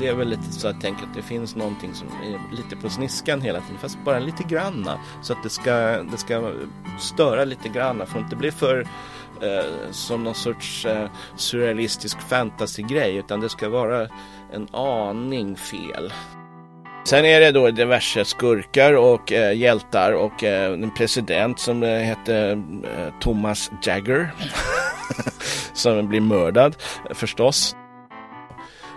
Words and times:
Det 0.00 0.06
är 0.06 0.14
väl 0.14 0.28
lite 0.28 0.52
så 0.52 0.68
att 0.68 0.74
jag 0.74 0.82
tänker 0.82 1.02
att 1.02 1.14
det 1.14 1.22
finns 1.22 1.56
någonting 1.56 1.94
som 1.94 2.08
är 2.08 2.56
lite 2.56 2.76
på 2.76 2.90
sniskan 2.90 3.40
hela 3.40 3.60
tiden. 3.60 3.78
Fast 3.78 3.98
bara 4.04 4.18
lite 4.18 4.42
granna. 4.42 4.98
Så 5.22 5.32
att 5.32 5.42
det 5.42 5.50
ska, 5.50 5.72
det 6.02 6.16
ska 6.18 6.52
störa 7.00 7.44
lite 7.44 7.68
granna. 7.68 8.06
Får 8.06 8.20
inte 8.20 8.36
bli 8.36 8.50
för 8.50 8.86
eh, 9.42 9.90
som 9.90 10.24
någon 10.24 10.34
sorts 10.34 10.86
eh, 10.86 11.08
surrealistisk 11.36 12.20
fantasy-grej. 12.20 13.16
Utan 13.16 13.40
det 13.40 13.48
ska 13.48 13.68
vara 13.68 14.08
en 14.52 14.68
aning 14.74 15.56
fel. 15.56 16.12
Sen 17.04 17.24
är 17.24 17.40
det 17.40 17.52
då 17.52 17.70
diverse 17.70 18.24
skurkar 18.24 18.92
och 18.92 19.32
eh, 19.32 19.56
hjältar 19.56 20.12
och 20.12 20.44
eh, 20.44 20.72
en 20.72 20.94
president 20.94 21.58
som 21.58 21.82
eh, 21.82 21.98
hette 21.98 22.62
eh, 22.96 23.12
Thomas 23.20 23.70
Jagger. 23.82 24.30
som 25.72 26.08
blir 26.08 26.20
mördad 26.20 26.76
förstås. 27.10 27.76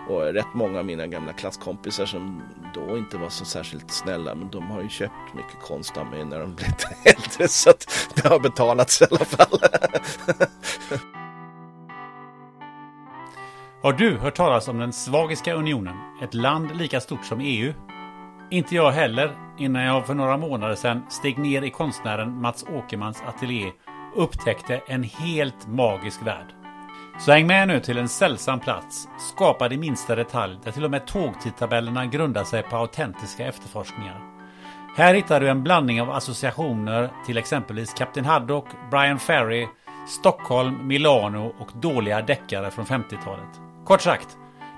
Och 0.08 0.22
rätt 0.22 0.54
många 0.54 0.78
av 0.78 0.84
mina 0.84 1.06
gamla 1.06 1.32
klasskompisar 1.32 2.06
som 2.06 2.42
då 2.74 2.98
inte 2.98 3.16
var 3.16 3.28
så 3.28 3.44
särskilt 3.44 3.90
snälla 3.90 4.34
men 4.34 4.50
de 4.50 4.70
har 4.70 4.82
ju 4.82 4.88
köpt 4.88 5.34
mycket 5.34 5.60
konst 5.60 5.96
av 5.96 6.06
mig 6.06 6.24
när 6.24 6.40
de 6.40 6.54
blev 6.54 6.70
äldre 7.04 7.48
så 7.48 7.70
att 7.70 8.10
det 8.14 8.28
har 8.28 8.40
betalats 8.40 9.02
i 9.02 9.04
alla 9.10 9.24
fall. 9.24 9.58
Har 13.82 13.92
du 13.92 14.18
hört 14.18 14.34
talas 14.34 14.68
om 14.68 14.78
den 14.78 14.92
Svagiska 14.92 15.54
unionen? 15.54 15.96
Ett 16.22 16.34
land 16.34 16.76
lika 16.76 17.00
stort 17.00 17.24
som 17.24 17.40
EU? 17.40 17.72
Inte 18.50 18.74
jag 18.74 18.90
heller, 18.90 19.36
innan 19.58 19.82
jag 19.82 20.06
för 20.06 20.14
några 20.14 20.36
månader 20.36 20.74
sedan 20.74 21.02
steg 21.10 21.38
ner 21.38 21.62
i 21.62 21.70
konstnären 21.70 22.40
Mats 22.40 22.64
Åkermans 22.74 23.22
ateljé 23.26 23.72
och 24.14 24.22
upptäckte 24.22 24.80
en 24.86 25.02
helt 25.02 25.66
magisk 25.66 26.22
värld. 26.26 26.61
Så 27.18 27.32
häng 27.32 27.46
med 27.46 27.68
nu 27.68 27.80
till 27.80 27.98
en 27.98 28.08
sällsam 28.08 28.60
plats, 28.60 29.08
skapad 29.18 29.72
i 29.72 29.76
minsta 29.76 30.14
detalj, 30.14 30.58
där 30.64 30.72
till 30.72 30.84
och 30.84 30.90
med 30.90 31.06
tågtidtabellerna 31.06 32.06
grundar 32.06 32.44
sig 32.44 32.62
på 32.62 32.76
autentiska 32.76 33.46
efterforskningar. 33.46 34.20
Här 34.96 35.14
hittar 35.14 35.40
du 35.40 35.48
en 35.48 35.62
blandning 35.62 36.02
av 36.02 36.10
associationer 36.10 37.10
till 37.26 37.38
exempelvis 37.38 37.94
Kapten 37.94 38.24
Haddock, 38.24 38.66
Brian 38.90 39.18
Ferry, 39.18 39.66
Stockholm, 40.08 40.86
Milano 40.86 41.54
och 41.58 41.70
dåliga 41.74 42.22
deckare 42.22 42.70
från 42.70 42.84
50-talet. 42.84 43.60
Kort 43.84 44.00
sagt, 44.00 44.36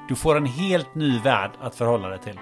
du 0.08 0.14
får 0.14 0.36
en 0.36 0.46
helt 0.46 0.94
ny 0.94 1.18
värld 1.18 1.50
att 1.60 1.74
förhålla 1.74 2.08
dig 2.08 2.18
till. 2.18 2.38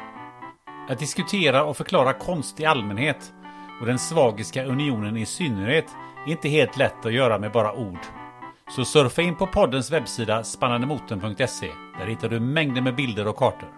Att 0.88 0.98
diskutera 0.98 1.64
och 1.64 1.76
förklara 1.76 2.12
konst 2.12 2.60
i 2.60 2.66
allmänhet 2.66 3.32
och 3.80 3.86
den 3.86 3.98
svagiska 3.98 4.64
unionen 4.64 5.16
i 5.16 5.26
synnerhet 5.26 5.86
är 6.26 6.30
inte 6.30 6.48
helt 6.48 6.76
lätt 6.76 7.06
att 7.06 7.12
göra 7.12 7.38
med 7.38 7.52
bara 7.52 7.72
ord. 7.72 8.21
Så 8.70 8.84
surfa 8.84 9.22
in 9.22 9.36
på 9.36 9.46
poddens 9.46 9.90
webbsida 9.90 10.44
spannandemotorn.se. 10.44 11.70
Där 11.98 12.06
hittar 12.06 12.28
du 12.28 12.40
mängder 12.40 12.82
med 12.82 12.96
bilder 12.96 13.26
och 13.26 13.36
kartor. 13.36 13.68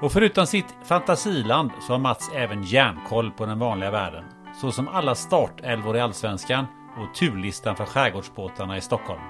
Och 0.00 0.12
förutom 0.12 0.46
sitt 0.46 0.76
fantasiland 0.84 1.70
så 1.80 1.92
har 1.92 1.98
Mats 1.98 2.30
även 2.34 2.62
järnkoll 2.62 3.30
på 3.30 3.46
den 3.46 3.58
vanliga 3.58 3.90
världen. 3.90 4.24
Så 4.60 4.72
som 4.72 4.88
alla 4.88 5.14
startälvor 5.14 5.96
i 5.96 6.00
Allsvenskan 6.00 6.66
och 6.96 7.14
turlistan 7.14 7.76
för 7.76 7.84
skärgårdsbåtarna 7.84 8.76
i 8.76 8.80
Stockholm. 8.80 9.20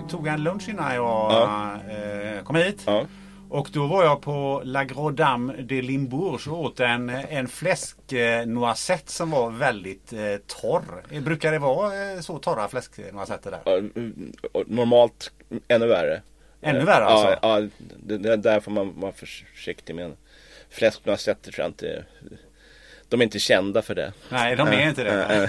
Jag 0.00 0.08
tog 0.10 0.26
en 0.26 0.42
lunch 0.42 0.68
innan 0.68 0.94
jag 0.94 1.04
Ja. 1.32 1.74
eh, 1.90 2.42
kom 2.44 2.56
hit. 2.56 2.82
Ja. 2.86 3.06
Och 3.50 3.68
då 3.72 3.86
var 3.86 4.04
jag 4.04 4.20
på 4.22 4.62
La 4.64 4.84
Gros 4.84 5.16
Dame 5.16 5.52
de 5.62 5.82
Limbourg 5.82 6.48
och 6.52 6.60
åt 6.60 6.80
en, 6.80 7.08
en 7.10 7.48
fläsknoisette 7.48 9.12
som 9.12 9.30
var 9.30 9.50
väldigt 9.50 10.12
eh, 10.12 10.18
torr. 10.46 11.04
Eh, 11.10 11.22
Brukar 11.22 11.52
det 11.52 11.58
vara 11.58 12.12
eh, 12.12 12.20
så 12.20 12.38
torra 12.38 12.68
fläsknoisetter 12.68 13.50
där? 13.50 13.60
Ja, 13.64 13.76
mm, 13.76 14.32
Normalt 14.66 15.32
ännu 15.68 15.86
värre. 15.86 16.22
Ännu 16.60 16.84
värre 16.84 17.04
alltså? 17.04 17.38
Ja, 17.42 17.60
ja 17.60 17.68
det, 18.06 18.18
det, 18.18 18.36
där 18.36 18.60
får 18.60 18.70
man 18.70 19.00
vara 19.00 19.12
försiktig 19.12 19.94
med. 19.94 20.12
Fläsknoisetter 20.70 21.52
tror 21.52 21.62
jag 21.64 21.70
inte 21.70 22.04
de 23.10 23.20
är 23.20 23.24
inte 23.24 23.38
kända 23.38 23.82
för 23.82 23.94
det. 23.94 24.12
Nej, 24.28 24.56
de 24.56 24.68
är 24.68 24.88
inte 24.88 25.04
det. 25.04 25.48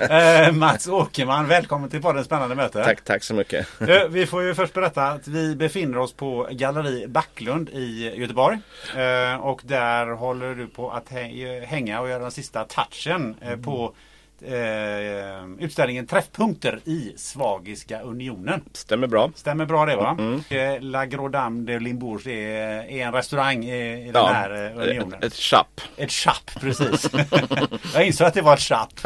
Eh, 0.46 0.52
Mats 0.52 0.88
Åkerman, 0.88 1.48
välkommen 1.48 1.90
till 1.90 2.02
podden 2.02 2.24
Spännande 2.24 2.54
möte. 2.54 2.84
Tack, 2.84 3.04
tack 3.04 3.24
så 3.24 3.34
mycket. 3.34 3.66
Vi 4.10 4.26
får 4.26 4.42
ju 4.42 4.54
först 4.54 4.72
berätta 4.74 5.02
att 5.06 5.28
vi 5.28 5.56
befinner 5.56 5.98
oss 5.98 6.12
på 6.12 6.48
Galleri 6.50 7.06
Backlund 7.06 7.68
i 7.68 8.12
Göteborg. 8.16 8.58
Eh, 8.96 9.40
Och 9.40 9.60
där 9.64 10.06
håller 10.06 10.54
du 10.54 10.66
på 10.66 10.90
att 10.90 11.10
hä- 11.10 11.64
hänga 11.64 12.00
och 12.00 12.08
göra 12.08 12.22
den 12.22 12.30
sista 12.30 12.64
touchen 12.64 13.36
eh, 13.40 13.56
på 13.56 13.94
eh, 14.42 15.64
utställningen 15.64 16.06
Träffpunkter 16.06 16.80
i 16.84 17.12
Svagiska 17.16 18.00
unionen. 18.00 18.64
Stämmer 18.72 19.06
bra. 19.06 19.30
Stämmer 19.34 19.66
bra 19.66 19.86
det 19.86 19.96
va? 19.96 20.16
Eh, 20.48 20.80
La 20.80 21.06
Gros 21.06 21.32
Dame 21.32 21.60
de 21.72 21.78
Limbourg 21.78 22.26
är, 22.26 22.90
är 22.90 23.06
en 23.06 23.12
restaurang 23.12 23.64
i, 23.64 24.08
i 24.08 24.10
den 24.12 24.26
här 24.26 24.50
eh, 24.50 24.88
unionen. 24.88 25.14
ett, 25.14 25.24
ett 25.24 25.34
chapp. 25.34 25.80
Ett 25.96 26.12
chapp, 26.12 26.50
precis. 26.60 27.10
jag 27.94 28.06
insåg 28.06 28.26
att 28.26 28.34
det 28.34 28.42
var 28.42 28.54
ett 28.54 28.60
chapp. 28.60 28.92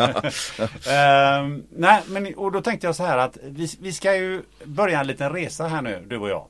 Ehm, 0.88 1.64
nej, 1.70 2.02
men 2.06 2.34
och 2.34 2.52
då 2.52 2.60
tänkte 2.60 2.86
jag 2.86 2.96
så 2.96 3.04
här 3.04 3.18
att 3.18 3.38
vi, 3.42 3.68
vi 3.80 3.92
ska 3.92 4.16
ju 4.16 4.42
börja 4.64 5.00
en 5.00 5.06
liten 5.06 5.32
resa 5.32 5.66
här 5.68 5.82
nu, 5.82 6.04
du 6.08 6.18
och 6.18 6.28
jag. 6.28 6.46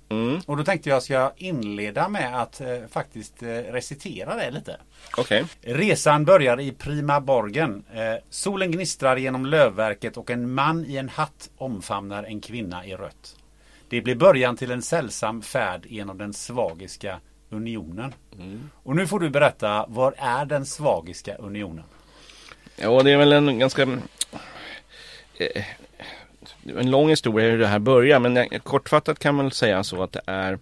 Och 0.47 0.57
då 0.57 0.65
tänkte 0.65 0.89
jag 0.89 1.03
ska 1.03 1.15
jag 1.15 1.33
inleda 1.37 2.09
med 2.09 2.41
att 2.43 2.61
eh, 2.61 2.67
faktiskt 2.91 3.43
eh, 3.43 3.47
recitera 3.49 4.35
det 4.35 4.51
lite. 4.51 4.77
Okej. 5.17 5.45
Resan 5.63 6.25
börjar 6.25 6.61
i 6.61 6.73
Prima 6.73 7.21
Borgen. 7.21 7.85
Solen 8.31 8.71
gnistrar 8.75 9.17
genom 9.17 9.47
lövverket 9.47 10.17
och 10.17 10.31
en 10.31 10.55
man 10.55 10.85
i 10.85 10.97
en 10.97 11.09
hatt 11.09 11.51
omfamnar 11.57 12.25
en 12.25 12.41
kvinna 12.41 12.87
i 12.87 12.95
rött. 12.95 13.37
Det 13.89 14.01
blir 14.01 14.15
början 14.15 14.57
till 14.57 14.71
en 14.71 14.83
sällsam 14.83 15.43
färd 15.43 15.87
genom 15.87 16.19
den 16.19 16.33
svagiska 16.33 17.21
unionen. 17.51 18.15
Och 18.83 18.97
nu 18.97 19.07
får 19.07 19.21
du 19.21 19.31
berätta, 19.31 19.87
vad 19.89 20.15
är 20.17 20.45
den 20.45 20.67
svagiska 20.67 21.35
unionen? 21.35 21.85
Ja, 22.77 23.03
det 23.03 23.11
är 23.11 23.17
väl 23.19 23.33
en 23.33 23.59
ganska... 23.59 23.83
eh, 25.39 25.65
En 26.79 26.91
lång 26.91 27.09
historia 27.09 27.51
hur 27.51 27.59
det 27.59 27.67
här 27.67 27.79
börjar 27.79 28.21
men 28.21 28.49
kortfattat 28.61 29.19
kan 29.19 29.35
man 29.35 29.51
säga 29.51 29.85
så 29.85 30.03
att 30.03 30.13
det 30.13 30.21
är 30.27 30.59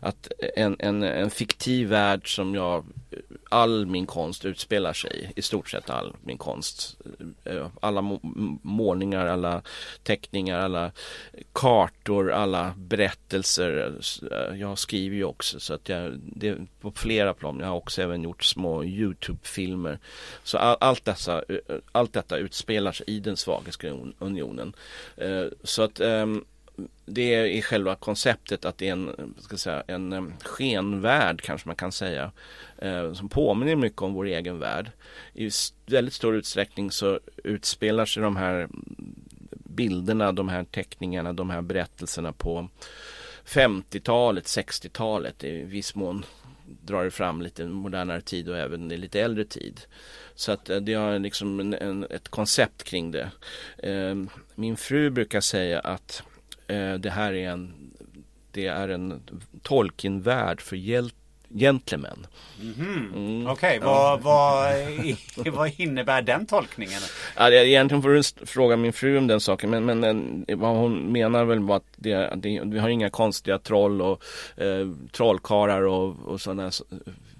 att 0.00 0.28
en, 0.56 0.76
en, 0.78 1.02
en 1.02 1.30
fiktiv 1.30 1.88
värld 1.88 2.34
som 2.36 2.54
jag 2.54 2.84
all 3.48 3.86
min 3.86 4.06
konst 4.06 4.44
utspelar 4.44 4.92
sig 4.92 5.32
i. 5.36 5.42
Stort 5.42 5.70
sett 5.70 5.90
all 5.90 6.16
min 6.24 6.38
konst 6.38 6.96
eh, 7.44 7.68
alla 7.80 8.18
målningar, 8.62 9.26
alla 9.26 9.62
teckningar, 10.02 10.58
alla 10.58 10.92
kartor, 11.52 12.32
alla 12.32 12.74
berättelser. 12.76 13.98
Eh, 14.32 14.60
jag 14.60 14.78
skriver 14.78 15.16
ju 15.16 15.24
också 15.24 15.60
så 15.60 15.74
att 15.74 15.88
jag, 15.88 16.20
det 16.22 16.48
är 16.48 16.66
på 16.80 16.92
flera 16.92 17.34
plan. 17.34 17.60
Jag 17.60 17.66
har 17.66 17.76
också 17.76 18.02
även 18.02 18.22
gjort 18.22 18.44
små 18.44 18.84
Youtube-filmer. 18.84 19.98
Så 20.42 20.58
all, 20.58 20.76
allt, 20.80 21.04
dessa, 21.04 21.42
eh, 21.48 21.76
allt 21.92 22.12
detta 22.12 22.36
utspelar 22.36 22.92
sig 22.92 23.06
i 23.08 23.20
den 23.20 23.36
Svagiska 23.36 23.96
unionen. 24.18 24.72
Så 25.64 25.82
att 25.82 26.00
ehm, 26.00 26.44
det 27.06 27.34
är 27.34 27.62
själva 27.62 27.96
konceptet 27.96 28.64
att 28.64 28.78
det 28.78 28.88
är 28.88 28.92
en, 28.92 29.34
ska 29.38 29.56
säga, 29.56 29.82
en 29.86 30.12
eh, 30.12 30.24
skenvärld 30.44 31.42
kanske 31.42 31.68
man 31.68 31.76
kan 31.76 31.92
säga. 31.92 32.32
Eh, 32.78 33.12
som 33.12 33.28
påminner 33.28 33.76
mycket 33.76 34.02
om 34.02 34.14
vår 34.14 34.26
egen 34.26 34.58
värld. 34.58 34.90
I 35.34 35.50
väldigt 35.86 36.14
stor 36.14 36.36
utsträckning 36.36 36.90
så 36.90 37.20
utspelar 37.44 38.06
sig 38.06 38.22
de 38.22 38.36
här 38.36 38.68
bilderna, 39.50 40.32
de 40.32 40.48
här 40.48 40.64
teckningarna, 40.64 41.32
de 41.32 41.50
här 41.50 41.62
berättelserna 41.62 42.32
på 42.32 42.68
50-talet, 43.46 44.44
60-talet. 44.44 45.44
I 45.44 45.62
viss 45.62 45.94
mån 45.94 46.24
drar 46.82 47.04
det 47.04 47.10
fram 47.10 47.42
lite 47.42 47.64
modernare 47.64 48.20
tid 48.20 48.48
och 48.48 48.58
även 48.58 48.92
i 48.92 48.96
lite 48.96 49.20
äldre 49.20 49.44
tid. 49.44 49.80
Så 50.34 50.52
att 50.52 50.70
eh, 50.70 50.76
det 50.76 50.94
har 50.94 51.18
liksom 51.18 51.60
en, 51.60 51.74
en, 51.74 52.06
ett 52.10 52.28
koncept 52.28 52.82
kring 52.82 53.10
det. 53.10 53.30
Min 54.54 54.76
fru 54.76 55.10
brukar 55.10 55.40
säga 55.40 55.80
att 55.80 56.22
det 56.98 57.10
här 57.10 57.32
är 57.32 57.48
en, 57.48 57.90
det 58.50 58.66
är 58.66 58.88
en 58.88 59.22
Tolkien-värld 59.62 60.60
för 60.60 60.76
hjälte 60.76 61.16
gentlemen. 61.48 62.26
Mm. 62.60 63.12
Mm. 63.14 63.46
Okej, 63.46 63.78
okay, 63.78 63.86
vad, 63.86 64.20
vad, 64.20 64.74
vad 65.54 65.80
innebär 65.80 66.22
den 66.22 66.46
tolkningen? 66.46 67.00
Ja, 67.36 67.50
det, 67.50 67.68
egentligen 67.68 68.02
får 68.02 68.08
du 68.08 68.46
fråga 68.46 68.76
min 68.76 68.92
fru 68.92 69.18
om 69.18 69.26
den 69.26 69.40
saken 69.40 69.70
men, 69.70 70.00
men 70.00 70.44
vad 70.48 70.76
hon 70.76 71.12
menar 71.12 71.44
väl 71.44 71.60
var 71.60 71.76
att 71.76 71.84
det, 71.96 72.32
det, 72.36 72.62
vi 72.64 72.78
har 72.78 72.88
inga 72.88 73.10
konstiga 73.10 73.58
troll 73.58 74.02
och 74.02 74.22
eh, 74.56 74.88
trollkarlar 75.12 75.82
och, 75.82 76.16
och 76.24 76.40
sådana 76.40 76.70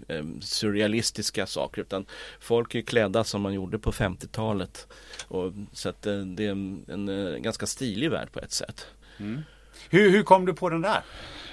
eh, 0.08 0.25
surrealistiska 0.40 1.46
saker 1.46 1.82
utan 1.82 2.06
folk 2.40 2.75
är 2.75 2.82
klädda 2.82 3.25
som 3.25 3.43
man 3.43 3.55
gjorde 3.55 3.78
på 3.78 3.93
50-talet. 3.93 4.87
Och, 5.28 5.52
så 5.73 5.88
att 5.88 6.06
eh, 6.06 6.19
det 6.19 6.46
är 6.46 6.50
en, 6.50 6.84
en, 6.88 7.08
eh, 7.08 7.38
ganska 7.38 7.67
stilig 7.67 8.11
värld 8.11 8.32
på 8.32 8.40
ett 8.40 8.52
sätt. 8.52 8.87
Mm. 9.19 9.43
Hur, 9.91 10.11
hur 10.11 10.23
kom 10.23 10.47
du 10.47 10.55
på 10.55 10.69
den 10.69 10.83
där? 10.83 11.03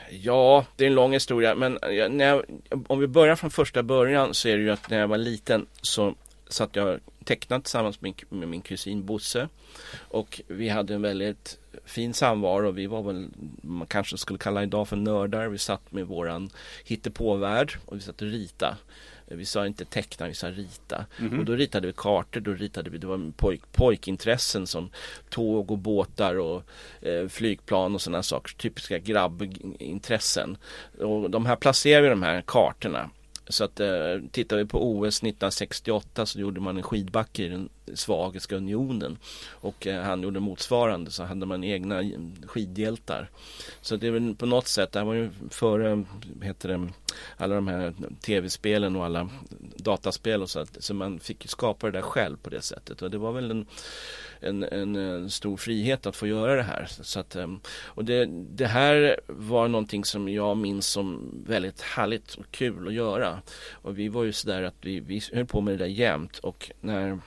Ja, 0.09 0.65
det 0.75 0.83
är 0.83 0.87
en 0.87 0.95
lång 0.95 1.13
historia 1.13 1.55
men 1.55 1.79
när 2.09 2.25
jag, 2.25 2.45
om 2.87 2.99
vi 2.99 3.07
börjar 3.07 3.35
från 3.35 3.51
första 3.51 3.83
början 3.83 4.33
så 4.33 4.47
är 4.47 4.57
det 4.57 4.63
ju 4.63 4.71
att 4.71 4.89
när 4.89 4.99
jag 4.99 5.07
var 5.07 5.17
liten 5.17 5.65
så 5.81 6.15
satt 6.49 6.75
jag 6.75 6.99
tecknat 7.23 7.63
tillsammans 7.63 8.01
med, 8.01 8.13
med 8.29 8.47
min 8.47 8.61
kusin 8.61 9.05
Bosse. 9.05 9.49
Och 9.95 10.41
vi 10.47 10.69
hade 10.69 10.93
en 10.93 11.01
väldigt 11.01 11.59
fin 11.85 12.13
samvaro. 12.13 12.71
Vi 12.71 12.87
var 12.87 13.03
väl, 13.03 13.27
man 13.61 13.87
kanske 13.87 14.17
skulle 14.17 14.39
kalla 14.39 14.63
idag 14.63 14.87
för 14.87 14.95
nördar. 14.95 15.47
Vi 15.47 15.57
satt 15.57 15.91
med 15.91 16.07
våran 16.07 16.49
hittepåvärld 16.85 17.77
och 17.85 17.97
vi 17.97 18.01
satt 18.01 18.21
och 18.21 18.27
ritade. 18.27 18.75
Vi 19.25 19.45
sa 19.45 19.67
inte 19.67 19.85
teckna, 19.85 20.27
vi 20.27 20.33
sa 20.33 20.51
rita. 20.51 21.05
Mm. 21.19 21.39
Och 21.39 21.45
då 21.45 21.53
ritade 21.53 21.87
vi 21.87 21.93
kartor, 21.93 22.39
då 22.39 22.51
ritade 22.51 22.89
vi, 22.89 22.97
det 22.97 23.07
var 23.07 23.31
pojk, 23.37 23.61
pojkintressen 23.71 24.67
som 24.67 24.89
tåg 25.29 25.71
och 25.71 25.77
båtar 25.77 26.35
och 26.39 26.63
eh, 27.01 27.27
flygplan 27.27 27.95
och 27.95 28.01
sådana 28.01 28.23
saker. 28.23 28.55
Typiska 28.55 28.99
grabbintressen. 28.99 30.57
Och 30.99 31.29
de 31.29 31.45
här 31.45 31.55
placerar 31.55 32.01
vi 32.01 32.09
de 32.09 32.23
här 32.23 32.43
kartorna 32.47 33.09
så 33.47 33.63
att 33.63 33.79
eh, 33.79 33.87
tittar 34.31 34.57
vi 34.57 34.65
på 34.65 34.91
OS 34.91 35.17
1968 35.17 36.25
så 36.25 36.39
gjorde 36.39 36.61
man 36.61 36.77
en 36.77 36.83
skidbacke 36.83 37.43
i 37.43 37.49
den 37.49 37.69
Svagiska 37.93 38.55
unionen 38.55 39.17
och 39.49 39.87
eh, 39.87 40.01
han 40.01 40.21
gjorde 40.21 40.39
motsvarande 40.39 41.11
så 41.11 41.23
hade 41.23 41.45
man 41.45 41.63
egna 41.63 42.03
skidhjältar. 42.45 43.29
Så 43.81 43.95
det 43.95 44.07
är 44.07 44.11
väl 44.11 44.35
på 44.35 44.45
något 44.45 44.67
sätt, 44.67 44.91
det 44.91 44.99
här 44.99 45.05
var 45.05 45.13
ju 45.13 45.29
före 45.49 46.05
heter 46.41 46.69
det, 46.69 46.89
alla 47.37 47.55
de 47.55 47.67
här 47.67 47.93
tv-spelen 48.21 48.95
och 48.95 49.05
alla 49.05 49.29
dataspel 49.75 50.41
och 50.41 50.49
så 50.49 50.59
att, 50.59 50.83
så 50.83 50.93
man 50.93 51.19
fick 51.19 51.49
skapa 51.49 51.85
det 51.87 51.91
där 51.91 52.01
själv 52.01 52.37
på 52.37 52.49
det 52.49 52.61
sättet 52.61 53.01
och 53.01 53.11
det 53.11 53.17
var 53.17 53.31
väl 53.31 53.51
en 53.51 53.65
en, 54.43 54.63
en, 54.63 54.95
en, 54.95 55.29
stor 55.29 55.57
frihet 55.57 56.05
att 56.05 56.15
få 56.15 56.27
göra 56.27 56.55
det 56.55 56.63
här. 56.63 56.87
Så 56.89 57.19
att, 57.19 57.35
ehm, 57.35 57.59
och 57.85 58.05
det, 58.05 58.25
det 58.49 58.65
här 58.65 59.19
var 59.27 59.67
någonting 59.67 60.05
som 60.05 60.29
jag 60.29 60.57
minns 60.57 60.87
som 60.87 61.31
väldigt 61.47 61.81
härligt 61.81 62.35
och 62.35 62.51
kul 62.51 62.87
att 62.87 62.93
göra. 62.93 63.41
Och 63.71 63.99
vi 63.99 64.07
var 64.07 64.23
ju 64.23 64.31
sådär 64.31 64.63
att 64.63 64.75
vi, 64.81 64.99
vi 64.99 65.21
höll 65.33 65.45
på 65.45 65.61
med 65.61 65.73
det 65.73 65.77
där 65.77 65.85
jämt 65.85 66.37
och 66.37 66.71
när 66.81 67.19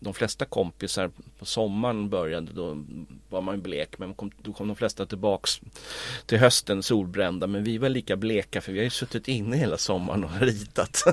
de 0.00 0.14
flesta 0.14 0.44
kompisar 0.44 1.10
på 1.38 1.46
sommaren 1.46 2.10
började 2.10 2.52
då 2.52 2.84
var 3.28 3.40
man 3.40 3.62
blek 3.62 3.98
men 3.98 4.14
kom, 4.14 4.30
då 4.42 4.52
kom 4.52 4.68
de 4.68 4.76
flesta 4.76 5.06
tillbaks 5.06 5.60
till 6.26 6.38
hösten 6.38 6.82
solbrända 6.82 7.46
men 7.46 7.64
vi 7.64 7.78
var 7.78 7.88
lika 7.88 8.16
bleka 8.16 8.60
för 8.60 8.72
vi 8.72 8.78
har 8.78 8.84
ju 8.84 8.90
suttit 8.90 9.28
inne 9.28 9.56
hela 9.56 9.76
sommaren 9.76 10.24
och 10.24 10.40
ritat. 10.40 10.96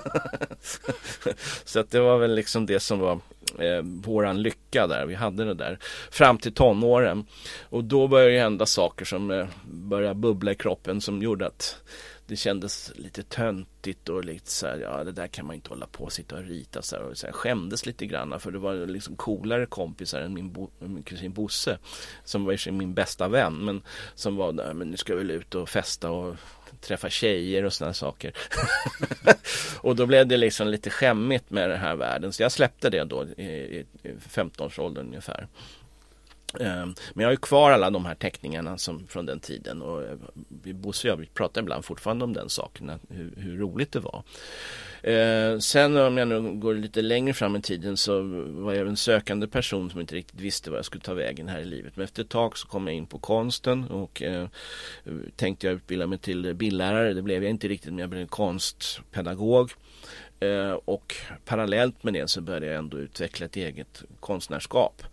så 1.66 1.80
att 1.80 1.92
det 1.92 2.00
var 2.00 2.18
väl 2.18 2.36
liksom 2.36 2.66
det 2.66 2.80
som 2.80 3.00
var 3.00 3.20
eh, 3.60 3.82
våran 3.82 4.42
lycka 4.42 4.88
där. 4.88 5.06
Vi 5.06 5.16
hade 5.16 5.46
det 5.46 5.54
där 5.54 5.80
fram 6.12 6.38
till 6.38 6.54
tonåren. 6.54 7.26
Och 7.70 7.84
då 7.84 8.08
började 8.08 8.32
det 8.32 8.40
hända 8.40 8.66
saker 8.66 9.06
som 9.06 9.32
eh, 9.32 9.48
började 9.66 10.16
bubbla 10.16 10.52
i 10.52 10.56
kroppen 10.56 11.02
som 11.02 11.22
gjorde 11.22 11.48
att 11.48 11.78
det 12.28 12.36
kändes 12.36 12.92
lite 12.96 13.24
töntigt 13.24 14.10
och 14.10 14.26
lite 14.26 14.52
så 14.52 14.68
här, 14.68 14.78
ja 14.78 15.04
det 15.04 15.12
där 15.12 15.28
kan 15.28 15.46
man 15.46 15.56
inte 15.56 15.70
hålla 15.70 15.88
på 15.88 16.04
och 16.04 16.14
sitta 16.14 16.36
och 16.36 16.44
rita 16.44 16.82
så 16.82 16.96
här. 16.96 17.04
Och 17.04 17.18
så 17.18 17.28
här, 17.28 17.34
skämdes 17.34 17.86
lite 17.86 18.06
grann 18.06 18.40
för 18.40 18.52
det 18.52 18.60
var 18.60 18.88
liksom 18.88 19.16
coolare 19.16 19.66
kompisar 19.66 20.22
än 20.22 20.34
min, 20.34 20.52
bo, 20.52 20.70
min 20.80 21.04
kusin 21.04 21.34
Bosse. 21.34 21.78
Som 22.24 22.46
var 22.46 22.72
min 22.72 22.94
bästa 22.94 23.28
vän 23.28 23.66
men 23.66 23.82
som 24.16 24.36
var 24.36 24.52
där, 24.52 24.74
men 24.74 24.90
nu 24.90 24.98
ska 24.98 25.14
vi 25.14 25.20
väl 25.20 25.32
ut 25.32 25.56
och 25.56 25.70
festa 25.70 26.12
och 26.12 26.36
träffa 26.82 27.10
tjejer 27.10 27.64
och 27.64 27.74
sådana 27.74 27.94
saker. 27.94 28.34
och 29.78 29.96
då 29.96 30.06
blev 30.06 30.28
det 30.28 30.38
liksom 30.38 30.68
lite 30.68 30.90
skämmigt 30.90 31.50
med 31.50 31.70
den 31.70 31.80
här 31.80 31.96
världen 31.96 32.34
så 32.34 32.44
jag 32.44 32.52
släppte 32.52 32.90
det 32.90 33.04
då 33.04 33.26
i, 33.26 33.44
i 33.44 33.86
15-årsåldern 34.30 35.08
ungefär. 35.08 35.48
Ehm, 36.62 36.96
men 37.14 37.24
jag 37.24 37.28
har 37.28 37.32
ju 37.32 37.38
kvar 37.38 37.72
alla 37.72 37.90
de 37.90 38.06
här 38.06 38.16
teckningarna 38.16 38.78
som, 38.78 39.08
från 39.08 39.26
den 39.26 39.40
tiden 39.40 39.82
och 39.82 40.04
eh, 40.04 40.18
Bosse 40.74 41.12
och 41.12 41.22
jag 41.22 41.34
pratar 41.34 41.62
ibland 41.62 41.86
fortfarande 41.86 42.26
om 42.26 42.34
den 42.34 42.50
saken, 42.50 42.92
hur, 43.10 43.34
hur 43.38 43.58
roligt 43.58 43.92
det 43.92 44.00
var. 44.00 44.24
Eh, 45.06 45.60
sen 45.60 45.98
om 45.98 46.18
jag 46.18 46.28
nu 46.28 46.42
går 46.42 46.74
lite 46.74 47.02
längre 47.02 47.34
fram 47.34 47.56
i 47.56 47.62
tiden 47.62 47.98
så 47.98 48.22
var 48.48 48.74
jag 48.74 48.88
en 48.88 48.98
sökande 48.98 49.48
person 49.48 49.90
som 49.90 50.02
inte 50.02 50.16
riktigt 50.16 50.40
visste 50.40 50.70
vad 50.70 50.78
jag 50.78 50.86
skulle 50.86 51.04
ta 51.04 51.14
vägen 51.14 51.48
här 51.48 51.60
i 51.60 51.66
livet. 51.66 51.96
Men 51.96 52.04
efter 52.04 52.24
ett 52.24 52.30
tag 52.30 52.58
så 52.58 52.68
kom 52.68 52.88
jag 52.88 52.96
in 52.96 53.06
på 53.06 53.20
konsten 53.20 53.84
och 53.84 54.22
eh, 54.22 54.48
tänkte 55.36 55.68
jag 55.68 55.76
utbilda 55.76 56.08
mig 56.08 56.18
till 56.18 56.54
bildlärare. 56.54 57.14
Det 57.14 57.22
blev 57.22 57.44
jag 57.44 57.50
inte 57.50 57.68
riktigt 57.68 57.90
men 57.90 58.00
jag 58.00 58.10
blev 58.10 58.28
konstpedagog. 58.28 59.72
Eh, 60.40 60.80
och 60.86 61.16
parallellt 61.46 62.04
med 62.04 62.14
det 62.14 62.28
så 62.28 62.42
började 62.42 62.66
jag 62.66 62.76
ändå 62.76 62.98
utveckla 62.98 63.46
ett 63.46 63.56
eget 63.56 64.04
konstnärskap. 64.20 65.04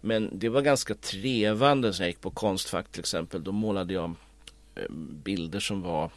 Men 0.00 0.30
det 0.38 0.48
var 0.48 0.62
ganska 0.62 0.94
trevande 0.94 1.88
när 1.88 2.00
jag 2.00 2.08
gick 2.08 2.20
på 2.20 2.30
Konstfack 2.30 2.88
till 2.88 3.00
exempel. 3.00 3.44
Då 3.44 3.52
målade 3.52 3.94
jag 3.94 4.14
eh, 4.74 4.90
bilder 5.24 5.60
som 5.60 5.82
var 5.82 6.10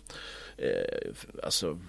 eh, 0.57 1.11
alltså 1.43 1.79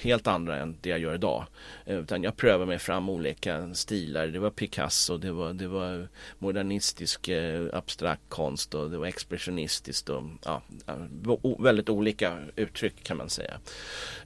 helt 0.00 0.26
andra 0.26 0.56
än 0.56 0.76
det 0.80 0.88
jag 0.88 0.98
gör 0.98 1.14
idag. 1.14 1.46
Eh, 1.84 1.98
utan 1.98 2.22
jag 2.22 2.36
prövade 2.36 2.66
mig 2.66 2.78
fram 2.78 3.08
olika 3.08 3.74
stilar. 3.74 4.26
Det 4.26 4.38
var 4.38 4.50
Picasso, 4.50 5.16
det 5.16 5.32
var, 5.32 5.52
det 5.52 5.68
var 5.68 6.08
modernistisk 6.38 7.28
eh, 7.28 7.66
abstrakt 7.72 8.28
konst 8.28 8.74
och 8.74 8.90
det 8.90 8.98
var 8.98 9.06
expressionistiskt 9.06 10.08
och 10.08 10.22
ja, 10.44 10.62
eh, 10.86 11.54
väldigt 11.58 11.88
olika 11.88 12.38
uttryck 12.56 13.02
kan 13.02 13.16
man 13.16 13.28
säga. 13.28 13.60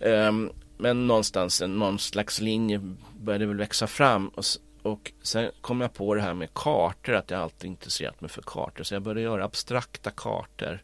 Ehm, 0.01 0.51
men 0.83 1.07
någonstans 1.07 1.63
någon 1.67 1.99
slags 1.99 2.41
linje 2.41 2.81
började 3.21 3.47
väl 3.47 3.57
växa 3.57 3.87
fram 3.87 4.29
och, 4.29 4.45
och 4.83 5.13
sen 5.23 5.51
kom 5.61 5.81
jag 5.81 5.95
på 5.95 6.15
det 6.15 6.21
här 6.21 6.35
med 6.35 6.55
kartor, 6.55 7.15
att 7.15 7.31
jag 7.31 7.41
alltid 7.41 7.71
intresserat 7.71 8.21
mig 8.21 8.31
för 8.31 8.43
kartor. 8.43 8.85
Så 8.85 8.95
jag 8.95 9.03
började 9.03 9.21
göra 9.21 9.45
abstrakta 9.45 10.11
kartor. 10.11 10.83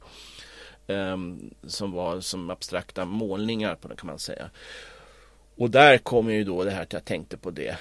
Um, 0.87 1.55
som 1.67 1.93
var 1.93 2.21
som 2.21 2.51
abstrakta 2.51 3.05
målningar 3.05 3.75
på 3.75 3.89
det 3.89 3.97
kan 3.97 4.07
man 4.07 4.19
säga. 4.19 4.51
Och 5.57 5.71
där 5.71 5.99
kom 5.99 6.31
ju 6.31 6.45
då 6.45 6.65
det 6.65 6.71
här 6.71 6.83
att 6.83 6.93
jag 6.93 7.05
tänkte 7.05 7.37
på 7.37 7.51
det 7.51 7.69
eh, 7.69 7.77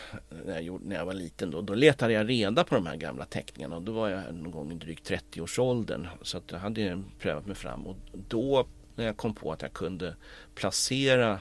när 0.45 0.53
jag, 0.53 0.63
gjorde, 0.63 0.85
när 0.85 0.95
jag 0.95 1.05
var 1.05 1.13
liten. 1.13 1.51
Då. 1.51 1.61
då 1.61 1.73
letade 1.73 2.13
jag 2.13 2.29
reda 2.29 2.63
på 2.63 2.75
de 2.75 2.87
här 2.87 2.95
gamla 2.95 3.25
teckningarna 3.25 3.75
och 3.75 3.81
då 3.81 3.91
var 3.91 4.09
jag 4.09 4.33
någon 4.33 4.51
gång 4.51 4.71
i 4.71 4.75
drygt 4.75 5.09
30-årsåldern. 5.09 6.07
Så 6.21 6.37
att 6.37 6.51
jag 6.51 6.59
hade 6.59 7.03
prövat 7.19 7.45
mig 7.45 7.55
fram 7.55 7.87
och 7.87 7.95
då 8.27 8.67
när 8.95 9.05
jag 9.05 9.17
kom 9.17 9.33
på 9.33 9.51
att 9.51 9.61
jag 9.61 9.73
kunde 9.73 10.15
placera 10.55 11.39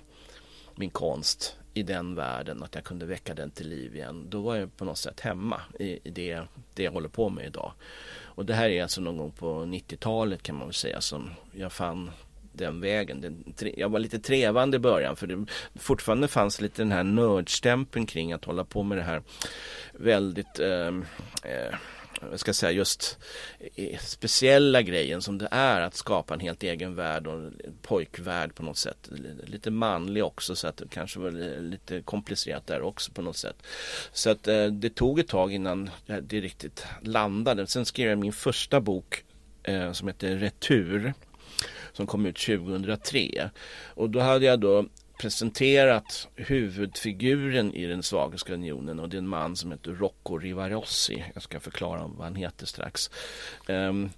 min 0.78 0.90
konst 0.90 1.56
i 1.74 1.82
den 1.82 2.14
världen, 2.14 2.62
att 2.62 2.74
jag 2.74 2.84
kunde 2.84 3.06
väcka 3.06 3.34
den 3.34 3.50
till 3.50 3.68
liv 3.68 3.96
igen. 3.96 4.26
Då 4.28 4.40
var 4.40 4.56
jag 4.56 4.76
på 4.76 4.84
något 4.84 4.98
sätt 4.98 5.20
hemma 5.20 5.60
i, 5.78 5.98
i 6.04 6.10
det, 6.10 6.42
det 6.74 6.82
jag 6.82 6.92
håller 6.92 7.08
på 7.08 7.28
med 7.28 7.46
idag. 7.46 7.72
Och 8.24 8.46
det 8.46 8.54
här 8.54 8.68
är 8.68 8.82
alltså 8.82 9.00
någon 9.00 9.16
gång 9.16 9.30
på 9.30 9.46
90-talet 9.46 10.42
kan 10.42 10.56
man 10.56 10.66
väl 10.66 10.74
säga 10.74 11.00
som 11.00 11.30
jag 11.52 11.72
fann 11.72 12.10
den 12.52 12.80
vägen. 12.80 13.20
Den, 13.20 13.54
jag 13.76 13.88
var 13.88 13.98
lite 13.98 14.18
trevande 14.18 14.76
i 14.76 14.80
början 14.80 15.16
för 15.16 15.26
det 15.26 15.46
fortfarande 15.74 16.28
fanns 16.28 16.60
lite 16.60 16.82
den 16.82 16.92
här 16.92 17.04
nördstämpeln 17.04 18.06
kring 18.06 18.32
att 18.32 18.44
hålla 18.44 18.64
på 18.64 18.82
med 18.82 18.98
det 18.98 19.04
här 19.04 19.22
väldigt 19.92 20.58
ehm, 20.58 21.04
eh, 21.44 21.66
eh, 21.66 21.74
jag 22.20 22.40
ska 22.40 22.52
säga 22.52 22.70
just 22.72 23.18
speciella 24.00 24.82
grejen 24.82 25.22
som 25.22 25.38
det 25.38 25.48
är 25.50 25.80
att 25.80 25.94
skapa 25.94 26.34
en 26.34 26.40
helt 26.40 26.62
egen 26.62 26.94
värld 26.94 27.26
och 27.26 27.34
en 27.34 27.54
pojkvärld 27.82 28.54
på 28.54 28.62
något 28.62 28.78
sätt. 28.78 29.10
Lite 29.44 29.70
manlig 29.70 30.24
också 30.24 30.56
så 30.56 30.68
att 30.68 30.76
det 30.76 30.88
kanske 30.90 31.18
var 31.18 31.30
lite 31.60 32.02
komplicerat 32.02 32.66
där 32.66 32.82
också 32.82 33.12
på 33.12 33.22
något 33.22 33.36
sätt. 33.36 33.56
Så 34.12 34.30
att 34.30 34.48
eh, 34.48 34.66
det 34.66 34.94
tog 34.94 35.18
ett 35.18 35.28
tag 35.28 35.52
innan 35.52 35.90
det 36.06 36.40
riktigt 36.40 36.86
landade. 37.02 37.66
Sen 37.66 37.86
skrev 37.86 38.08
jag 38.08 38.18
min 38.18 38.32
första 38.32 38.80
bok 38.80 39.24
eh, 39.62 39.92
som 39.92 40.08
heter 40.08 40.36
Retur 40.36 41.14
som 41.92 42.06
kom 42.06 42.26
ut 42.26 42.36
2003. 42.36 43.50
Och 43.84 44.10
då 44.10 44.20
hade 44.20 44.46
jag 44.46 44.60
då 44.60 44.84
presenterat 45.18 46.28
huvudfiguren 46.34 47.74
i 47.74 47.86
den 47.86 48.02
Svagiska 48.02 48.54
unionen 48.54 49.00
och 49.00 49.08
det 49.08 49.16
är 49.16 49.18
en 49.18 49.28
man 49.28 49.56
som 49.56 49.72
heter 49.72 49.90
Rocco 49.90 50.38
Rivarossi. 50.38 51.24
Jag 51.34 51.42
ska 51.42 51.60
förklara 51.60 52.06
vad 52.06 52.26
han 52.26 52.34
heter 52.34 52.66
strax. 52.66 53.10
Um, 53.68 54.10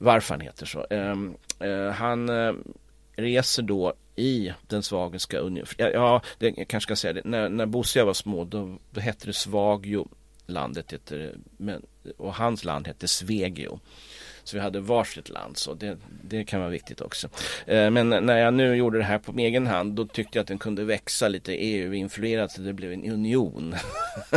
varför 0.00 0.34
han 0.34 0.40
heter 0.40 0.66
så. 0.66 0.86
Um, 0.90 1.36
uh, 1.64 1.90
han 1.90 2.30
uh, 2.30 2.54
reser 3.16 3.62
då 3.62 3.94
i 4.16 4.52
den 4.68 4.82
Svagiska 4.82 5.38
unionen. 5.38 5.66
Ja, 5.78 6.22
det, 6.38 6.54
jag 6.56 6.68
kanske 6.68 6.86
ska 6.88 6.96
säga 6.96 7.12
det. 7.12 7.24
När, 7.24 7.48
när 7.48 7.66
Bosse 7.66 7.98
jag 7.98 8.06
var 8.06 8.14
små 8.14 8.44
då, 8.44 8.78
då 8.90 9.00
hette 9.00 9.26
det 9.26 9.32
Svagio. 9.32 10.08
Landet 10.46 10.92
heter, 10.92 11.34
men, 11.56 11.82
och 12.16 12.34
hans 12.34 12.64
land 12.64 12.86
hette 12.86 13.08
Svegio. 13.08 13.80
Så 14.44 14.56
vi 14.56 14.62
hade 14.62 14.80
varsitt 14.80 15.28
land 15.28 15.56
så 15.56 15.74
det, 15.74 15.98
det 16.22 16.44
kan 16.44 16.60
vara 16.60 16.70
viktigt 16.70 17.00
också. 17.00 17.28
Eh, 17.66 17.90
men 17.90 18.08
när 18.08 18.38
jag 18.38 18.54
nu 18.54 18.74
gjorde 18.74 18.98
det 18.98 19.04
här 19.04 19.18
på 19.18 19.38
egen 19.38 19.66
hand 19.66 19.92
då 19.92 20.06
tyckte 20.06 20.38
jag 20.38 20.42
att 20.42 20.48
den 20.48 20.58
kunde 20.58 20.84
växa 20.84 21.28
lite 21.28 21.52
EU-influerat 21.52 22.52
så 22.52 22.60
det 22.60 22.72
blev 22.72 22.92
en 22.92 23.10
union. 23.10 23.74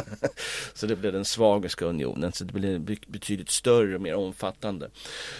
så 0.74 0.88
det 0.88 0.96
blev 0.96 1.14
den 1.14 1.26
Svagerska 1.26 1.86
unionen 1.86 2.32
så 2.32 2.44
det 2.44 2.54
blev 2.54 2.82
betydligt 3.08 3.50
större 3.50 3.96
och 3.96 4.02
mer 4.02 4.16
omfattande. 4.16 4.90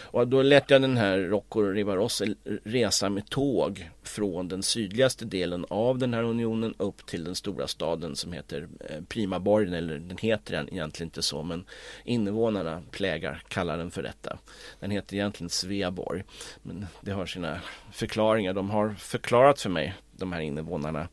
Och 0.04 0.28
då 0.28 0.42
lät 0.42 0.70
jag 0.70 0.82
den 0.82 0.98
här 0.98 1.18
Rocco 1.18 1.62
Rivarossi 1.62 2.36
resa 2.64 3.10
med 3.10 3.30
tåg 3.30 3.90
från 4.08 4.48
den 4.48 4.64
sydligaste 4.64 5.26
delen 5.26 5.66
av 5.70 5.98
den 5.98 6.14
här 6.14 6.24
unionen 6.24 6.74
upp 6.78 7.06
till 7.06 7.24
den 7.24 7.36
stora 7.36 7.68
staden 7.68 8.16
som 8.16 8.34
heter 8.34 8.68
eh, 8.90 9.02
Primaborgen 9.08 9.74
eller 9.74 10.00
den 10.00 10.18
heter 10.18 10.56
den 10.56 10.74
egentligen 10.74 11.08
inte 11.08 11.22
så 11.22 11.44
men 11.44 11.66
invånarna 12.04 12.84
plägar 12.92 13.44
kallar 13.48 13.78
den 13.78 13.92
för 13.92 14.04
detta. 14.04 14.38
Den 14.80 14.92
heter 14.92 15.16
egentligen 15.16 15.50
Sveaborg. 15.50 16.24
Men 16.64 16.88
det 17.02 17.12
har 17.12 17.26
sina 17.26 17.62
förklaringar. 17.92 18.54
De 18.54 18.70
har 18.70 18.94
förklarat 18.94 19.62
för 19.62 19.70
mig, 19.70 19.94
de 20.12 20.34
här 20.34 20.42
invånarna, 20.42 21.08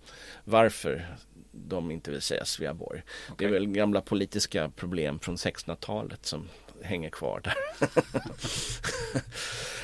varför 0.45 1.07
de 1.53 1.91
inte 1.91 2.11
vill 2.11 2.21
säga 2.21 2.45
Sveaborg. 2.45 3.03
Okay. 3.33 3.35
Det 3.39 3.45
är 3.45 3.61
väl 3.61 3.67
gamla 3.67 4.01
politiska 4.01 4.71
problem 4.77 5.19
från 5.19 5.37
1600-talet 5.37 6.27
som 6.27 6.49
hänger 6.85 7.11
kvar 7.11 7.41
där. 7.45 7.55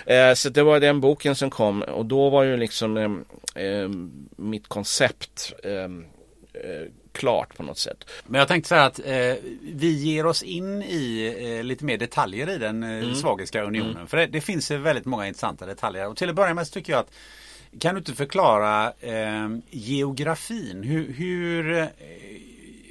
Eh, 0.07 0.35
så 0.35 0.49
det 0.49 0.62
var 0.62 0.80
den 0.80 1.00
boken 1.00 1.35
som 1.37 1.50
kom 1.50 1.83
och 1.83 2.07
då 2.07 2.30
var 2.30 2.42
ju 2.42 2.57
liksom 2.57 2.97
eh, 2.97 3.64
eh, 3.64 3.88
mitt 4.37 4.69
koncept 4.69 5.52
eh, 5.62 5.88
klart 7.12 7.57
på 7.57 7.62
något 7.62 7.78
sätt. 7.78 8.11
Men 8.26 8.38
jag 8.38 8.49
tänkte 8.49 8.69
säga 8.69 8.85
att 8.85 8.99
eh, 8.99 9.35
vi 9.62 9.90
ger 9.90 10.26
oss 10.26 10.42
in 10.42 10.83
i 10.83 11.35
eh, 11.40 11.64
lite 11.64 11.85
mer 11.85 11.99
detaljer 11.99 12.50
i 12.50 12.59
den 12.59 12.83
eh, 12.83 12.90
mm. 12.90 13.14
Svagiska 13.14 13.62
unionen. 13.62 13.97
Mm. 13.97 14.07
För 14.07 14.16
det, 14.16 14.26
det 14.26 14.40
finns 14.40 14.71
väldigt 14.71 15.04
många 15.04 15.26
intressanta 15.26 15.66
detaljer. 15.66 16.09
Och 16.09 16.16
till 16.16 16.28
att 16.28 16.35
börja 16.35 16.54
med 16.54 16.66
så 16.66 16.73
tycker 16.73 16.92
jag 16.92 17.00
att 17.00 17.12
kan 17.80 17.95
du 17.95 17.99
inte 17.99 18.14
förklara 18.14 18.92
geografin? 19.71 20.83
Hur, 20.83 21.12
hur, 21.12 21.88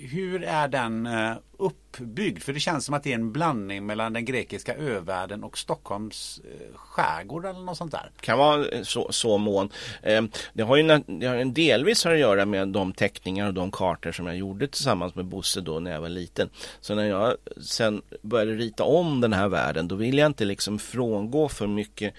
hur 0.08 0.44
är 0.44 0.68
den 0.68 1.06
eh, 1.06 1.34
uppbyggd? 1.58 2.42
För 2.42 2.54
det 2.54 2.60
känns 2.60 2.86
som 2.86 2.94
att 2.96 3.04
det 3.04 3.12
är 3.12 3.16
en 3.16 3.32
blandning 3.32 3.86
mellan 3.86 4.14
den 4.14 4.26
grekiska 4.26 4.76
övärlden 4.76 5.44
och 5.44 5.58
Stockholms 5.58 6.42
eh, 6.44 6.76
skärgård 6.76 7.46
eller 7.46 7.60
något 7.60 7.78
sånt 7.78 7.92
där. 7.92 8.12
Kan 8.20 8.38
vara 8.38 8.68
eh, 8.68 8.82
så, 8.84 9.12
så 9.12 9.38
mån. 9.38 9.70
Ehm, 10.04 10.30
det 10.54 10.64
har 10.64 10.76
ju 10.76 10.84
det 11.06 11.28
har 11.28 11.36
en 11.36 11.54
delvis 11.54 12.06
att 12.06 12.18
göra 12.18 12.46
med 12.46 12.68
de 12.68 12.94
teckningar 12.94 13.48
och 13.48 13.54
de 13.54 13.72
kartor 13.72 14.12
som 14.12 14.28
jag 14.28 14.38
gjorde 14.38 14.68
tillsammans 14.68 15.16
med 15.16 15.26
Bosse 15.26 15.62
då 15.62 15.80
när 15.80 15.92
jag 15.92 16.02
var 16.02 16.10
liten. 16.10 16.50
Så 16.82 16.96
när 16.96 17.06
jag 17.06 17.36
sen 17.62 18.02
började 18.22 18.52
rita 18.52 18.84
om 18.84 19.22
den 19.22 19.34
här 19.34 19.48
världen 19.48 19.88
då 19.88 19.96
ville 19.96 20.22
jag 20.22 20.30
inte 20.30 20.46
liksom 20.46 20.80
frångå 20.80 21.50
för 21.50 21.68
mycket 21.68 22.14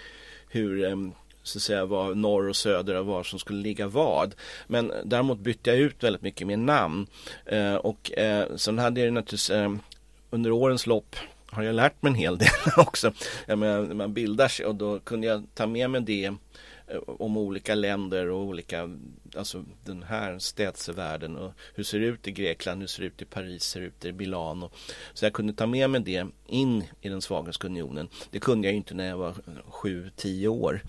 hur 0.48 0.84
ehm, 0.84 1.12
så 1.50 1.58
att 1.58 1.62
säga 1.62 1.84
var 1.84 2.14
norr 2.14 2.48
och 2.48 2.56
söder 2.56 2.94
och 2.94 3.06
var 3.06 3.22
som 3.22 3.38
skulle 3.38 3.62
ligga 3.62 3.86
vad. 3.86 4.34
Men 4.66 4.92
däremot 5.04 5.38
bytte 5.38 5.70
jag 5.70 5.78
ut 5.78 6.04
väldigt 6.04 6.22
mycket 6.22 6.46
med 6.46 6.58
namn. 6.58 7.06
Eh, 7.46 7.74
och 7.74 8.18
eh, 8.18 8.56
sen 8.56 8.78
hade 8.78 9.00
jag 9.00 9.12
naturligtvis 9.12 9.50
eh, 9.50 9.72
under 10.30 10.50
årens 10.50 10.86
lopp 10.86 11.16
har 11.50 11.62
jag 11.62 11.74
lärt 11.74 12.02
mig 12.02 12.10
en 12.10 12.18
hel 12.18 12.38
del 12.38 12.48
också. 12.76 13.12
Jag 13.46 13.58
menar, 13.58 13.94
man 13.94 14.14
bildar 14.14 14.48
sig 14.48 14.66
och 14.66 14.74
då 14.74 14.98
kunde 14.98 15.26
jag 15.26 15.46
ta 15.54 15.66
med 15.66 15.90
mig 15.90 16.00
det 16.00 16.34
Eh, 16.90 16.98
om 17.06 17.36
olika 17.36 17.74
länder 17.74 18.30
och 18.30 18.40
olika, 18.40 18.90
alltså 19.36 19.64
den 19.84 20.02
här 20.02 20.38
städsvärlden 20.38 21.36
och 21.36 21.52
hur 21.74 21.84
ser 21.84 22.00
det 22.00 22.06
ut 22.06 22.28
i 22.28 22.32
Grekland, 22.32 22.80
hur 22.80 22.86
ser 22.86 23.02
det 23.02 23.06
ut 23.06 23.22
i 23.22 23.24
Paris, 23.24 23.76
hur 23.76 23.80
ser 23.80 23.80
det 23.80 23.86
ut 23.86 24.04
i 24.04 24.12
Milano. 24.12 24.70
Så 25.14 25.24
jag 25.24 25.32
kunde 25.32 25.52
ta 25.52 25.66
med 25.66 25.90
mig 25.90 26.00
det 26.00 26.26
in 26.46 26.84
i 27.00 27.08
den 27.08 27.22
svagaste 27.22 27.66
unionen. 27.66 28.08
Det 28.30 28.38
kunde 28.38 28.68
jag 28.68 28.74
inte 28.74 28.94
när 28.94 29.08
jag 29.08 29.16
var 29.16 29.34
7-10 29.70 30.46
år. 30.46 30.82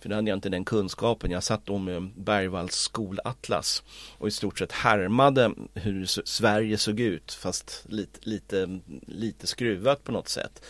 För 0.00 0.08
då 0.08 0.14
hade 0.14 0.30
jag 0.30 0.36
inte 0.36 0.48
den 0.48 0.64
kunskapen. 0.64 1.30
Jag 1.30 1.42
satt 1.42 1.66
då 1.66 1.78
med 1.78 2.10
Bergvalls 2.16 2.74
skolatlas 2.74 3.82
och 4.18 4.28
i 4.28 4.30
stort 4.30 4.58
sett 4.58 4.72
härmade 4.72 5.54
hur 5.74 6.06
Sverige 6.24 6.78
såg 6.78 7.00
ut 7.00 7.32
fast 7.32 7.84
lite, 7.88 8.18
lite, 8.22 8.80
lite 9.06 9.46
skruvat 9.46 10.04
på 10.04 10.12
något 10.12 10.28
sätt. 10.28 10.62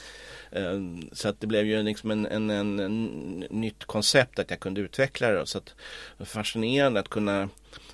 Ehm, 0.53 1.09
så 1.13 1.29
att 1.29 1.41
det 1.41 1.47
blev 1.47 1.67
ju 1.67 1.83
liksom 1.83 2.11
en, 2.11 2.27
en, 2.27 2.51
en, 2.51 2.79
en 2.79 3.05
nytt 3.51 3.85
koncept 3.85 4.39
att 4.39 4.51
jag 4.51 4.61
kunde 4.61 4.81
utveckla 4.81 5.31
det. 5.31 5.47
Så 5.47 5.59
att 5.59 5.75
fascinerande 6.21 7.01
att 7.01 7.09
kunna 7.09 7.49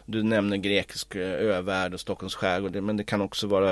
du 0.07 0.23
nämner 0.23 0.57
grekisk 0.57 1.15
eh, 1.15 1.33
övärld 1.33 1.95
och 1.95 2.01
Stockholms 2.01 2.35
skärgård 2.35 2.77
men 2.83 2.97
det 2.97 3.05
kan 3.05 3.21
också 3.21 3.47
vara 3.47 3.71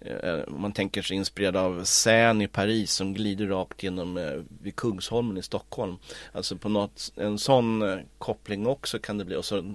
eh, 0.00 0.40
om 0.46 0.60
man 0.60 0.72
tänker 0.72 1.02
sig 1.02 1.16
inspirerad 1.16 1.56
av 1.56 1.84
Seine 1.84 2.44
i 2.44 2.48
Paris 2.48 2.92
som 2.92 3.14
glider 3.14 3.46
rakt 3.46 3.82
genom 3.82 4.16
eh, 4.16 4.32
vid 4.62 4.76
Kungsholmen 4.76 5.36
i 5.36 5.42
Stockholm. 5.42 5.96
Alltså 6.32 6.56
på 6.56 6.68
något, 6.68 7.12
en 7.16 7.38
sån 7.38 8.00
koppling 8.18 8.66
också 8.66 8.98
kan 8.98 9.18
det 9.18 9.24
bli 9.24 9.36
och 9.36 9.44
så 9.44 9.74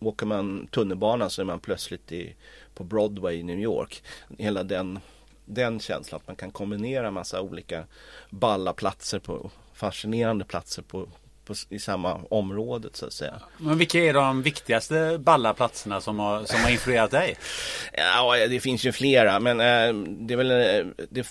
åker 0.00 0.26
man 0.26 0.66
tunnelbana 0.66 1.30
så 1.30 1.42
är 1.42 1.46
man 1.46 1.60
plötsligt 1.60 2.12
i, 2.12 2.34
på 2.74 2.84
Broadway 2.84 3.36
i 3.36 3.42
New 3.42 3.58
York. 3.58 4.02
Hela 4.38 4.62
den 4.62 5.00
den 5.46 5.80
känslan 5.80 6.20
att 6.20 6.26
man 6.26 6.36
kan 6.36 6.50
kombinera 6.50 7.10
massa 7.10 7.40
olika 7.40 7.84
balla 8.30 8.72
platser 8.72 9.18
på 9.18 9.50
fascinerande 9.72 10.44
platser 10.44 10.82
på, 10.82 11.08
på, 11.46 11.54
i 11.68 11.78
samma 11.78 12.14
området 12.30 12.96
så 12.96 13.06
att 13.06 13.12
säga. 13.12 13.40
Men 13.58 13.78
vilka 13.78 13.98
är 13.98 14.14
de 14.14 14.42
viktigaste 14.42 15.18
balla 15.18 15.54
platserna 15.54 16.00
som 16.00 16.18
har, 16.18 16.44
som 16.44 16.60
har 16.60 16.70
influerat 16.70 17.10
dig? 17.10 17.36
ja, 17.92 18.46
det 18.48 18.60
finns 18.60 18.84
ju 18.84 18.92
flera 18.92 19.40
men 19.40 19.60
äh, 19.60 20.04
det 20.08 20.34
är 20.34 20.36
väl 20.36 20.50
äh, 20.50 20.86
det, 21.10 21.26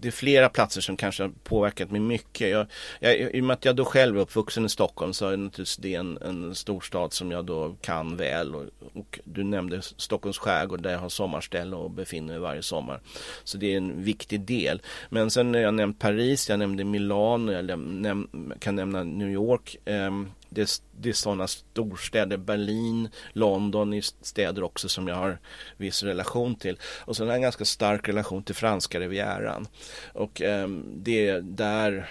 det 0.00 0.08
är 0.08 0.12
flera 0.12 0.48
platser 0.48 0.80
som 0.80 0.96
kanske 0.96 1.22
har 1.22 1.30
påverkat 1.44 1.90
mig 1.90 2.00
mycket. 2.00 2.50
Jag, 2.50 2.66
jag, 3.00 3.14
I 3.16 3.40
och 3.40 3.44
med 3.44 3.54
att 3.54 3.64
jag 3.64 3.76
då 3.76 3.84
själv 3.84 4.16
är 4.16 4.20
uppvuxen 4.20 4.64
i 4.64 4.68
Stockholm 4.68 5.12
så 5.12 5.28
är 5.28 5.36
naturligtvis 5.36 5.76
det 5.76 5.94
en, 5.94 6.18
en 6.22 6.54
storstad 6.54 7.12
som 7.12 7.30
jag 7.30 7.44
då 7.44 7.76
kan 7.80 8.16
väl. 8.16 8.54
Och, 8.54 8.64
och, 8.94 9.20
du 9.24 9.44
nämnde 9.44 9.82
Stockholms 9.82 10.38
skärgård 10.38 10.82
där 10.82 10.92
jag 10.92 10.98
har 10.98 11.08
sommarställe 11.08 11.76
och 11.76 11.90
befinner 11.90 12.32
mig 12.32 12.38
varje 12.38 12.62
sommar. 12.62 13.00
Så 13.44 13.58
det 13.58 13.72
är 13.72 13.76
en 13.76 14.04
viktig 14.04 14.40
del. 14.40 14.82
Men 15.08 15.30
sen 15.30 15.54
har 15.54 15.60
jag 15.60 15.74
nämnt 15.74 15.98
Paris, 15.98 16.48
jag 16.48 16.58
nämnde 16.58 16.84
Milano, 16.84 17.52
jag 17.52 17.78
näm 17.78 18.52
kan 18.60 18.76
nämna 18.76 19.02
New 19.04 19.30
York. 19.30 19.49
York. 19.50 19.76
Ehm, 19.84 20.30
det, 20.48 20.60
är, 20.60 20.68
det 21.00 21.08
är 21.08 21.12
sådana 21.12 21.46
storstäder, 21.46 22.36
Berlin, 22.36 23.08
London 23.32 23.94
är 23.94 24.24
städer 24.24 24.62
också 24.62 24.88
som 24.88 25.08
jag 25.08 25.14
har 25.14 25.38
viss 25.76 26.02
relation 26.02 26.54
till. 26.54 26.78
Och 26.82 27.16
sen 27.16 27.26
har 27.26 27.32
jag 27.32 27.36
en 27.36 27.42
ganska 27.42 27.64
stark 27.64 28.08
relation 28.08 28.42
till 28.42 28.54
franska 28.54 29.00
rivieran. 29.00 29.66
Och 30.12 30.42
ehm, 30.42 30.84
det 30.96 31.28
är 31.28 31.40
där 31.40 32.10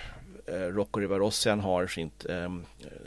Rocco 0.52 1.00
Rivarossian 1.00 1.60
har 1.60 1.88
sitt 1.88 2.26
eh, 2.30 2.54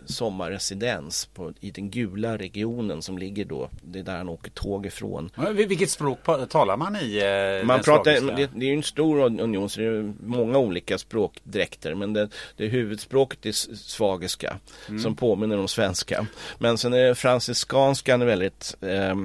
sommarresidens 0.06 1.26
på, 1.26 1.52
i 1.60 1.70
den 1.70 1.90
gula 1.90 2.38
regionen 2.38 3.02
som 3.02 3.18
ligger 3.18 3.44
då. 3.44 3.68
Det 3.82 3.98
är 3.98 4.02
där 4.02 4.16
han 4.16 4.28
åker 4.28 4.50
tåg 4.50 4.86
ifrån. 4.86 5.30
Vilket 5.52 5.90
språk 5.90 6.18
talar 6.48 6.76
man 6.76 6.96
i? 6.96 7.18
Eh, 7.60 7.66
man 7.66 7.82
pratar, 7.82 8.36
det, 8.36 8.50
det, 8.54 8.66
är 8.66 8.74
en 8.74 8.82
stor 8.82 9.40
union 9.40 9.70
så 9.70 9.80
det 9.80 9.86
är 9.86 10.12
många 10.20 10.58
olika 10.58 10.98
språkdräkter. 10.98 11.94
Men 11.94 12.12
det, 12.12 12.28
det 12.56 12.66
huvudspråket 12.66 13.46
är 13.46 13.52
svagiska 13.76 14.58
mm. 14.88 15.00
som 15.00 15.16
påminner 15.16 15.58
om 15.58 15.68
svenska. 15.68 16.26
Men 16.58 16.78
sen 16.78 16.92
är 16.92 17.14
franciskanskan 17.14 18.26
väldigt 18.26 18.76
eh, 18.80 19.16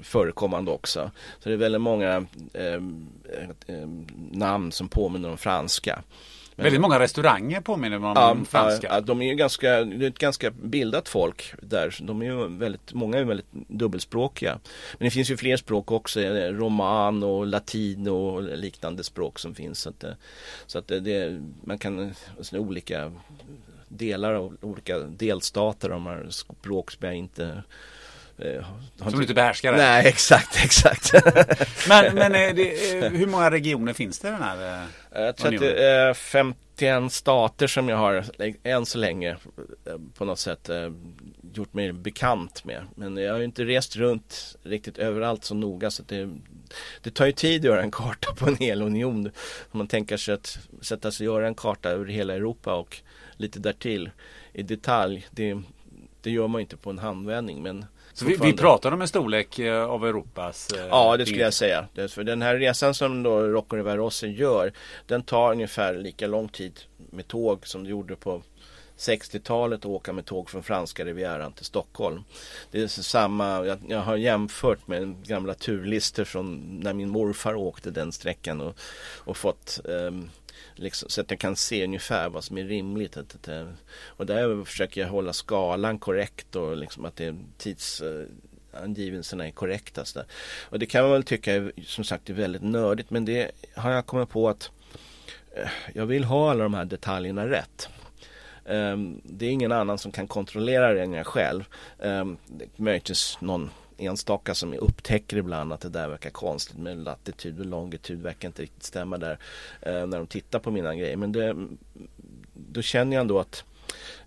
förekommande 0.00 0.70
också. 0.70 1.10
Så 1.40 1.48
det 1.48 1.54
är 1.54 1.58
väldigt 1.58 1.80
många 1.80 2.26
eh, 2.52 2.74
eh, 3.66 3.88
namn 4.30 4.72
som 4.72 4.88
påminner 4.88 5.30
om 5.30 5.38
franska. 5.38 6.02
Väldigt 6.56 6.80
många 6.80 6.98
restauranger 6.98 7.60
påminner 7.60 7.96
om 7.96 8.02
Ja, 8.16 8.36
franska. 8.50 8.86
ja, 8.90 9.00
de 9.00 9.22
är 9.22 9.26
ju 9.26 9.34
ganska, 9.34 9.84
det 9.84 10.06
är 10.06 10.08
ett 10.10 10.18
ganska 10.18 10.50
bildat 10.50 11.08
folk 11.08 11.54
där. 11.62 11.96
De 12.02 12.22
är 12.22 12.26
ju 12.26 12.48
väldigt, 12.48 12.92
många 12.92 13.18
är 13.18 13.24
väldigt 13.24 13.46
dubbelspråkiga. 13.52 14.58
Men 14.98 15.04
det 15.06 15.10
finns 15.10 15.30
ju 15.30 15.36
fler 15.36 15.56
språk 15.56 15.90
också, 15.90 16.20
eh, 16.20 16.52
roman 16.52 17.22
och 17.22 17.46
latin 17.46 18.08
och 18.08 18.42
liknande 18.42 19.04
språk 19.04 19.38
som 19.38 19.54
finns. 19.54 19.78
Så 19.78 19.88
att, 19.88 20.00
det- 20.00 20.16
så 20.66 20.78
att 20.78 20.88
det, 20.88 21.00
det, 21.00 21.40
man 21.64 21.78
kan, 21.78 22.14
alltså, 22.38 22.56
olika 22.58 23.12
delar 23.88 24.34
av 24.34 24.56
olika 24.60 24.98
delstater, 24.98 25.88
de 25.88 26.06
har 26.06 26.26
språk 26.30 26.90
som 26.90 27.06
jag 27.06 27.14
inte 27.16 27.62
eh, 28.38 28.64
Som 28.96 29.12
du 29.12 29.20
inte 29.20 29.34
behärskar. 29.34 29.72
Nej, 29.76 30.06
exakt, 30.08 30.56
exakt. 30.64 31.12
Men, 31.88 32.14
men 32.14 32.32
det, 32.32 32.98
eh, 33.04 33.10
hur 33.12 33.26
många 33.26 33.50
regioner 33.50 33.92
finns 33.92 34.18
det 34.18 34.28
i 34.28 34.30
den 34.30 34.42
här? 34.42 34.86
Jag 35.14 35.36
tror 35.36 35.54
att 35.54 35.60
det 35.60 35.86
är 35.86 36.14
51 36.14 37.12
stater 37.12 37.66
som 37.66 37.88
jag 37.88 37.96
har 37.96 38.24
än 38.62 38.86
så 38.86 38.98
länge 38.98 39.30
eh, 39.86 39.96
på 40.14 40.24
något 40.24 40.38
sätt 40.38 40.68
eh, 40.68 40.92
gjort 41.54 41.74
mig 41.74 41.92
bekant 41.92 42.64
med. 42.64 42.86
Men 42.94 43.16
jag 43.16 43.32
har 43.32 43.38
ju 43.38 43.44
inte 43.44 43.64
rest 43.64 43.96
runt 43.96 44.56
riktigt 44.62 44.98
överallt 44.98 45.44
så 45.44 45.54
noga 45.54 45.90
så 45.90 46.02
det, 46.02 46.30
det 47.02 47.10
tar 47.10 47.26
ju 47.26 47.32
tid 47.32 47.60
att 47.60 47.64
göra 47.64 47.82
en 47.82 47.90
karta 47.90 48.34
på 48.34 48.46
en 48.46 48.56
hel 48.56 48.82
union. 48.82 49.30
Om 49.70 49.78
man 49.78 49.88
tänker 49.88 50.16
sig 50.16 50.34
att 50.34 50.58
sätta 50.80 51.10
sig 51.10 51.28
och 51.28 51.34
göra 51.34 51.48
en 51.48 51.54
karta 51.54 51.90
över 51.90 52.06
hela 52.06 52.34
Europa 52.34 52.74
och 52.74 53.02
lite 53.36 53.58
därtill 53.58 54.10
i 54.52 54.62
detalj. 54.62 55.26
Det, 55.30 55.62
det 56.22 56.30
gör 56.30 56.48
man 56.48 56.60
inte 56.60 56.76
på 56.76 56.90
en 56.90 56.98
handvändning. 56.98 57.62
Men 57.62 57.84
Så 58.14 58.24
vi, 58.24 58.36
vi 58.42 58.52
pratar 58.52 58.92
om 58.92 59.00
en 59.02 59.08
storlek 59.08 59.58
eh, 59.58 59.84
av 59.84 60.06
Europas... 60.06 60.68
eh, 60.70 60.86
Ja, 60.86 61.16
det 61.16 61.26
skulle 61.26 61.42
jag 61.42 61.54
säga. 61.54 61.88
För 62.08 62.24
den 62.24 62.42
här 62.42 62.56
resan 62.56 62.94
som 62.94 63.22
då 63.22 63.40
Rocco 63.40 63.76
Rivarossi 63.76 64.26
gör, 64.26 64.72
den 65.06 65.22
tar 65.22 65.52
ungefär 65.52 65.94
lika 65.94 66.26
lång 66.26 66.48
tid 66.48 66.80
med 67.10 67.28
tåg 67.28 67.66
som 67.66 67.84
det 67.84 67.90
gjorde 67.90 68.16
på 68.16 68.42
60-talet 68.98 69.80
att 69.80 69.86
åka 69.86 70.12
med 70.12 70.24
tåg 70.24 70.50
från 70.50 70.62
franska 70.62 71.04
rivieran 71.04 71.52
till 71.52 71.64
Stockholm. 71.64 72.24
Det 72.70 72.82
är 72.82 72.86
samma, 72.88 73.66
jag, 73.66 73.78
jag 73.88 74.00
har 74.00 74.16
jämfört 74.16 74.86
med 74.86 75.26
gamla 75.26 75.54
turlistor 75.54 76.24
från 76.24 76.78
när 76.82 76.92
min 76.92 77.08
morfar 77.08 77.54
åkte 77.54 77.90
den 77.90 78.12
sträckan 78.12 78.60
och, 78.60 78.76
och 79.18 79.36
fått 79.36 79.80
ehm, 79.88 80.30
Liksom, 80.74 81.08
så 81.08 81.20
att 81.20 81.30
jag 81.30 81.40
kan 81.40 81.56
se 81.56 81.84
ungefär 81.84 82.28
vad 82.28 82.44
som 82.44 82.58
är 82.58 82.64
rimligt. 82.64 83.16
Att, 83.16 83.34
att, 83.34 83.48
eh, 83.48 83.68
och 84.06 84.26
där 84.26 84.64
försöker 84.64 85.00
jag 85.00 85.08
hålla 85.08 85.32
skalan 85.32 85.98
korrekt 85.98 86.56
och 86.56 86.76
liksom 86.76 87.04
att 87.04 87.16
det 87.16 87.24
är 87.24 87.36
tids, 87.58 88.02
angivelserna 88.72 89.46
är 89.46 89.50
korrekta. 89.50 90.04
Så 90.04 90.18
där. 90.18 90.28
Och 90.70 90.78
det 90.78 90.86
kan 90.86 91.02
man 91.02 91.12
väl 91.12 91.22
tycka 91.22 91.54
är, 91.54 91.72
som 91.86 92.04
sagt 92.04 92.30
är 92.30 92.34
väldigt 92.34 92.62
nördigt 92.62 93.10
men 93.10 93.24
det 93.24 93.50
har 93.74 93.90
jag 93.90 94.06
kommit 94.06 94.28
på 94.28 94.48
att 94.48 94.70
eh, 95.56 95.68
jag 95.94 96.06
vill 96.06 96.24
ha 96.24 96.50
alla 96.50 96.62
de 96.62 96.74
här 96.74 96.84
detaljerna 96.84 97.48
rätt. 97.48 97.88
Ehm, 98.64 99.20
det 99.24 99.46
är 99.46 99.50
ingen 99.50 99.72
annan 99.72 99.98
som 99.98 100.12
kan 100.12 100.28
kontrollera 100.28 100.94
det 100.94 101.02
än 101.02 101.12
jag 101.12 101.26
själv. 101.26 101.64
Ehm, 101.98 102.36
möjligtvis 102.76 103.38
någon 103.40 103.70
enstaka 104.02 104.54
som 104.54 104.74
upptäcker 104.74 105.36
ibland 105.36 105.72
att 105.72 105.80
det 105.80 105.88
där 105.88 106.08
verkar 106.08 106.30
konstigt 106.30 106.78
med 106.78 106.98
latitud 106.98 107.60
och 107.60 107.66
longitud 107.66 108.22
verkar 108.22 108.48
inte 108.48 108.62
riktigt 108.62 108.82
stämma 108.82 109.18
där 109.18 109.38
eh, 109.82 110.06
när 110.06 110.18
de 110.18 110.26
tittar 110.26 110.58
på 110.58 110.70
mina 110.70 110.94
grejer. 110.94 111.16
Men 111.16 111.32
det, 111.32 111.56
då 112.54 112.82
känner 112.82 113.16
jag 113.16 113.20
ändå 113.20 113.38
att 113.38 113.64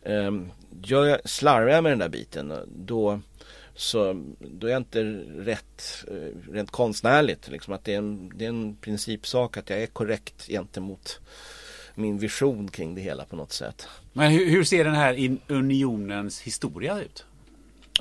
eh, 0.01 0.31
gör 0.83 1.05
jag, 1.05 1.29
slarvar 1.29 1.67
jag 1.67 1.83
med 1.83 1.91
den 1.91 1.99
där 1.99 2.09
biten 2.09 2.53
då 2.75 3.19
så 3.75 4.23
då 4.39 4.67
är 4.67 4.71
jag 4.71 4.79
inte 4.79 5.03
rätt 5.37 6.05
eh, 6.07 6.51
rent 6.51 6.71
konstnärligt. 6.71 7.47
Liksom 7.47 7.73
att 7.73 7.83
det, 7.83 7.93
är 7.93 7.97
en, 7.97 8.31
det 8.35 8.45
är 8.45 8.49
en 8.49 8.75
principsak 8.75 9.57
att 9.57 9.69
jag 9.69 9.81
är 9.81 9.87
korrekt 9.87 10.47
gentemot 10.47 11.19
min 11.95 12.17
vision 12.17 12.67
kring 12.67 12.95
det 12.95 13.01
hela 13.01 13.25
på 13.25 13.35
något 13.35 13.51
sätt. 13.51 13.87
Men 14.13 14.31
hur, 14.31 14.49
hur 14.49 14.63
ser 14.63 14.83
den 14.83 14.95
här 14.95 15.13
in, 15.13 15.39
unionens 15.47 16.41
historia 16.41 16.99
ut? 16.99 17.25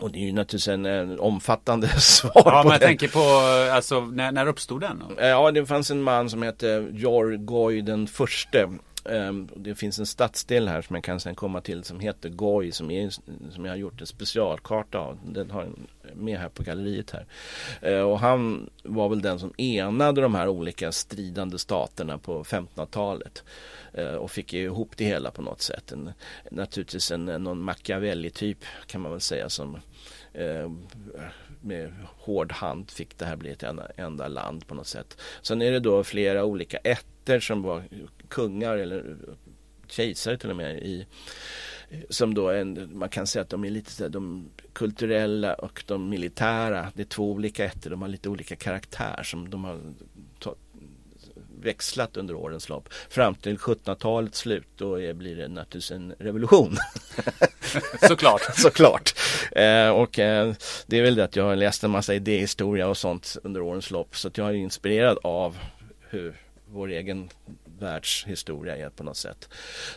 Och 0.00 0.10
det 0.10 0.18
är 0.18 0.26
ju 0.26 0.32
naturligtvis 0.32 0.68
en, 0.68 0.86
en 0.86 1.20
omfattande 1.20 1.88
svar 2.00 2.32
Ja, 2.34 2.62
på 2.62 2.68
men 2.68 2.72
jag 2.72 2.80
tänker 2.80 3.08
på, 3.08 3.20
alltså, 3.74 4.00
när, 4.00 4.32
när 4.32 4.46
uppstod 4.46 4.80
den? 4.80 5.02
Ja, 5.18 5.50
det 5.50 5.66
fanns 5.66 5.90
en 5.90 6.02
man 6.02 6.30
som 6.30 6.42
hette 6.42 6.88
Jorgoy 6.92 7.82
den 7.82 8.06
förste. 8.06 8.68
Ehm, 9.04 9.48
det 9.56 9.74
finns 9.74 9.98
en 9.98 10.06
stadsdel 10.06 10.68
här 10.68 10.82
som 10.82 10.96
jag 10.96 11.04
kan 11.04 11.20
sen 11.20 11.34
komma 11.34 11.60
till 11.60 11.84
som 11.84 12.00
heter 12.00 12.28
Goy 12.28 12.72
som, 12.72 12.90
är, 12.90 13.10
som 13.50 13.64
jag 13.64 13.72
har 13.72 13.76
gjort 13.76 14.00
en 14.00 14.06
specialkarta 14.06 14.98
av. 14.98 15.18
Den 15.26 15.50
har 15.50 15.62
jag 15.62 15.72
med 16.16 16.38
här 16.38 16.48
på 16.48 16.62
galleriet 16.62 17.10
här. 17.10 17.26
Ehm, 17.82 18.06
och 18.06 18.18
han 18.18 18.70
var 18.82 19.08
väl 19.08 19.22
den 19.22 19.38
som 19.38 19.52
enade 19.58 20.20
de 20.20 20.34
här 20.34 20.48
olika 20.48 20.92
stridande 20.92 21.58
staterna 21.58 22.18
på 22.18 22.44
1500-talet. 22.44 23.44
Ehm, 23.92 24.18
och 24.18 24.30
fick 24.30 24.54
ihop 24.54 24.96
det 24.96 25.04
hela 25.04 25.30
på 25.30 25.42
något 25.42 25.62
sätt. 25.62 25.92
En, 25.92 26.12
naturligtvis 26.50 27.10
en, 27.10 27.24
någon 27.24 27.62
Machiavelli-typ 27.62 28.58
kan 28.86 29.00
man 29.00 29.10
väl 29.10 29.20
säga 29.20 29.48
som 29.48 29.78
med 31.60 31.92
hård 32.18 32.52
hand 32.52 32.90
fick 32.90 33.18
det 33.18 33.24
här 33.24 33.36
bli 33.36 33.50
ett 33.50 33.62
enda, 33.62 33.86
enda 33.96 34.28
land 34.28 34.66
på 34.66 34.74
något 34.74 34.86
sätt. 34.86 35.20
Sen 35.42 35.62
är 35.62 35.72
det 35.72 35.80
då 35.80 36.04
flera 36.04 36.44
olika 36.44 36.78
ätter 37.24 37.40
som 37.40 37.62
var 37.62 37.82
kungar 38.28 38.76
eller 38.76 39.16
kejsare 39.88 40.38
till 40.38 40.50
och 40.50 40.56
med 40.56 40.78
i 40.78 41.06
som 42.10 42.34
då 42.34 42.50
en, 42.50 42.90
man 42.98 43.08
kan 43.08 43.26
säga 43.26 43.42
att 43.42 43.48
de 43.48 43.64
är 43.64 43.70
lite 43.70 44.08
de 44.08 44.50
kulturella 44.72 45.54
och 45.54 45.84
de 45.86 46.08
militära. 46.08 46.92
Det 46.94 47.02
är 47.02 47.06
två 47.06 47.30
olika 47.30 47.64
ätter, 47.64 47.90
de 47.90 48.02
har 48.02 48.08
lite 48.08 48.28
olika 48.28 48.56
karaktär 48.56 49.22
som 49.22 49.50
de 49.50 49.64
har 49.64 49.80
ta, 50.38 50.54
växlat 51.60 52.16
under 52.16 52.34
årens 52.34 52.68
lopp. 52.68 52.92
Fram 53.08 53.34
till 53.34 53.56
1700-talets 53.56 54.38
slut 54.38 54.68
då 54.76 55.00
är, 55.00 55.14
blir 55.14 55.36
det 55.36 55.48
naturligtvis 55.48 55.90
en 55.90 56.14
revolution. 56.18 56.76
Såklart. 58.08 58.42
Såklart. 58.54 59.14
Eh, 59.52 59.88
och 59.88 60.18
eh, 60.18 60.54
det 60.86 60.98
är 60.98 61.02
väl 61.02 61.14
det 61.14 61.24
att 61.24 61.36
jag 61.36 61.44
har 61.44 61.56
läst 61.56 61.84
en 61.84 61.90
massa 61.90 62.14
idéhistoria 62.14 62.88
och 62.88 62.96
sånt 62.96 63.36
under 63.42 63.62
årens 63.62 63.90
lopp. 63.90 64.16
Så 64.16 64.28
att 64.28 64.38
jag 64.38 64.48
är 64.48 64.54
inspirerad 64.54 65.18
av 65.22 65.56
hur 66.10 66.43
vår 66.74 66.90
egen 66.90 67.28
världshistoria 67.78 68.76
är 68.76 68.90
på 68.90 69.04
något 69.04 69.16
sätt. 69.16 69.48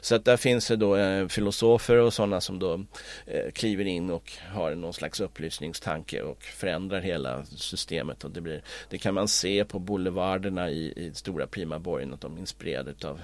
Så 0.02 0.16
att 0.16 0.26
där 0.26 0.38
finns 0.38 0.68
det 0.68 0.76
då 0.76 0.96
eh, 0.96 1.28
filosofer 1.28 1.96
och 1.96 2.14
sådana 2.14 2.42
som 2.42 2.60
då 2.60 2.86
eh, 3.26 3.52
kliver 3.52 3.86
in 3.86 4.10
och 4.10 4.32
har 4.50 4.76
någon 4.76 4.94
slags 4.94 5.20
upplysningstanke 5.20 6.22
och 6.22 6.44
förändrar 6.44 7.02
hela 7.02 7.46
systemet. 7.46 8.24
Och 8.24 8.32
det, 8.32 8.42
blir, 8.42 8.62
det 8.90 8.98
kan 8.98 9.14
man 9.14 9.28
se 9.28 9.66
på 9.66 9.80
boulevarderna 9.80 10.70
i, 10.70 10.94
i 10.96 11.12
stora 11.14 11.48
primaborgen 11.48 12.14
att 12.14 12.22
de 12.22 12.36
är 12.36 12.40
inspirerade 12.40 13.08
av 13.08 13.22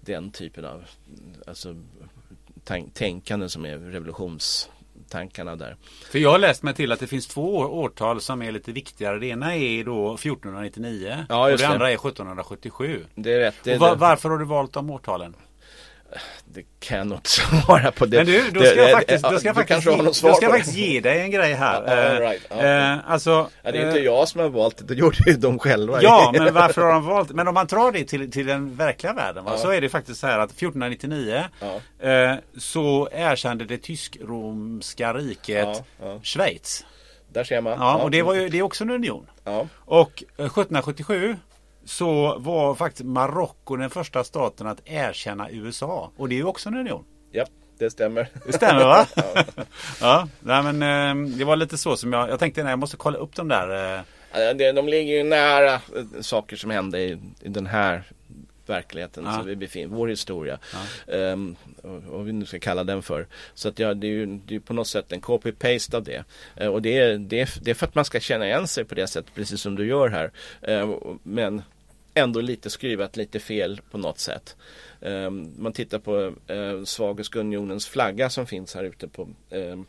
den 0.00 0.30
typen 0.30 0.64
av 0.64 0.84
alltså, 1.46 1.76
tänkande 2.92 3.48
som 3.48 3.64
är 3.64 3.78
revolutions 3.78 4.70
revolutionstankarna 5.10 5.56
där. 5.56 5.76
För 6.12 6.18
jag 6.18 6.30
har 6.30 6.38
läst 6.38 6.62
mig 6.62 6.74
till 6.74 6.92
att 6.92 7.00
det 7.00 7.06
finns 7.06 7.26
två 7.26 7.56
år- 7.56 7.66
årtal 7.70 8.20
som 8.20 8.42
är 8.42 8.52
lite 8.52 8.72
viktigare. 8.72 9.18
Det 9.18 9.26
ena 9.26 9.56
är 9.56 9.84
då 9.84 10.14
1499 10.14 11.26
Ja, 11.28 11.44
och 11.44 11.50
det 11.50 11.56
det. 11.56 11.68
andra 11.68 11.90
är 11.90 11.94
1777. 11.96 13.04
Det 13.14 13.32
är 13.32 13.38
rätt. 13.38 13.54
Det, 13.64 13.74
och 13.74 13.80
va- 13.80 13.90
det, 13.90 13.96
varför 13.96 14.28
har 14.30 14.38
du 14.38 14.44
valt 14.44 14.72
de 14.72 14.90
årtalen? 14.90 15.34
Det 16.44 16.62
kan 16.80 16.98
jag 16.98 17.06
inte 17.06 17.30
svara 17.64 17.92
på. 17.92 18.06
Det, 18.06 18.16
Men 18.16 18.26
du, 18.26 18.50
då 18.50 18.60
det- 18.60 18.66
ska 18.66 18.76
jag 18.78 18.88
det- 18.88 18.92
faktiskt, 18.92 19.22
ja, 19.24 19.30
då 19.30 19.38
ska 19.38 19.48
jag 19.48 19.56
faktiskt, 19.56 19.86
ge, 19.86 20.12
ska 20.14 20.28
jag 20.42 20.50
faktiskt 20.52 20.76
ge 20.76 21.00
dig 21.00 21.20
en 21.20 21.30
grej 21.30 21.52
här. 21.54 22.14
Eh, 22.14 22.20
right. 22.20 22.42
Ja. 22.50 22.56
eh, 22.62 23.10
alltså, 23.10 23.48
det 23.62 23.68
är 23.68 23.86
inte 23.86 23.98
eh, 23.98 24.04
jag 24.04 24.28
som 24.28 24.40
har 24.40 24.48
valt 24.48 24.78
det, 24.78 24.84
det 24.84 24.94
gjorde 24.94 25.16
ju 25.26 25.32
de 25.36 25.58
själva. 25.58 26.02
Ja, 26.02 26.30
men 26.38 26.54
varför 26.54 26.82
har 26.82 26.92
de 26.92 27.04
valt? 27.06 27.30
Men 27.32 27.48
om 27.48 27.54
man 27.54 27.66
drar 27.66 27.92
det 27.92 28.04
till, 28.04 28.30
till 28.30 28.46
den 28.46 28.76
verkliga 28.76 29.12
världen 29.12 29.44
va? 29.44 29.56
Så 29.58 29.70
är 29.70 29.80
det 29.80 29.88
faktiskt 29.88 30.20
så 30.20 30.26
här 30.26 30.38
att 30.38 30.50
1499 30.50 31.44
Ja. 31.60 32.08
eh, 32.10 32.34
så 32.58 33.08
erkände 33.12 33.64
det 33.64 33.78
tysk-romska 33.78 35.14
riket. 35.14 35.82
Schweiz. 36.22 36.84
Där 37.32 37.44
ser 37.44 37.60
man. 37.60 37.72
Ja, 37.80 37.94
och 37.96 38.10
det, 38.10 38.22
var 38.22 38.34
ju, 38.34 38.48
det 38.48 38.58
är 38.58 38.62
också 38.62 38.84
en 38.84 38.90
union. 38.90 39.26
Och 39.84 40.22
eh, 40.38 40.44
1777 40.46 41.36
så 41.86 42.38
var 42.38 42.74
faktiskt 42.74 43.04
Marocko 43.04 43.76
den 43.76 43.90
första 43.90 44.24
staten 44.24 44.66
att 44.66 44.80
erkänna 44.84 45.50
USA. 45.50 46.10
Och 46.16 46.28
det 46.28 46.34
är 46.34 46.36
ju 46.36 46.44
också 46.44 46.68
en 46.68 46.74
union. 46.76 47.04
ja, 47.32 47.44
det 47.78 47.90
stämmer. 47.90 48.28
Det 48.46 48.52
stämmer 48.52 48.84
va? 48.84 49.06
ja, 50.00 50.28
nej, 50.40 50.62
men 50.72 50.82
eh, 50.82 51.36
det 51.38 51.44
var 51.44 51.56
lite 51.56 51.78
så 51.78 51.96
som 51.96 52.12
jag, 52.12 52.28
jag 52.30 52.38
tänkte 52.38 52.62
nej, 52.62 52.72
jag 52.72 52.78
måste 52.78 52.96
kolla 52.96 53.18
upp 53.18 53.36
de 53.36 53.48
där. 53.48 53.96
eh, 53.98 54.02
Ja, 54.32 54.72
De 54.72 54.88
ligger 54.88 55.16
ju 55.16 55.22
nära 55.24 55.74
eh, 55.74 55.80
saker 56.20 56.56
som 56.56 56.70
hände 56.70 56.98
i, 57.00 57.18
i 57.42 57.48
den 57.48 57.66
här 57.66 58.02
verkligheten 58.66 59.24
Ja. 59.26 59.32
som 59.32 59.46
vi 59.46 59.56
befinner 59.56 59.86
vår 59.96 60.08
historia. 60.08 60.58
Ehm, 61.08 61.56
och, 61.82 62.14
och 62.14 62.28
vi 62.28 62.32
nu 62.32 62.44
ska 62.46 62.58
kalla 62.58 62.84
den 62.84 63.02
för. 63.02 63.26
Så 63.54 63.68
att 63.68 63.78
ja, 63.78 63.94
det 63.94 64.06
är 64.06 64.10
ju 64.10 64.26
det 64.46 64.54
är 64.54 64.60
på 64.60 64.74
något 64.74 64.88
sätt 64.88 65.12
en 65.12 65.20
copy-paste 65.20 65.96
av 65.96 66.02
det. 66.04 66.24
Eh, 66.56 66.68
och 66.68 66.82
det 66.82 66.98
är, 66.98 67.18
det, 67.18 67.40
är, 67.40 67.50
det 67.62 67.70
är 67.70 67.74
för 67.74 67.86
att 67.86 67.94
man 67.94 68.04
ska 68.04 68.20
känna 68.20 68.46
igen 68.46 68.68
sig 68.68 68.84
på 68.84 68.94
det 68.94 69.06
sättet, 69.06 69.34
precis 69.34 69.60
som 69.60 69.74
du 69.76 69.86
gör 69.86 70.08
här. 70.08 70.30
Och- 70.84 71.16
men 71.22 71.62
ändå 72.16 72.40
lite 72.40 72.70
skruvat 72.70 73.16
lite 73.16 73.40
fel 73.40 73.80
på 73.90 73.98
något 73.98 74.18
sätt. 74.18 74.56
Um, 75.00 75.52
man 75.58 75.72
tittar 75.72 75.98
på 75.98 76.34
uh, 76.54 76.84
Svagiska 76.84 77.38
unionens 77.38 77.86
flagga 77.86 78.30
som 78.30 78.46
finns 78.46 78.74
här 78.74 78.84
ute 78.84 79.08
på 79.08 79.28
ehm, 79.50 79.84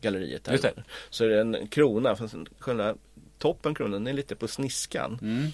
galleriet. 0.00 0.48
Här. 0.48 0.84
Så 1.10 1.24
är 1.24 1.28
det 1.28 1.40
en 1.40 1.68
krona, 1.68 2.16
fast 2.16 2.34
själva 2.58 2.94
toppen 3.38 3.74
på 3.74 3.88
den 3.88 4.06
är 4.06 4.12
lite 4.12 4.36
på 4.36 4.48
sniskan. 4.48 5.18
Mm. 5.22 5.52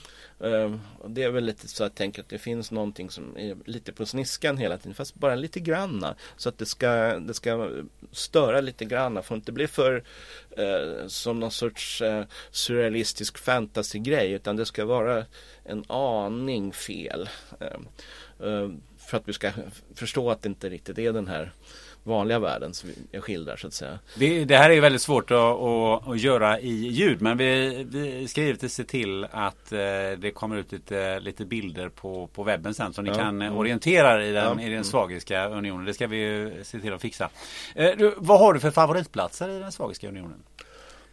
Och 0.98 1.10
det 1.10 1.22
är 1.22 1.30
väl 1.30 1.44
lite 1.44 1.68
så 1.68 1.84
att 1.84 1.90
jag 1.90 1.94
tänker 1.94 2.22
att 2.22 2.28
det 2.28 2.38
finns 2.38 2.70
någonting 2.70 3.10
som 3.10 3.36
är 3.36 3.56
lite 3.64 3.92
på 3.92 4.06
sniskan 4.06 4.56
hela 4.56 4.78
tiden 4.78 4.94
fast 4.94 5.14
bara 5.14 5.34
lite 5.34 5.60
granna. 5.60 6.14
Så 6.36 6.48
att 6.48 6.58
det 6.58 6.66
ska, 6.66 6.88
det 7.18 7.34
ska 7.34 7.70
störa 8.12 8.60
lite 8.60 8.84
granna. 8.84 9.22
Får 9.22 9.36
inte 9.36 9.52
bli 9.52 9.66
för 9.66 10.04
eh, 10.50 11.06
som 11.06 11.40
någon 11.40 11.50
sorts 11.50 12.02
eh, 12.02 12.24
surrealistisk 12.50 13.38
fantasy-grej 13.38 14.32
utan 14.32 14.56
det 14.56 14.66
ska 14.66 14.84
vara 14.84 15.24
en 15.64 15.84
aning 15.88 16.72
fel. 16.72 17.28
Eh, 17.60 18.48
eh, 18.48 18.70
för 18.98 19.16
att 19.16 19.28
vi 19.28 19.32
ska 19.32 19.52
förstå 19.94 20.30
att 20.30 20.42
det 20.42 20.48
inte 20.48 20.68
riktigt 20.68 20.98
är 20.98 21.12
den 21.12 21.28
här 21.28 21.52
vanliga 22.04 22.38
världen 22.38 22.74
som 22.74 22.90
jag 23.10 23.24
skildrar 23.24 23.56
så 23.56 23.66
att 23.66 23.74
säga. 23.74 23.98
Det, 24.18 24.44
det 24.44 24.56
här 24.56 24.70
är 24.70 24.80
väldigt 24.80 25.02
svårt 25.02 25.30
att, 25.30 25.38
att, 25.38 26.08
att, 26.08 26.20
göra 26.20 26.60
i 26.60 26.70
ljud 26.70 27.22
men 27.22 27.36
vi, 27.36 27.84
vi 27.90 28.28
ska 28.28 28.40
givetvis 28.40 28.74
se 28.74 28.84
till 28.84 29.24
att 29.30 29.72
eh, 29.72 29.78
det 30.18 30.32
kommer 30.34 30.56
ut 30.56 30.72
lite, 30.72 31.20
lite 31.20 31.44
bilder 31.44 31.88
på, 31.88 32.26
på 32.26 32.42
webben 32.42 32.74
sen 32.74 32.92
som 32.92 33.04
ni 33.04 33.10
ja, 33.10 33.16
kan 33.16 33.42
mm. 33.42 33.56
orientera 33.56 34.14
er 34.14 34.20
i 34.20 34.32
den, 34.32 34.44
ja, 34.44 34.52
i 34.52 34.64
den 34.64 34.72
mm. 34.72 34.84
svagiska 34.84 35.48
unionen. 35.48 35.86
Det 35.86 35.94
ska 35.94 36.06
vi 36.06 36.52
se 36.62 36.80
till 36.80 36.92
att 36.92 37.02
fixa. 37.02 37.30
Eh, 37.74 37.90
du, 37.98 38.14
vad 38.16 38.38
har 38.38 38.54
du 38.54 38.60
för 38.60 38.70
favoritplatser 38.70 39.48
i 39.48 39.58
den 39.58 39.72
svagiska 39.72 40.08
unionen? 40.08 40.42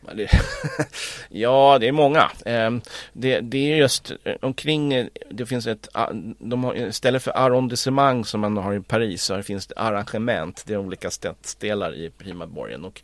ja, 1.30 1.78
det 1.80 1.88
är 1.88 1.92
många. 1.92 2.32
Ehm, 2.46 2.82
det, 3.14 3.40
det 3.40 3.72
är 3.72 3.78
just 3.78 4.12
eh, 4.24 4.36
omkring, 4.42 4.94
eh, 4.94 5.08
det 5.30 5.46
finns 5.46 5.68
ett, 5.68 5.90
ah, 5.94 6.10
de 6.40 6.64
har, 6.64 6.76
eh, 6.76 6.88
istället 6.88 7.24
för 7.24 7.38
arrondissement 7.38 8.28
som 8.28 8.42
man 8.42 8.58
har 8.58 8.74
i 8.74 8.82
Paris 8.82 9.24
så 9.24 9.44
finns 9.44 9.68
det 9.68 9.76
arrangement. 9.78 10.64
Det 10.68 10.74
är 10.74 10.78
olika 10.78 11.12
stadsdelar 11.12 11.96
i 11.96 12.10
Primaborgen. 12.10 12.86
Och 12.86 13.02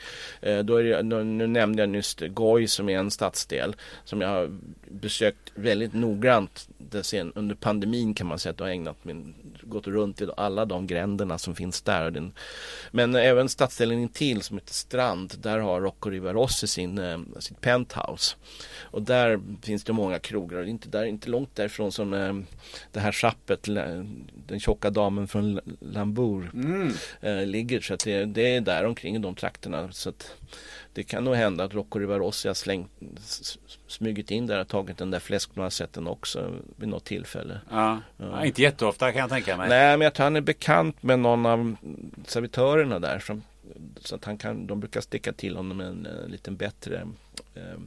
då 0.63 0.77
är 0.77 0.83
det, 0.83 1.23
nu 1.23 1.47
nämnde 1.47 1.81
jag 1.81 1.89
nyss 1.89 2.17
Goy 2.19 2.67
som 2.67 2.89
är 2.89 2.97
en 2.97 3.11
stadsdel 3.11 3.75
som 4.03 4.21
jag 4.21 4.29
har 4.29 4.49
besökt 4.87 5.51
väldigt 5.55 5.93
noggrant 5.93 6.67
sen, 7.01 7.31
under 7.35 7.55
pandemin 7.55 8.13
kan 8.13 8.27
man 8.27 8.39
säga 8.39 8.51
att 8.51 8.59
jag 8.59 8.67
har 8.67 8.71
ägnat 8.71 9.05
min, 9.05 9.33
gått 9.61 9.87
runt 9.87 10.21
i 10.21 10.27
alla 10.37 10.65
de 10.65 10.87
gränderna 10.87 11.37
som 11.37 11.55
finns 11.55 11.81
där. 11.81 12.31
Men 12.91 13.15
även 13.15 13.49
stadsdelen 13.49 13.99
intill 13.99 14.41
som 14.41 14.57
heter 14.57 14.73
Strand, 14.73 15.33
där 15.39 15.59
har 15.59 15.81
Rocco 15.81 16.09
Rivarossi 16.09 16.67
sin, 16.67 16.84
eh, 16.85 17.19
sitt 17.39 17.61
penthouse. 17.61 18.35
Och 18.81 19.01
där 19.01 19.39
finns 19.61 19.83
det 19.83 19.93
många 19.93 20.19
krogar 20.19 20.57
och 20.57 20.67
inte, 20.67 20.89
där, 20.89 21.05
inte 21.05 21.29
långt 21.29 21.55
därifrån 21.55 21.91
som 21.91 22.13
eh, 22.13 22.33
det 22.91 22.99
här 22.99 23.11
schappet, 23.11 23.63
den 24.47 24.59
tjocka 24.59 24.89
damen 24.89 25.27
från 25.27 25.59
Lambour 25.79 26.51
mm. 26.53 26.93
eh, 27.21 27.45
ligger. 27.45 27.81
Så 27.81 27.93
att 27.93 27.99
det, 27.99 28.25
det 28.25 28.55
är 28.55 28.61
där 28.61 28.85
omkring 28.85 29.15
i 29.15 29.19
de 29.19 29.35
trakterna. 29.35 29.91
Så 29.91 30.11
det 30.93 31.03
kan 31.03 31.23
nog 31.23 31.35
hända 31.35 31.63
att 31.63 31.73
Rocco 31.73 31.99
Rivarossi 31.99 32.47
har 32.47 32.55
slängt, 32.55 32.91
smugit 33.87 34.31
in 34.31 34.47
där 34.47 34.59
och 34.59 34.67
tagit 34.67 34.97
den 34.97 35.11
där 35.11 35.19
fläsknoisetten 35.19 36.07
också 36.07 36.53
vid 36.75 36.89
något 36.89 37.05
tillfälle. 37.05 37.59
Ja. 37.71 38.01
Ja. 38.17 38.45
inte 38.45 38.61
jätteofta 38.61 39.11
kan 39.11 39.19
jag 39.21 39.29
tänka 39.29 39.57
mig. 39.57 39.69
Nej, 39.69 39.97
men 39.97 40.01
jag 40.01 40.13
tror 40.13 40.23
han 40.23 40.35
är 40.35 40.41
bekant 40.41 41.03
med 41.03 41.19
någon 41.19 41.45
av 41.45 41.75
servitörerna 42.27 42.99
där. 42.99 43.19
Som, 43.19 43.43
så 44.01 44.15
att 44.15 44.25
han 44.25 44.37
kan, 44.37 44.67
de 44.67 44.79
brukar 44.79 45.01
sticka 45.01 45.33
till 45.33 45.55
honom 45.55 45.81
en, 45.81 46.05
en 46.05 46.31
liten 46.31 46.55
bättre 46.55 47.07
eh, 47.55 47.79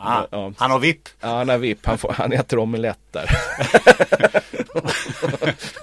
Ah, 0.00 0.26
ja. 0.30 0.52
Han 0.56 0.70
har 0.70 0.78
vipp. 0.78 1.08
Ja, 1.20 1.28
han 1.28 1.48
har 1.48 1.58
vipp. 1.58 1.86
Han, 1.86 1.98
får, 1.98 2.12
han 2.12 2.32
äter 2.32 2.58
omelett 2.58 2.98
där. 3.10 3.30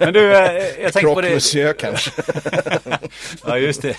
Men 0.00 0.12
du, 0.12 0.36
eh, 0.36 0.82
jag 0.82 0.92
tänkte 0.92 1.14
på 1.14 1.20
det. 1.20 1.30
Monsieur 1.30 1.72
kanske. 1.72 2.10
ja, 3.46 3.58
just 3.58 3.82
det. 3.82 3.96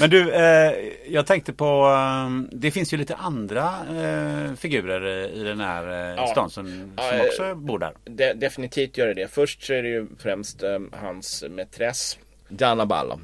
Men 0.00 0.10
du, 0.10 0.32
eh, 0.32 0.72
jag 1.08 1.26
tänkte 1.26 1.52
på, 1.52 1.86
um, 2.26 2.48
det 2.52 2.70
finns 2.70 2.92
ju 2.92 2.96
lite 2.96 3.14
andra 3.14 3.74
eh, 3.88 4.54
figurer 4.54 5.28
i 5.34 5.42
den 5.42 5.60
här 5.60 6.14
ja. 6.16 6.26
stan 6.26 6.50
som, 6.50 6.66
som 6.96 7.20
också 7.20 7.54
bor 7.54 7.78
där. 7.78 7.92
De, 8.04 8.34
definitivt 8.34 8.96
gör 8.96 9.06
det 9.06 9.14
det. 9.14 9.28
Först 9.28 9.62
så 9.62 9.72
är 9.72 9.82
det 9.82 9.88
ju 9.88 10.06
främst 10.18 10.62
hans 10.92 11.44
mätress 11.50 12.18
Diana 12.48 12.86
Balla. 12.86 13.18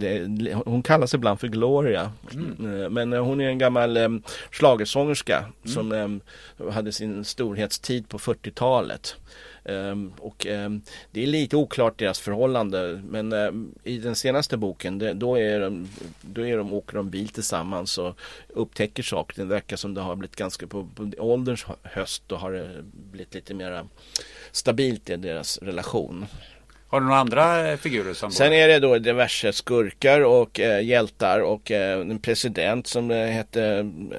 Det, 0.00 0.54
hon 0.54 0.82
kallas 0.82 1.14
ibland 1.14 1.40
för 1.40 1.48
Gloria. 1.48 2.12
Mm. 2.32 2.82
Eh, 2.82 2.90
men 2.90 3.12
eh, 3.12 3.24
hon 3.24 3.40
är 3.40 3.48
en 3.48 3.58
gammal 3.58 3.96
eh, 3.96 4.08
schlagersångerska 4.50 5.38
mm. 5.38 5.74
som 5.74 5.92
eh, 5.92 6.70
hade 6.72 6.92
sin 6.92 7.24
storhetstid 7.24 8.08
på 8.08 8.18
40-talet. 8.18 9.16
Um, 9.64 10.12
och 10.18 10.46
um, 10.46 10.82
det 11.10 11.22
är 11.22 11.26
lite 11.26 11.56
oklart 11.56 11.98
deras 11.98 12.20
förhållande 12.20 13.02
men 13.08 13.32
um, 13.32 13.74
i 13.84 13.98
den 13.98 14.14
senaste 14.16 14.56
boken 14.56 14.98
det, 14.98 15.12
då, 15.12 15.38
är 15.38 15.60
de, 15.60 15.88
då 16.20 16.46
är 16.46 16.56
de, 16.56 16.72
åker 16.72 16.96
de 16.96 17.10
bil 17.10 17.28
tillsammans 17.28 17.98
och 17.98 18.18
upptäcker 18.48 19.02
saker. 19.02 19.42
Det 19.42 19.44
verkar 19.44 19.76
som 19.76 19.94
det 19.94 20.00
har 20.00 20.16
blivit 20.16 20.36
ganska 20.36 20.66
på, 20.66 20.88
på 20.94 21.10
ålderns 21.18 21.66
höst 21.82 22.22
då 22.26 22.36
har 22.36 22.52
det 22.52 22.84
blivit 23.12 23.34
lite 23.34 23.54
mer 23.54 23.84
stabilt 24.52 25.10
i 25.10 25.16
deras 25.16 25.58
relation. 25.58 26.26
Har 26.90 27.00
du 27.00 27.06
några 27.06 27.20
andra 27.20 27.70
eh, 27.70 27.76
figurer 27.76 28.14
som 28.14 28.30
Sen 28.30 28.52
är 28.52 28.68
det 28.68 28.78
då 28.78 28.98
diverse 28.98 29.52
skurkar 29.52 30.20
och 30.20 30.60
eh, 30.60 30.84
hjältar 30.84 31.40
och 31.40 31.70
eh, 31.70 32.00
en 32.00 32.18
president 32.18 32.86
som 32.86 33.10
eh, 33.10 33.26
hette 33.26 33.64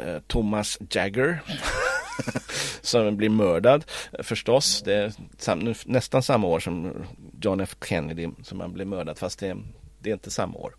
eh, 0.05 0.19
Thomas 0.27 0.79
Jagger. 0.89 1.41
som 2.81 3.17
blir 3.17 3.29
mördad 3.29 3.85
förstås. 4.19 4.81
Det 4.85 4.93
är 4.93 5.13
sam 5.37 5.73
nästan 5.85 6.23
samma 6.23 6.47
år 6.47 6.59
som 6.59 6.93
John 7.41 7.59
F 7.59 7.75
Kennedy 7.87 8.29
som 8.43 8.59
han 8.59 8.73
blev 8.73 8.87
mördad 8.87 9.17
fast 9.17 9.39
det, 9.39 9.57
det 9.99 10.09
är 10.09 10.13
inte 10.13 10.31
samma 10.31 10.57
år. 10.57 10.75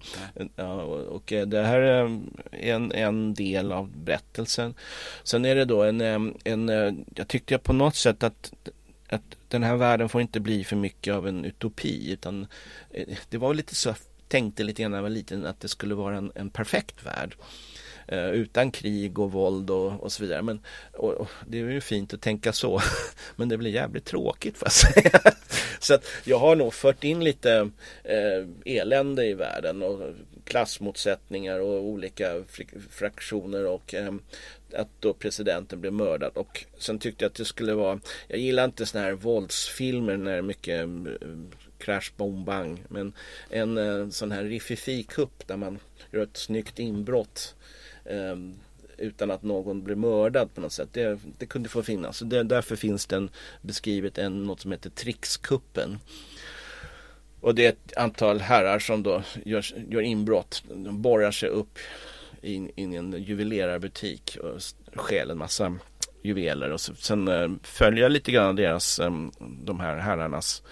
Ja, 0.56 0.72
och, 0.72 1.00
och, 1.00 1.32
eh, 1.32 1.46
det 1.46 1.62
här 1.62 1.80
är 1.80 2.20
en, 2.50 2.92
en 2.92 3.34
del 3.34 3.72
av 3.72 3.90
berättelsen. 3.96 4.74
Sen 5.22 5.44
är 5.44 5.54
det 5.54 5.64
då 5.64 5.82
en, 5.82 6.00
en 6.44 6.68
jag 7.14 7.28
tyckte 7.28 7.58
på 7.58 7.72
något 7.72 7.96
sätt 7.96 8.22
att 8.22 8.52
att 9.12 9.36
den 9.48 9.62
här 9.62 9.76
världen 9.76 10.08
får 10.08 10.20
inte 10.20 10.40
bli 10.40 10.64
för 10.64 10.76
mycket 10.76 11.14
av 11.14 11.28
en 11.28 11.44
utopi 11.44 12.12
utan 12.12 12.46
eh, 12.90 13.16
det 13.28 13.38
var 13.38 13.54
lite 13.54 13.74
så 13.74 13.88
jag 13.88 13.96
tänkte 14.28 14.62
lite 14.62 14.82
grann 14.82 14.90
när 14.90 14.98
jag 14.98 15.02
var 15.02 15.10
liten 15.10 15.46
att 15.46 15.60
det 15.60 15.68
skulle 15.68 15.94
vara 15.94 16.16
en, 16.16 16.32
en 16.34 16.50
perfekt 16.50 17.06
värld. 17.06 17.36
Eh, 18.08 18.30
utan 18.30 18.70
krig 18.70 19.18
och 19.18 19.32
våld 19.32 19.70
och, 19.70 20.02
och 20.02 20.12
så 20.12 20.22
vidare. 20.22 20.42
Men, 20.42 20.60
och, 20.92 21.12
och 21.12 21.28
det 21.46 21.60
är 21.60 21.68
ju 21.68 21.80
fint 21.80 22.14
att 22.14 22.20
tänka 22.20 22.52
så. 22.52 22.80
Men 23.36 23.48
det 23.48 23.58
blir 23.58 23.70
jävligt 23.70 24.04
tråkigt 24.04 24.58
får 24.58 24.66
jag 24.66 24.72
säga. 24.72 25.20
så 25.78 25.94
att 25.94 26.04
jag 26.24 26.38
har 26.38 26.56
nog 26.56 26.74
fört 26.74 27.04
in 27.04 27.24
lite 27.24 27.70
eh, 28.04 28.46
elände 28.64 29.26
i 29.26 29.34
världen 29.34 29.82
och 29.82 30.00
klassmotsättningar 30.44 31.60
och 31.60 31.84
olika 31.84 32.44
fraktioner 32.90 33.66
och 33.66 33.94
eh, 33.94 34.12
att 34.74 34.88
då 35.00 35.14
presidenten 35.14 35.80
blev 35.80 35.92
mördad 35.92 36.32
och 36.34 36.64
sen 36.78 36.98
tyckte 36.98 37.24
jag 37.24 37.30
att 37.30 37.34
det 37.34 37.44
skulle 37.44 37.74
vara 37.74 38.00
Jag 38.28 38.38
gillar 38.38 38.64
inte 38.64 38.86
såna 38.86 39.04
här 39.04 39.12
våldsfilmer 39.12 40.16
när 40.16 40.32
det 40.32 40.38
är 40.38 40.42
mycket 40.42 40.80
mm, 40.80 41.16
mm, 41.22 41.50
crash, 41.78 42.10
bom, 42.16 42.44
bang 42.44 42.84
men 42.88 43.12
en 43.50 43.78
eh, 43.78 44.08
sån 44.08 44.32
här 44.32 44.44
Rififi-kupp 44.44 45.46
där 45.46 45.56
man 45.56 45.78
gör 46.10 46.22
ett 46.22 46.36
snyggt 46.36 46.78
inbrott 46.78 47.54
eh, 48.04 48.36
utan 49.02 49.30
att 49.30 49.42
någon 49.42 49.84
blir 49.84 49.96
mördad 49.96 50.54
på 50.54 50.60
något 50.60 50.72
sätt. 50.72 50.88
Det, 50.92 51.18
det 51.38 51.46
kunde 51.46 51.68
få 51.68 51.82
finnas. 51.82 52.16
Så 52.16 52.24
det, 52.24 52.42
därför 52.42 52.76
finns 52.76 53.06
den 53.06 53.30
beskrivet 53.62 54.18
en, 54.18 54.44
något 54.44 54.60
som 54.60 54.72
heter 54.72 54.90
Trixkuppen. 54.90 55.98
Och 57.40 57.54
det 57.54 57.66
är 57.66 57.68
ett 57.68 57.96
antal 57.96 58.40
herrar 58.40 58.78
som 58.78 59.02
då 59.02 59.22
gör, 59.44 59.64
gör 59.88 60.00
inbrott. 60.00 60.62
De 60.74 61.02
borrar 61.02 61.30
sig 61.30 61.48
upp 61.48 61.78
in, 62.42 62.70
in 62.76 62.92
i 62.92 62.96
en 62.96 63.12
juvelerarbutik 63.22 64.36
och 64.42 64.60
stjäl 64.94 65.30
en 65.30 65.38
massa 65.38 65.78
juveler 66.22 66.70
och 66.70 66.80
så, 66.80 66.94
sen 66.94 67.28
eh, 67.28 67.50
följer 67.62 68.02
jag 68.02 68.12
lite 68.12 68.32
grann 68.32 68.56
deras, 68.56 68.98
eh, 68.98 69.10
de 69.40 69.80
här 69.80 69.96
herrarnas 69.96 70.62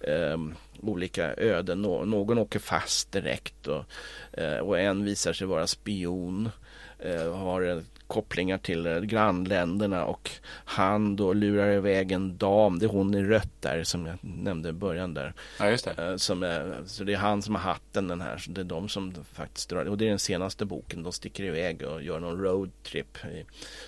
eh, 0.00 0.38
olika 0.80 1.34
öden. 1.34 1.82
Nå 1.82 2.04
någon 2.04 2.38
åker 2.38 2.58
fast 2.58 3.12
direkt 3.12 3.66
och, 3.66 3.84
eh, 4.32 4.58
och 4.58 4.78
en 4.78 5.04
visar 5.04 5.32
sig 5.32 5.46
vara 5.46 5.66
spion. 5.66 6.50
Eh, 6.98 7.32
har 7.34 7.82
kopplingar 8.06 8.58
till 8.58 8.86
eh, 8.86 9.00
grannländerna 9.00 10.04
och 10.04 10.30
han 10.64 11.16
då 11.16 11.32
lurar 11.32 11.72
iväg 11.72 12.12
en 12.12 12.36
dam, 12.36 12.78
det 12.78 12.86
är 12.86 12.90
hon 12.90 13.14
i 13.14 13.22
rött 13.22 13.62
där 13.62 13.84
som 13.84 14.06
jag 14.06 14.18
nämnde 14.20 14.68
i 14.68 14.72
början 14.72 15.14
där. 15.14 15.34
Ja, 15.58 15.70
just 15.70 15.84
det. 15.84 16.04
Eh, 16.04 16.16
som 16.16 16.42
är, 16.42 16.76
så 16.86 17.04
det 17.04 17.12
är 17.12 17.16
han 17.16 17.42
som 17.42 17.54
har 17.54 17.62
hatten 17.62 18.08
den 18.08 18.20
här, 18.20 18.38
så 18.38 18.50
det 18.50 18.60
är 18.60 18.64
de 18.64 18.88
som 18.88 19.14
faktiskt 19.32 19.68
drar, 19.68 19.84
och 19.84 19.98
det 19.98 20.04
är 20.04 20.10
den 20.10 20.18
senaste 20.18 20.64
boken, 20.64 21.02
de 21.02 21.12
sticker 21.12 21.44
iväg 21.44 21.82
och 21.82 22.02
gör 22.02 22.20
någon 22.20 22.40
roadtrip 22.40 23.18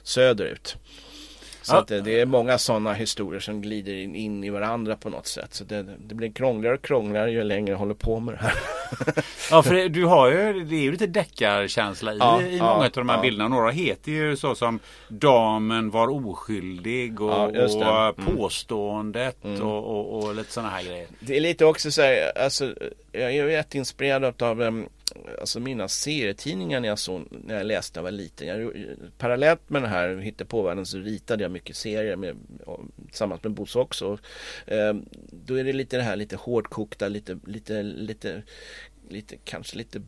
söderut. 0.03 0.77
Så 1.69 1.75
ja. 1.75 1.81
att 1.81 1.89
det, 1.89 2.01
det, 2.01 2.21
är 2.21 2.27
många 2.27 2.59
sådana 2.59 2.93
historier 2.93 3.41
som 3.41 3.61
glider 3.61 3.95
in, 3.95 4.15
in, 4.15 4.45
i 4.45 4.51
varandra 4.51 4.97
på 4.97 5.11
något 5.11 5.27
sätt. 5.27 5.55
Så 5.55 5.65
det, 5.65 5.83
det 5.99 6.15
blir 6.15 6.33
krångligare 6.33 6.75
och 6.75 6.83
krångligare 6.83 7.31
ju 7.31 7.45
längre 7.45 7.71
jag 7.71 7.79
håller 7.79 7.95
på 7.95 8.21
med 8.21 8.35
det 8.35 8.39
här. 8.39 8.55
Ja, 9.51 9.63
för 9.63 9.89
du 9.89 10.05
har 10.05 10.31
ju, 10.31 10.65
det 10.65 10.77
är 10.77 10.81
ju 10.81 10.93
lite 10.93 11.07
deckarkänsla 11.07 12.15
i, 12.15 12.19
Ja, 12.19 12.43
i 12.43 12.59
ja, 12.59 12.75
många 12.75 12.85
av 12.85 12.91
de 12.91 13.09
här 13.09 13.17
ja. 13.17 13.23
bilderna. 13.23 13.49
Några 13.49 13.71
heter 13.71 14.13
ju 14.13 14.37
så 14.37 14.55
som 14.55 14.79
Damen 15.09 15.91
var 15.91 16.09
oskyldig 16.09 17.21
och, 17.21 17.31
Ja, 17.31 17.51
det. 17.53 17.65
och 17.65 18.19
Mm. 18.19 18.37
Påståendet 18.37 19.45
och, 19.45 19.85
och, 19.85 20.25
och 20.25 20.35
lite 20.35 20.53
sådana 20.53 20.71
här 20.71 20.83
grejer. 20.85 21.07
Det 21.21 21.37
är 21.37 21.41
lite 21.41 21.65
också 21.65 21.91
så 21.91 22.03
här, 22.03 22.39
alltså, 22.39 22.75
jag 23.13 23.35
är 23.35 23.49
jätteinspirerad 23.49 24.43
av 24.43 24.61
um, 24.61 24.89
alltså 25.41 25.61
mina 25.61 25.89
serietidningar 25.89 26.81
när 26.81 26.89
jag, 26.89 26.99
såg, 26.99 27.27
när 27.31 27.57
jag 27.57 27.67
läste 27.67 28.01
när 28.01 28.07
jag 28.07 28.13
var 28.13 28.19
liten. 28.19 28.47
Jag, 28.47 28.73
parallellt 29.19 29.71
med 29.71 29.83
den 29.83 29.91
här 29.91 30.17
hittepåvärlden 30.17 30.87
så 30.87 30.99
ritade 30.99 31.43
jag 31.43 31.53
mycket 31.53 31.77
serier 31.77 32.17
med, 32.17 32.37
och, 32.67 32.81
tillsammans 33.07 33.43
med 33.43 33.53
Bosse 33.53 33.79
också. 33.79 34.19
Eh, 34.67 34.95
då 35.31 35.55
är 35.55 35.65
det 35.65 35.73
lite 35.73 35.97
det 35.97 36.03
här 36.03 36.17
lite 36.17 36.37
hårdkokta, 36.37 37.09
lite, 37.09 37.39
lite, 37.47 37.83
lite, 37.83 38.43
lite 39.09 39.37
kanske 39.45 39.77
lite 39.77 40.03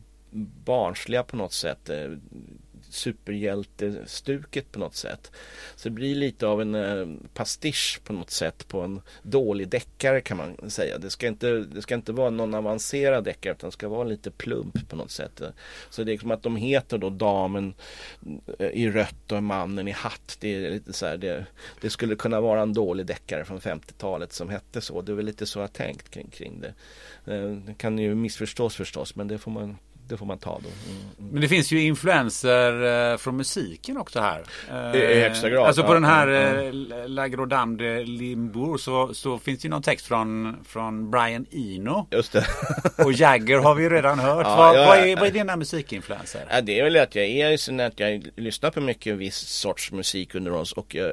barnsliga 0.65 1.23
på 1.23 1.35
något 1.35 1.53
sätt. 1.53 1.89
Ehm, 1.89 2.21
Superhjältestuket 2.93 4.71
på 4.71 4.79
något 4.79 4.95
sätt. 4.95 5.31
Så 5.75 5.89
det 5.89 5.95
blir 5.95 6.15
lite 6.15 6.47
av 6.47 6.61
en 6.61 6.75
eh, 6.75 7.07
pastisch 7.33 8.01
på 8.03 8.13
något 8.13 8.31
sätt 8.31 8.67
på 8.67 8.81
en 8.81 9.01
dålig 9.23 9.69
deckare 9.69 10.21
kan 10.21 10.37
man 10.37 10.69
säga. 10.69 10.97
Det 10.97 11.09
ska 11.09 11.27
inte, 11.27 11.51
det 11.51 11.81
ska 11.81 11.95
inte 11.95 12.11
vara 12.11 12.29
någon 12.29 12.53
avancerad 12.53 13.23
deckare 13.23 13.53
utan 13.53 13.67
det 13.69 13.73
ska 13.73 13.87
vara 13.87 14.03
lite 14.03 14.31
plump 14.31 14.89
på 14.89 14.95
något 14.95 15.11
sätt. 15.11 15.41
Så 15.89 16.03
det 16.03 16.13
är 16.13 16.17
som 16.17 16.31
att 16.31 16.43
de 16.43 16.55
heter 16.55 16.97
då 16.97 17.09
damen 17.09 17.73
eh, 18.59 18.67
i 18.67 18.91
rött 18.91 19.31
och 19.31 19.43
mannen 19.43 19.87
i 19.87 19.91
hatt. 19.91 20.37
Det 20.39 20.55
är 20.55 20.71
lite 20.71 20.93
så 20.93 21.05
här, 21.05 21.17
det, 21.17 21.45
det 21.81 21.89
skulle 21.89 22.15
kunna 22.15 22.41
vara 22.41 22.61
en 22.61 22.73
dålig 22.73 23.05
deckare 23.05 23.45
från 23.45 23.59
50-talet 23.59 24.33
som 24.33 24.49
hette 24.49 24.81
så. 24.81 25.01
Det 25.01 25.11
är 25.11 25.15
väl 25.15 25.25
lite 25.25 25.45
så 25.45 25.59
jag 25.59 25.63
har 25.63 25.67
tänkt 25.67 26.09
kring, 26.09 26.29
kring 26.29 26.61
det. 26.61 26.73
Eh, 27.33 27.51
Det 27.51 27.73
kan 27.73 27.97
ju 27.99 28.15
missförstås 28.15 28.75
förstås 28.75 29.15
men 29.15 29.27
det 29.27 29.37
får 29.37 29.51
man, 29.51 29.77
det 30.11 30.17
får 30.17 30.25
man 30.25 30.37
ta 30.37 30.59
då. 30.63 30.69
Mm, 30.91 31.01
mm. 31.19 31.31
Men 31.31 31.41
det 31.41 31.47
finns 31.47 31.71
ju 31.71 31.81
influenser 31.81 33.11
eh, 33.11 33.17
från 33.17 33.37
musiken 33.37 33.97
också 33.97 34.19
här. 34.19 34.43
Eh, 34.71 34.99
I- 35.01 35.03
i 35.17 35.19
högsta 35.21 35.49
grad, 35.49 35.67
Alltså 35.67 35.81
på 35.83 35.89
ja, 35.89 35.93
den 35.93 36.03
här 36.03 36.27
ja, 36.27 36.61
eh, 36.61 37.07
La 37.09 37.27
Grodam 37.27 37.77
de 37.77 38.03
Limbourg 38.03 38.79
så, 38.79 39.13
så 39.13 39.39
finns 39.39 39.59
det 39.61 39.65
ju 39.65 39.69
någon 39.69 39.81
text 39.81 40.05
från, 40.05 40.57
från 40.65 41.11
Brian 41.11 41.45
Eno. 41.51 42.07
Just 42.11 42.31
det. 42.33 42.45
Och 43.05 43.13
Jagger 43.13 43.57
har 43.57 43.75
vi 43.75 43.83
ju 43.83 43.89
redan 43.89 44.19
hört. 44.19 44.45
Ja, 44.47 44.55
vad, 44.57 44.77
ja, 44.77 44.85
vad, 44.87 44.97
är, 44.97 45.15
vad 45.15 45.27
är 45.27 45.31
dina 45.31 45.55
musikinfluenser? 45.55 46.45
Ja, 46.49 46.61
det 46.61 46.79
är 46.79 46.83
väl 46.83 46.97
att 46.97 47.15
jag 47.15 47.25
är 47.25 47.57
sån 47.57 47.79
att 47.79 47.99
jag 47.99 48.27
lyssnar 48.35 48.71
på 48.71 48.81
mycket 48.81 49.15
viss 49.15 49.37
sorts 49.37 49.91
musik 49.91 50.35
under 50.35 50.53
oss 50.53 50.71
och 50.73 50.95
jag, 50.95 51.11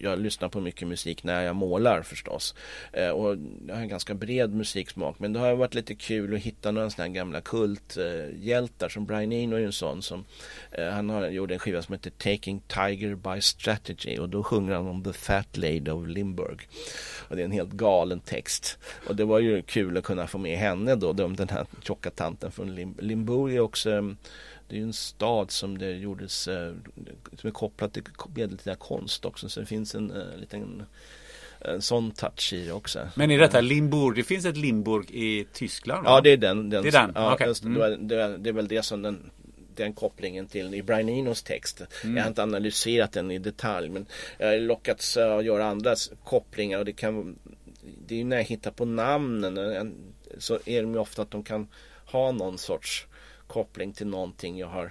jag 0.00 0.18
lyssnar 0.18 0.48
på 0.48 0.60
mycket 0.60 0.88
musik 0.88 1.24
när 1.24 1.42
jag 1.42 1.56
målar 1.56 2.02
förstås. 2.02 2.54
Eh, 2.92 3.08
och 3.08 3.36
jag 3.68 3.74
har 3.74 3.82
en 3.82 3.88
ganska 3.88 4.14
bred 4.14 4.54
musiksmak 4.54 5.18
men 5.18 5.32
det 5.32 5.38
har 5.38 5.54
varit 5.54 5.74
lite 5.74 5.94
kul 5.94 6.34
att 6.34 6.40
hitta 6.40 6.70
några 6.70 6.90
sådana 6.90 7.08
här 7.08 7.14
gamla 7.14 7.40
hjältar 8.44 8.88
som 8.88 9.06
Brian 9.06 9.32
Eno 9.32 9.56
är 9.56 9.60
en 9.60 9.72
sån 9.72 10.02
som 10.02 10.24
eh, 10.70 10.88
han 10.88 11.10
har 11.10 11.28
gjort 11.28 11.50
en 11.50 11.58
skiva 11.58 11.82
som 11.82 11.92
heter 11.92 12.10
Taking 12.10 12.60
Tiger 12.60 13.14
by 13.14 13.40
Strategy 13.40 14.18
och 14.18 14.28
då 14.28 14.42
sjunger 14.42 14.74
han 14.74 14.86
om 14.86 15.04
The 15.04 15.12
Fat 15.12 15.56
Lady 15.56 15.90
of 15.90 16.08
Limburg. 16.08 16.68
Och 17.28 17.36
det 17.36 17.42
är 17.42 17.44
en 17.44 17.50
helt 17.52 17.72
galen 17.72 18.20
text. 18.20 18.78
Och 19.08 19.16
det 19.16 19.24
var 19.24 19.38
ju 19.38 19.62
kul 19.62 19.96
att 19.96 20.04
kunna 20.04 20.26
få 20.26 20.38
med 20.38 20.58
henne 20.58 20.94
då, 20.94 21.12
den 21.12 21.48
här 21.48 21.66
tjocka 21.82 22.10
tanten 22.10 22.52
från 22.52 22.74
Lim- 22.78 23.00
Limburg 23.00 23.54
är 23.54 23.60
också 23.60 23.90
mm, 23.90 24.16
det 24.68 24.76
är 24.76 24.78
ju 24.78 24.84
en 24.84 24.92
stad 24.92 25.50
som 25.50 25.78
det 25.78 25.90
gjordes 25.90 26.48
eh, 26.48 26.72
som 27.38 27.48
är 27.48 27.52
kopplad 27.52 27.92
till 27.92 28.02
medeltida 28.34 28.76
konst 28.76 29.24
också 29.24 29.48
så 29.48 29.60
det 29.60 29.66
finns 29.66 29.94
en 29.94 30.10
en 30.10 30.40
liten 30.40 30.82
en 31.60 31.82
sån 31.82 32.10
touch 32.10 32.52
i 32.52 32.64
det 32.66 32.72
också. 32.72 33.08
Men 33.14 33.30
är 33.30 33.38
detta 33.38 33.60
Limburg? 33.60 34.16
Det 34.16 34.22
finns 34.22 34.44
ett 34.44 34.56
Limburg 34.56 35.10
i 35.10 35.46
Tyskland? 35.52 36.04
va? 36.04 36.10
Ja 36.10 36.20
det 36.20 36.30
är 36.30 36.36
den. 36.36 36.70
den 36.70 36.82
Det 36.82 36.88
är 36.88 36.92
den, 36.92 37.12
Ja, 37.14 37.34
okej. 37.34 37.46
just 37.46 37.62
det, 37.62 37.68
Mm. 37.68 38.08
det, 38.08 38.22
är, 38.22 38.38
det 38.38 38.48
är 38.48 38.52
väl 38.52 38.68
det 38.68 38.82
som 38.82 39.02
den 39.02 39.30
den 39.74 39.92
kopplingen 39.92 40.46
till 40.46 40.74
i 40.74 40.82
Brian 40.82 41.08
Enos 41.08 41.42
text. 41.42 41.82
Mm. 42.04 42.16
Jag 42.16 42.22
har 42.24 42.28
inte 42.28 42.42
analyserat 42.42 43.12
den 43.12 43.30
i 43.30 43.38
detalj 43.38 43.88
men 43.88 44.06
jag 44.38 44.46
har 44.46 44.58
lockats 44.58 45.16
eh, 45.16 45.36
att 45.36 45.44
göra 45.44 45.64
andra 45.64 45.94
kopplingar 46.24 46.78
och 46.78 46.84
det 46.84 46.92
kan 46.92 47.38
Det 48.06 48.14
är 48.14 48.18
ju 48.18 48.24
när 48.24 48.36
jag 48.36 48.44
hittar 48.44 48.70
på 48.70 48.84
namnen 48.84 49.58
eh, 49.58 49.84
så 50.38 50.58
är 50.64 50.82
de 50.82 50.92
ju 50.94 50.98
ofta 50.98 51.22
att 51.22 51.30
de 51.30 51.42
kan 51.44 51.68
ha 52.06 52.32
någon 52.32 52.58
sorts 52.58 53.06
koppling 53.46 53.92
till 53.92 54.06
någonting 54.06 54.58
jag 54.58 54.66
har 54.68 54.84
eh, 54.84 54.90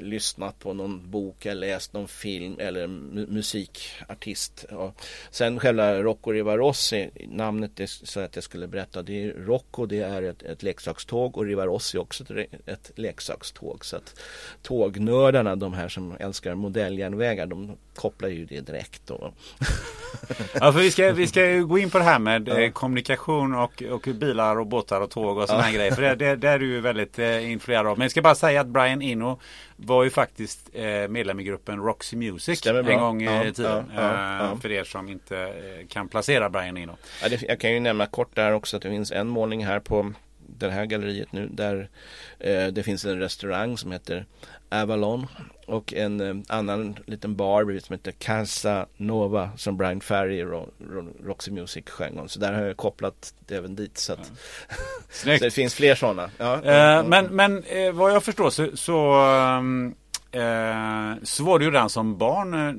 lyssnat 0.00 0.58
på 0.58 0.72
någon 0.72 1.10
bok 1.10 1.46
eller 1.46 1.66
läst 1.66 1.92
någon 1.92 2.08
film 2.08 2.56
eller 2.58 2.86
mu- 2.86 3.30
musikartist. 3.30 4.64
Ja. 4.70 4.92
Sen 5.30 5.60
själva 5.60 6.02
Rocco 6.02 6.32
Rivarossi, 6.32 7.10
namnet 7.28 7.70
det 7.74 7.90
så 7.90 8.20
att 8.20 8.34
jag 8.34 8.44
skulle 8.44 8.66
berätta, 8.66 9.02
det 9.02 9.24
är 9.24 9.32
Rocco 9.32 9.86
det 9.86 10.00
är 10.00 10.22
ett, 10.22 10.42
ett 10.42 10.62
leksakståg 10.62 11.38
och 11.38 11.44
Rivarossi 11.44 11.98
också 11.98 12.24
ett, 12.66 12.90
leksakståg. 12.94 13.84
Så 13.84 13.96
att 13.96 14.20
tågnördarna, 14.62 15.56
de 15.56 15.72
här 15.72 15.88
som 15.88 16.16
älskar 16.20 16.54
modelljärnvägar, 16.54 17.46
de 17.46 17.76
kopplar 17.94 18.28
ju 18.28 18.44
det 18.44 18.60
direkt. 18.60 19.06
Då. 19.06 19.32
Ja, 20.54 20.72
för 20.72 20.80
vi 20.80 20.90
ska, 20.90 21.12
vi 21.12 21.26
ska 21.26 21.46
ju 21.50 21.66
gå 21.66 21.78
in 21.78 21.90
på 21.90 21.98
det 21.98 22.04
här 22.04 22.18
med 22.18 22.48
eh, 22.48 22.70
kommunikation 22.70 23.54
och, 23.54 23.82
och 23.82 24.00
bilar 24.14 24.58
och 24.58 24.66
båtar 24.66 25.00
och 25.00 25.10
tåg 25.10 25.38
och 25.38 25.46
sådana 25.46 25.62
här 25.64 25.72
grejer. 25.72 25.92
För 25.92 26.02
det, 26.02 26.14
det, 26.14 26.36
det 26.36 26.48
är 26.48 26.58
du 26.58 26.66
ju 26.66 26.80
väldigt 26.80 27.18
eh, 27.18 27.50
influerad 27.50 27.86
av. 27.86 27.98
Men 27.98 28.04
jag 28.04 28.10
ska 28.10 28.22
bara 28.22 28.34
säga 28.34 28.60
att 28.60 28.66
Brian 28.66 29.02
Eno 29.02 29.40
var 29.84 30.04
ju 30.04 30.10
faktiskt 30.10 30.70
eh, 30.72 31.08
medlem 31.08 31.40
i 31.40 31.44
gruppen 31.44 31.78
Roxy 31.78 32.16
Music 32.16 32.66
en 32.66 32.84
gång 32.86 33.20
Ja, 33.22 33.44
i 33.44 33.52
tiden. 33.52 33.90
ja, 33.96 34.02
ja, 34.02 34.10
Eh, 34.42 34.46
ja. 34.50 34.56
För 34.62 34.72
er 34.72 34.84
som 34.84 35.08
inte 35.08 35.38
eh, 35.38 35.86
kan 35.88 36.08
placera 36.08 36.50
Brian 36.50 36.76
Eno. 36.76 36.96
Jag 37.48 37.60
kan 37.60 37.72
ju 37.72 37.80
nämna 37.80 38.06
kort 38.06 38.36
där 38.36 38.52
också 38.52 38.76
att 38.76 38.82
det 38.82 38.88
finns 38.90 39.12
en 39.12 39.28
målning 39.28 39.66
här 39.66 39.80
på 39.80 40.12
det 40.58 40.70
här 40.70 40.86
galleriet 40.86 41.32
nu 41.32 41.48
där 41.52 41.88
eh, 42.38 42.66
det 42.66 42.82
finns 42.82 43.04
en 43.04 43.18
restaurang 43.18 43.78
som 43.78 43.92
heter 43.92 44.26
Avalon 44.68 45.26
och 45.66 45.94
en 45.94 46.20
eh, 46.20 46.34
annan 46.48 46.96
liten 47.06 47.36
bar 47.36 47.80
som 47.80 47.92
heter 47.94 48.12
Casa 48.12 48.86
Nova 48.96 49.50
som 49.56 49.76
Brian 49.76 50.00
Ferry 50.00 50.42
Ro, 50.42 50.68
Roxy 51.24 51.50
Music 51.50 51.84
sjöng 51.88 52.18
om. 52.18 52.28
Så 52.28 52.38
där 52.38 52.52
har 52.52 52.62
jag 52.62 52.76
kopplat 52.76 53.34
det 53.46 53.56
även 53.56 53.76
dit. 53.76 53.98
Så, 53.98 54.12
att, 54.12 54.26
så 54.26 54.32
Snyggt. 55.10 55.42
det 55.42 55.50
finns 55.50 55.74
fler 55.74 55.94
sådana. 55.94 56.30
Ja, 56.38 56.62
Eh, 56.62 57.04
men 57.04 57.26
men 57.26 57.64
eh, 57.64 57.92
vad 57.92 58.12
jag 58.12 58.24
förstår 58.24 58.50
så, 58.50 58.76
så, 58.76 59.12
ehm, 59.14 59.86
eh, 59.86 59.92
så 61.22 61.44
var 61.44 61.58
du 61.58 61.64
ju 61.64 61.70
redan 61.70 61.90
som 61.90 62.18
barn 62.18 62.54
eh, 62.54 62.72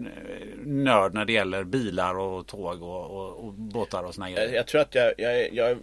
nörd 0.65 1.13
när 1.13 1.25
det 1.25 1.33
gäller 1.33 1.63
bilar 1.63 2.17
och 2.17 2.47
tåg 2.47 2.83
och, 2.83 3.11
och, 3.11 3.45
och 3.45 3.53
båtar 3.53 4.03
och 4.03 4.15
såna 4.15 4.31
grejer. 4.31 4.53
jag 4.53 4.67
tror 4.67 4.81
att 4.81 4.95
jag, 4.95 5.13
jag, 5.17 5.53
jag, 5.53 5.77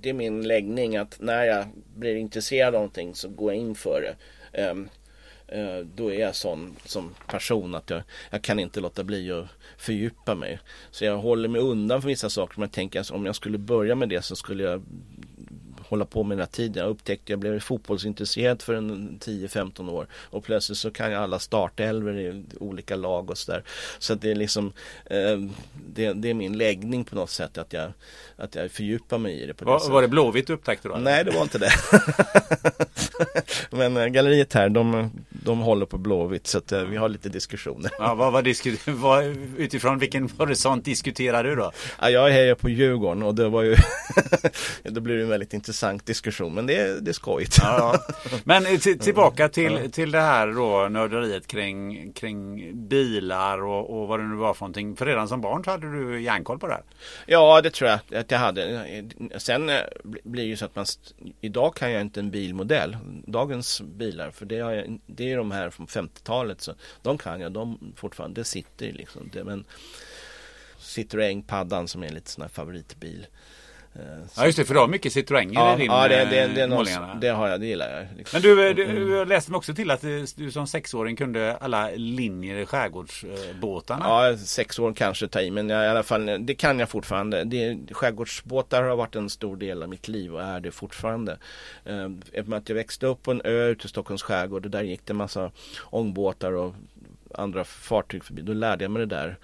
det 0.00 0.08
är 0.08 0.14
min 0.14 0.48
läggning 0.48 0.96
att 0.96 1.20
när 1.20 1.44
jag 1.44 1.66
blir 1.96 2.16
intresserad 2.16 2.66
av 2.66 2.72
någonting 2.72 3.14
så 3.14 3.28
går 3.28 3.52
jag 3.52 3.60
in 3.60 3.74
för 3.74 4.00
det. 4.00 4.14
Eh, 5.52 5.78
då 5.94 6.12
är 6.12 6.20
jag 6.20 6.34
sån 6.34 6.76
som 6.84 7.14
person 7.26 7.74
att 7.74 7.90
jag, 7.90 8.02
jag 8.30 8.42
kan 8.42 8.58
inte 8.58 8.80
låta 8.80 9.04
bli 9.04 9.32
att 9.32 9.46
fördjupa 9.78 10.34
mig. 10.34 10.58
Så 10.90 11.04
jag 11.04 11.18
håller 11.18 11.48
mig 11.48 11.60
undan 11.60 12.02
för 12.02 12.08
vissa 12.08 12.30
saker 12.30 12.54
men 12.58 12.66
jag 12.66 12.72
tänker 12.72 13.00
att 13.00 13.10
om 13.10 13.26
jag 13.26 13.34
skulle 13.34 13.58
börja 13.58 13.94
med 13.94 14.08
det 14.08 14.22
så 14.22 14.36
skulle 14.36 14.62
jag 14.62 14.82
hålla 15.90 16.04
på 16.04 16.22
med 16.22 16.38
den 16.38 16.42
här 16.42 16.52
tiden. 16.52 16.82
Jag 16.82 16.90
upptäckte 16.90 17.22
att 17.24 17.28
jag 17.30 17.38
blev 17.38 17.60
fotbollsintresserad 17.60 18.62
för 18.62 18.74
en 18.74 19.18
10-15 19.24 19.90
år 19.90 20.06
och 20.14 20.44
plötsligt 20.44 20.78
så 20.78 20.90
kan 20.90 21.12
jag 21.12 21.22
alla 21.22 21.38
startelver 21.38 22.18
i 22.18 22.44
olika 22.60 22.96
lag 22.96 23.30
och 23.30 23.38
sådär. 23.38 23.62
Så 23.98 24.12
att 24.12 24.20
det 24.22 24.30
är 24.30 24.34
liksom 24.34 24.72
eh, 25.06 25.38
det, 25.94 26.12
det 26.12 26.30
är 26.30 26.34
min 26.34 26.58
läggning 26.58 27.04
på 27.04 27.14
något 27.16 27.30
sätt 27.30 27.58
att 27.58 27.72
jag, 27.72 27.92
att 28.36 28.54
jag 28.54 28.70
fördjupar 28.70 29.18
mig 29.18 29.42
i 29.42 29.46
det 29.46 29.54
på 29.54 29.64
det 29.64 29.70
Var, 29.70 29.78
sättet. 29.78 29.92
var 29.92 30.02
det 30.02 30.08
Blåvitt 30.08 30.46
du 30.46 30.52
upptäckte 30.52 30.88
då? 30.88 30.96
Nej 30.96 31.24
det 31.24 31.30
var 31.30 31.42
inte 31.42 31.58
det. 31.58 31.70
Men 33.70 33.96
eh, 33.96 34.06
galleriet 34.06 34.52
här 34.52 34.68
de, 34.68 35.10
de 35.28 35.58
håller 35.60 35.86
på 35.86 35.98
Blåvitt 35.98 36.46
så 36.46 36.58
att 36.58 36.72
eh, 36.72 36.82
vi 36.82 36.96
har 36.96 37.08
lite 37.08 37.28
diskussioner. 37.28 37.90
Ja, 37.98 38.14
vad, 38.14 38.32
vad 38.32 38.44
disku- 38.46 38.92
vad, 38.92 39.24
utifrån 39.56 39.98
vilken 39.98 40.28
horisont 40.38 40.84
diskuterar 40.84 41.44
du 41.44 41.54
då? 41.56 41.72
Ja, 42.00 42.10
jag 42.10 42.30
hejar 42.30 42.54
på 42.54 42.68
Djurgården 42.68 43.22
och 43.22 43.34
det 43.34 43.48
var 43.48 43.62
ju 43.62 43.76
Då 44.82 45.00
blir 45.00 45.16
det 45.16 45.24
väldigt 45.24 45.54
intressant 45.54 45.79
diskussion 46.04 46.54
men 46.54 46.66
det 46.66 46.76
är, 46.76 47.00
det 47.00 47.10
är 47.10 47.12
skojigt. 47.12 47.58
Ja. 47.62 48.04
Men 48.44 48.66
eh, 48.66 48.78
till, 48.78 48.98
tillbaka 48.98 49.48
till, 49.48 49.92
till 49.92 50.10
det 50.10 50.20
här 50.20 50.46
då 50.48 50.88
nörderiet 50.88 51.46
kring, 51.46 52.12
kring 52.12 52.70
bilar 52.88 53.62
och, 53.64 54.00
och 54.00 54.08
vad 54.08 54.20
det 54.20 54.24
nu 54.24 54.36
var 54.36 54.54
för 54.54 54.60
någonting. 54.60 54.96
För 54.96 55.06
redan 55.06 55.28
som 55.28 55.40
barn 55.40 55.64
så 55.64 55.70
hade 55.70 55.92
du 55.92 56.20
järnkoll 56.20 56.58
på 56.58 56.66
det 56.66 56.72
här. 56.72 56.82
Ja, 57.26 57.60
det 57.60 57.70
tror 57.70 57.90
jag 57.90 58.20
att 58.20 58.30
jag 58.30 58.38
hade. 58.38 59.04
Sen 59.36 59.68
eh, 59.68 59.76
bli- 60.04 60.20
blir 60.24 60.42
det 60.42 60.48
ju 60.48 60.56
så 60.56 60.64
att 60.64 60.76
man 60.76 60.86
Idag 61.40 61.74
kan 61.74 61.92
jag 61.92 62.00
inte 62.00 62.20
en 62.20 62.30
bilmodell. 62.30 62.96
Dagens 63.26 63.80
bilar, 63.80 64.30
för 64.30 64.46
det, 64.46 64.58
har 64.58 64.72
jag, 64.72 65.00
det 65.06 65.32
är 65.32 65.36
de 65.36 65.50
här 65.50 65.70
från 65.70 65.86
50-talet. 65.86 66.60
Så 66.60 66.74
de 67.02 67.18
kan 67.18 67.40
jag, 67.40 67.52
de 67.52 67.92
fortfarande, 67.96 68.40
det 68.40 68.44
sitter 68.44 68.92
liksom. 68.92 69.30
Det, 69.32 69.44
men 69.44 69.64
Citroën 70.78 71.42
Paddan 71.42 71.88
som 71.88 72.02
är 72.02 72.08
lite 72.08 72.30
sån 72.30 72.42
här 72.42 72.48
favoritbil. 72.48 73.26
Eh, 73.94 74.02
Ja 74.36 74.46
just 74.46 74.58
det, 74.58 74.64
för 74.64 74.74
du 74.74 74.80
har 74.80 74.88
mycket 74.88 75.12
Citroënger 75.12 75.54
ja, 75.54 75.74
i 75.74 75.78
din 75.78 75.86
ja 75.86 76.08
det, 76.08 76.24
det, 76.24 76.46
det, 76.46 76.62
eh, 76.62 76.68
någon, 76.68 76.76
målningarna. 76.76 77.14
det 77.14 77.28
har 77.28 77.48
jag, 77.48 77.60
det 77.60 77.66
gillar 77.66 77.96
jag. 77.96 78.06
liksom. 78.16 78.40
Men 78.42 78.56
du, 78.56 78.68
eh, 78.68 78.74
du 78.74 79.16
jag 79.16 79.28
läste 79.28 79.50
mig 79.50 79.58
också 79.58 79.74
till 79.74 79.90
att 79.90 80.00
du 80.36 80.50
som 80.50 80.66
sexåring 80.66 81.16
kunde 81.16 81.56
alla 81.56 81.90
linjer 81.94 82.56
i 82.56 82.66
skärgårdsbåtarna. 82.66 84.04
Ja, 84.08 84.36
sex 84.36 84.78
år 84.78 84.92
kanske 84.92 85.28
ta 85.28 85.40
i, 85.40 85.50
men 85.50 85.68
jag, 85.68 85.84
i 85.84 85.88
alla 85.88 86.02
fall, 86.02 86.46
det 86.46 86.54
kan 86.54 86.78
jag 86.78 86.88
fortfarande. 86.88 87.44
Det, 87.44 87.78
skärgårdsbåtar 87.90 88.82
har 88.82 88.96
varit 88.96 89.16
en 89.16 89.30
stor 89.30 89.56
del 89.56 89.82
av 89.82 89.88
mitt 89.88 90.08
liv 90.08 90.34
och 90.34 90.42
är 90.42 90.60
det 90.60 90.70
fortfarande. 90.70 91.38
Eftersom 92.32 92.52
att 92.52 92.68
jag 92.68 92.76
växte 92.76 93.06
upp 93.06 93.22
på 93.22 93.30
en 93.30 93.40
ö 93.44 93.66
ute 93.66 93.86
i 93.86 93.88
Stockholms 93.88 94.22
skärgård 94.22 94.64
och 94.64 94.70
där 94.70 94.82
gick 94.82 95.06
det 95.06 95.12
en 95.12 95.16
massa 95.16 95.50
ångbåtar 95.82 96.52
och 96.52 96.74
andra 97.34 97.64
fartyg 97.64 98.24
förbi. 98.24 98.42
Då 98.42 98.52
lärde 98.52 98.84
jag 98.84 98.90
mig 98.90 99.00
det 99.00 99.16
där. 99.16 99.36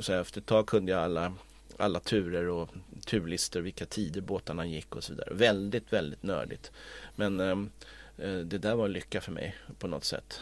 Så 0.00 0.12
efter 0.12 0.40
ett 0.40 0.46
tag 0.46 0.66
kunde 0.66 0.92
jag 0.92 1.00
alla, 1.02 1.32
alla 1.78 2.00
turer 2.00 2.48
och 2.48 2.68
turlistor, 3.06 3.60
vilka 3.60 3.86
tider 3.86 4.20
båtarna 4.20 4.66
gick 4.66 4.96
och 4.96 5.04
så 5.04 5.12
vidare. 5.12 5.28
Väldigt, 5.32 5.92
väldigt 5.92 6.22
nördigt. 6.22 6.72
Men 7.14 7.40
ehm, 7.40 7.70
eh, 8.18 8.36
det 8.36 8.58
där 8.58 8.74
var 8.74 8.88
lycka 8.88 9.20
för 9.20 9.32
mig 9.32 9.56
på 9.78 9.86
något 9.86 10.04
sätt. 10.04 10.40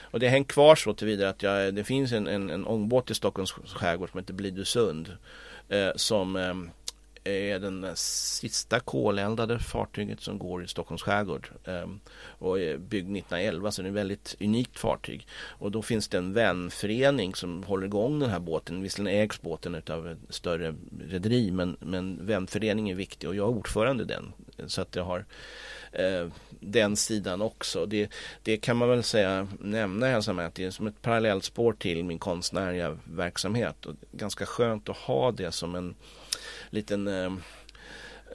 Och 0.00 0.20
det 0.20 0.26
har 0.26 0.30
hängt 0.30 0.52
kvar 0.52 0.76
så 0.76 0.94
tillvida 0.94 1.28
att 1.28 1.42
jag, 1.42 1.74
det 1.74 1.84
finns 1.84 2.12
en, 2.12 2.26
en, 2.26 2.50
en 2.50 2.66
ångbåt 2.66 3.10
i 3.10 3.14
Stockholms 3.14 3.52
skärgård 3.52 4.10
som 4.10 4.20
heter 4.20 4.34
Blidösund. 4.34 5.16
Eh, 5.68 5.90
som 5.96 6.36
eh, 6.36 6.54
är 7.24 7.58
den 7.58 7.86
sista 7.96 8.80
koleldade 8.80 9.58
fartyget 9.58 10.20
som 10.20 10.38
går 10.38 10.64
i 10.64 10.68
Stockholms 10.68 11.02
skärgård. 11.02 11.48
Ehm, 11.64 12.00
och 12.38 12.60
är 12.60 12.76
byggd 12.76 13.16
1911 13.16 13.70
så 13.70 13.82
det 13.82 13.88
är 13.88 13.90
ett 13.90 13.96
väldigt 13.96 14.36
unikt 14.40 14.78
fartyg. 14.78 15.26
Och 15.32 15.70
då 15.70 15.82
finns 15.82 16.08
det 16.08 16.18
en 16.18 16.32
vänförening 16.32 17.34
som 17.34 17.62
håller 17.62 17.86
igång 17.86 18.18
den 18.18 18.30
här 18.30 18.40
båten. 18.40 18.82
Visserligen 18.82 19.20
ägs 19.20 19.42
båten 19.42 19.82
av 19.90 20.08
ett 20.08 20.18
större 20.28 20.74
rederi 21.00 21.50
men, 21.50 21.76
men 21.80 22.26
vänföreningen 22.26 22.96
är 22.96 22.98
viktig 22.98 23.28
och 23.28 23.34
jag 23.34 23.48
är 23.48 23.56
ordförande 23.56 24.02
i 24.02 24.06
den. 24.06 24.32
Så 24.66 24.82
att 24.82 24.96
jag 24.96 25.04
har 25.04 25.24
eh, 25.92 26.26
den 26.60 26.96
sidan 26.96 27.42
också. 27.42 27.86
Det, 27.86 28.10
det 28.42 28.56
kan 28.56 28.76
man 28.76 28.88
väl 28.88 29.02
säga, 29.02 29.48
nämna 29.58 30.08
i 30.08 30.12
här 30.12 30.38
att 30.38 30.54
det 30.54 30.64
är 30.64 30.70
som 30.70 30.86
ett 30.86 31.02
parallellspår 31.02 31.72
till 31.72 32.04
min 32.04 32.18
konstnärliga 32.18 32.98
verksamhet. 33.04 33.86
Och 33.86 33.94
ganska 34.12 34.46
skönt 34.46 34.88
att 34.88 34.96
ha 34.96 35.32
det 35.32 35.52
som 35.52 35.74
en 35.74 35.94
liten, 36.70 37.08
eh, 37.08 37.32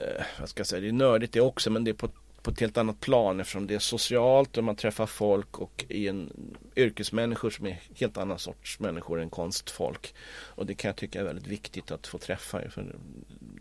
eh, 0.02 0.26
vad 0.39 0.50
ska 0.50 0.60
jag 0.60 0.67
säga, 0.67 0.82
det 0.82 0.88
är 0.88 0.91
nördigt 0.91 1.34
det 1.34 1.41
också 1.41 1.69
men 1.69 1.84
det 1.84 1.91
är 1.91 1.95
på 1.95 2.10
på 2.45 2.52
ett 2.52 2.60
helt 2.60 2.78
annat 2.78 3.00
plan 3.00 3.39
eftersom 3.39 3.67
det 3.67 3.76
är 3.76 3.80
socialt 3.80 4.58
och 4.58 4.63
man 4.63 4.76
träffar 4.76 5.06
folk 5.06 5.60
och 5.60 5.86
i 5.89 6.08
en 6.08 6.30
yrkesmänniskor 6.76 7.50
som 7.50 7.65
är 7.65 7.82
helt 7.95 8.17
annan 8.17 8.39
sorts 8.39 8.80
människor 8.80 9.21
än 9.21 9.30
konstfolk. 9.30 10.13
Och 10.30 10.65
det 10.65 10.76
kan 10.76 10.89
jag 10.89 10.95
tycka 10.95 11.19
är 11.19 11.24
väldigt 11.24 11.48
viktigt 11.48 11.91
att 11.91 12.08
få 12.08 12.17
träffa. 12.17 12.69
För 12.69 12.95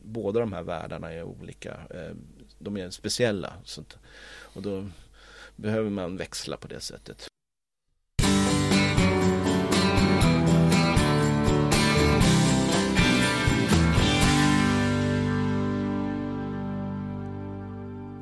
båda 0.05 0.41
de 0.41 0.53
här 0.53 0.63
världarna 0.63 1.13
är 1.13 1.23
olika. 1.23 1.71
eh, 1.91 2.17
De 2.59 2.77
är 2.77 2.91
speciella. 2.91 3.53
Så 3.65 3.81
att, 3.81 3.99
och 4.27 4.63
då 4.63 4.89
behöver 5.57 5.91
man 5.91 6.17
växla 6.17 6.57
på 6.57 6.69
det 6.69 6.81
sättet. 6.81 7.29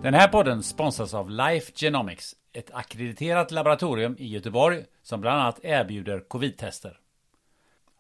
Den 0.02 0.14
här 0.14 0.28
podden 0.28 0.62
sponsras 0.62 1.14
av 1.14 1.30
Life 1.30 1.72
Genomics, 1.74 2.36
ett 2.52 2.70
akkrediterat 2.74 3.50
laboratorium 3.50 4.16
i 4.18 4.26
Göteborg 4.26 4.84
som 5.02 5.20
bland 5.20 5.40
annat 5.40 5.60
erbjuder 5.62 6.20
covid-tester. 6.28 6.98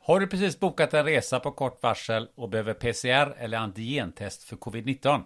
Har 0.00 0.20
du 0.20 0.26
precis 0.26 0.60
bokat 0.60 0.94
en 0.94 1.04
resa 1.04 1.40
på 1.40 1.52
kort 1.52 1.82
varsel 1.82 2.28
och 2.34 2.48
behöver 2.48 2.74
PCR 2.74 3.34
eller 3.38 3.58
antigentest 3.58 4.42
för 4.42 4.56
covid-19? 4.56 5.22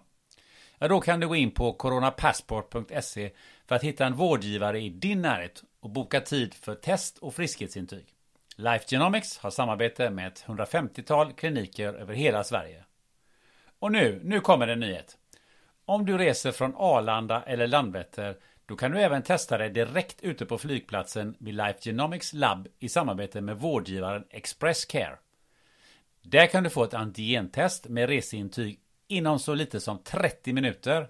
Ja, 0.79 0.89
då 0.89 1.01
kan 1.01 1.21
du 1.21 1.29
gå 1.29 1.37
in 1.37 1.51
på 1.51 1.73
coronapassport.se 1.73 3.31
för 3.67 3.75
att 3.75 3.85
hitta 3.85 4.07
en 4.07 4.15
vårdgivare 4.15 4.81
i 4.81 4.89
din 4.89 5.23
närhet 5.23 5.63
och 5.81 5.91
boka 5.91 6.21
tid 6.21 6.55
för 6.55 6.75
test 6.75 7.19
och 7.19 7.35
friskhetsintyg. 7.35 8.07
Life 8.57 8.85
Genomics 8.89 9.39
har 9.39 9.51
samarbete 9.51 10.11
med 10.11 10.27
ett 10.27 10.45
150-tal 10.47 11.33
kliniker 11.33 11.95
över 11.95 12.15
hela 12.15 12.45
Sverige. 12.45 12.85
Och 13.79 13.93
nu, 13.93 14.21
nu 14.25 14.41
kommer 14.41 14.69
en 14.69 14.81
nyhet. 14.81 15.17
Om 15.89 16.07
du 16.07 16.19
reser 16.19 16.53
från 16.53 16.75
Arlanda 16.77 17.43
eller 17.43 17.67
Landvetter 17.67 18.37
då 18.67 18.77
kan 18.77 18.91
du 18.91 19.01
även 19.01 19.23
testa 19.23 19.59
dig 19.59 19.71
direkt 19.71 20.21
ute 20.21 20.47
på 20.47 20.59
flygplatsen 20.59 21.37
vid 21.39 21.55
Life 21.55 21.79
Genomics 21.83 22.33
Lab 22.33 22.69
i 22.79 22.89
samarbete 22.89 23.41
med 23.41 23.59
vårdgivaren 23.59 24.25
Express 24.31 24.85
Care. 24.85 25.19
Där 26.23 26.47
kan 26.47 26.65
du 26.65 26.71
få 26.71 26.85
ett 26.85 26.95
antigentest 26.95 27.89
med 27.89 28.09
reseintyg 28.09 28.81
inom 29.09 29.39
så 29.39 29.55
lite 29.55 29.81
som 29.81 29.99
30 29.99 30.53
minuter 30.53 31.09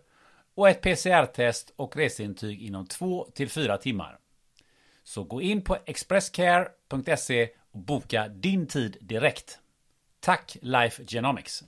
och 0.55 0.69
ett 0.69 0.83
PCR-test 0.83 1.73
och 1.77 1.97
reseintyg 1.97 2.63
inom 2.63 2.87
2 2.87 3.29
till 3.35 3.51
4 3.51 3.79
timmar. 3.79 4.19
Så 5.03 5.25
gå 5.25 5.43
in 5.43 5.63
på 5.63 5.77
expresscare.se 5.87 7.49
och 7.71 7.81
boka 7.81 8.29
din 8.29 8.67
tid 8.67 8.97
direkt. 9.01 9.59
Tack 10.21 10.57
Life 10.61 11.05
Genomics! 11.07 11.65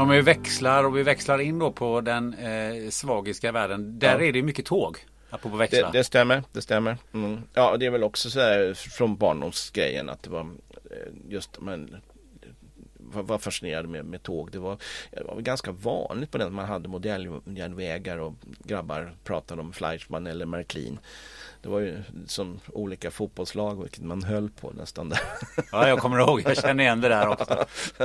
Om 0.00 0.08
vi 0.08 0.20
växlar 0.20 0.84
och 0.84 0.96
vi 0.96 1.02
växlar 1.02 1.38
in 1.38 1.58
då 1.58 1.72
på 1.72 2.00
den 2.00 2.34
eh, 2.34 2.90
svagiska 2.90 3.52
världen. 3.52 3.98
Där 3.98 4.18
Ja. 4.20 4.24
är 4.26 4.32
det 4.32 4.42
mycket 4.42 4.66
tåg. 4.66 4.98
Apropå 5.30 5.56
Det, 5.56 5.58
växla. 5.58 5.90
det 5.90 6.04
stämmer, 6.04 6.42
det 6.52 6.62
stämmer. 6.62 6.96
Mm. 7.14 7.40
Ja, 7.54 7.76
det 7.76 7.86
är 7.86 7.90
väl 7.90 8.04
också 8.04 8.30
så 8.30 8.40
här 8.40 8.74
från 8.74 9.16
barndomsgrejen 9.16 10.08
att 10.08 10.22
det 10.22 10.30
var 10.30 10.40
eh, 10.40 10.46
just 11.28 11.60
man 11.60 11.96
var, 13.12 13.38
fascinerad 13.38 13.88
med, 13.88 14.04
med 14.04 14.22
tåg. 14.22 14.50
Det 14.52 14.58
var, 14.58 14.76
det 15.10 15.24
var 15.24 15.40
ganska 15.40 15.72
vanligt 15.72 16.30
på 16.30 16.38
den 16.38 16.52
man 16.52 16.64
hade 16.64 16.88
modelljärnvägar 16.88 18.18
och 18.18 18.34
grabbar 18.64 19.12
pratade 19.24 19.60
om 19.60 19.72
Fleischmann 19.72 20.26
eller 20.26 20.46
Märklin. 20.46 20.98
Det 21.62 21.68
var 21.68 21.80
ju 21.80 22.02
som 22.26 22.60
olika 22.72 23.10
fotbollslag 23.10 23.82
vilket 23.82 24.02
man 24.02 24.22
höll 24.22 24.50
på 24.50 24.70
nästan 24.70 25.08
där. 25.08 25.20
Ja, 25.72 25.88
jag 25.88 25.98
kommer 25.98 26.18
ihåg. 26.18 26.42
Jag 26.44 26.56
känner 26.56 26.84
igen 26.84 27.00
det 27.00 27.08
där 27.08 27.28
också. 27.28 27.64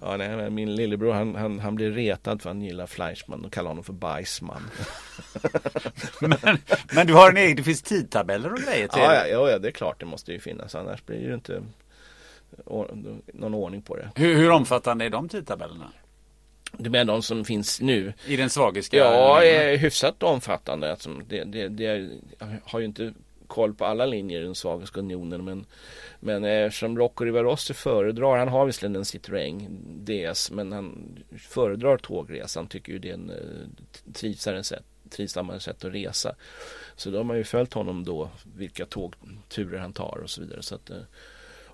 ja, 0.00 0.16
nej, 0.16 0.50
min 0.50 0.74
lillebror 0.74 1.12
han, 1.12 1.34
han, 1.34 1.58
han 1.58 1.74
blev 1.74 1.94
retad 1.94 2.42
för 2.42 2.50
han 2.50 2.62
gillar 2.62 2.86
Fleischmann 2.86 3.44
och 3.44 3.52
kallar 3.52 3.70
honom 3.70 3.84
för 3.84 3.92
bajsman. 3.92 4.70
Men, 6.20 6.58
men 6.92 7.06
du 7.06 7.14
har 7.14 7.30
en 7.30 7.36
egen, 7.36 7.56
det 7.56 7.62
finns 7.62 7.82
tidtabeller 7.82 8.52
och 8.52 8.58
grejer 8.58 8.88
till 8.88 9.02
Ja, 9.02 9.26
ja, 9.26 9.50
ja, 9.50 9.58
det 9.58 9.68
är 9.68 9.72
klart 9.72 10.00
det 10.00 10.06
måste 10.06 10.32
ju 10.32 10.40
finnas 10.40 10.74
annars 10.74 11.06
blir 11.06 11.16
det 11.16 11.24
ju 11.24 11.34
inte 11.34 11.62
någon 13.26 13.54
ordning 13.54 13.82
på 13.82 13.96
det. 13.96 14.10
Hur, 14.14 14.34
hur 14.34 14.50
omfattande 14.50 15.04
är 15.04 15.10
de 15.10 15.28
tidtabellerna? 15.28 15.92
Det 16.78 16.98
är 16.98 17.04
de 17.04 17.22
som 17.22 17.44
finns 17.44 17.80
nu. 17.80 18.12
I 18.26 18.36
den 18.36 18.50
svagiska? 18.50 18.96
Ja, 18.96 19.42
är 19.42 19.76
hyfsat 19.76 20.22
omfattande. 20.22 20.90
Alltså, 20.90 21.10
det, 21.28 21.44
det, 21.44 21.68
det 21.68 21.86
är, 21.86 22.10
jag 22.38 22.46
har 22.64 22.78
ju 22.78 22.84
inte 22.84 23.12
koll 23.46 23.74
på 23.74 23.84
alla 23.84 24.06
linjer 24.06 24.40
i 24.40 24.44
den 24.44 24.54
Svagiska 24.54 25.00
unionen 25.00 25.44
men, 25.44 25.66
men 26.20 26.44
eftersom 26.44 26.98
Rocco 26.98 27.24
Rivarossi 27.24 27.74
föredrar, 27.74 28.38
han 28.38 28.48
har 28.48 28.66
visserligen 28.66 28.96
en 28.96 29.02
Citroën 29.02 29.68
DS 30.04 30.50
men 30.50 30.72
han 30.72 31.18
föredrar 31.38 31.96
tågresan, 31.96 32.66
tycker 32.66 32.92
ju 32.92 32.98
det 32.98 33.10
är 33.10 33.14
en 33.14 33.30
eh, 33.30 34.12
trivsammare 34.12 34.64
sätt, 34.64 34.84
trivsammare 35.10 35.60
sätt 35.60 35.84
att 35.84 35.94
resa. 35.94 36.34
Så 36.96 37.10
då 37.10 37.16
har 37.16 37.24
man 37.24 37.36
ju 37.36 37.44
följt 37.44 37.72
honom 37.72 38.04
då, 38.04 38.30
vilka 38.56 38.86
tågturer 38.86 39.78
han 39.78 39.92
tar 39.92 40.20
och 40.22 40.30
så 40.30 40.40
vidare. 40.40 40.62
Så 40.62 40.74
att, 40.74 40.90
eh, 40.90 40.96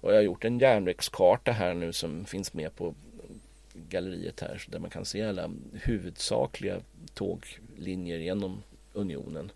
och 0.03 0.11
jag 0.11 0.17
har 0.17 0.23
gjort 0.23 0.45
en 0.45 0.59
järnvägskarta 0.59 1.53
här 1.53 1.75
nu 1.75 1.93
som 1.93 2.25
finns 2.25 2.55
med 2.55 2.77
på 2.77 2.95
galleriet 3.75 4.41
här 4.41 4.59
så 4.59 4.71
där 4.71 4.79
man 4.79 4.91
kan 4.91 5.05
se 5.05 5.23
alla 5.23 5.51
huvudsakliga 5.73 6.77
tåglinjer 7.15 8.19
genom 8.19 8.63
unionen. 8.93 9.53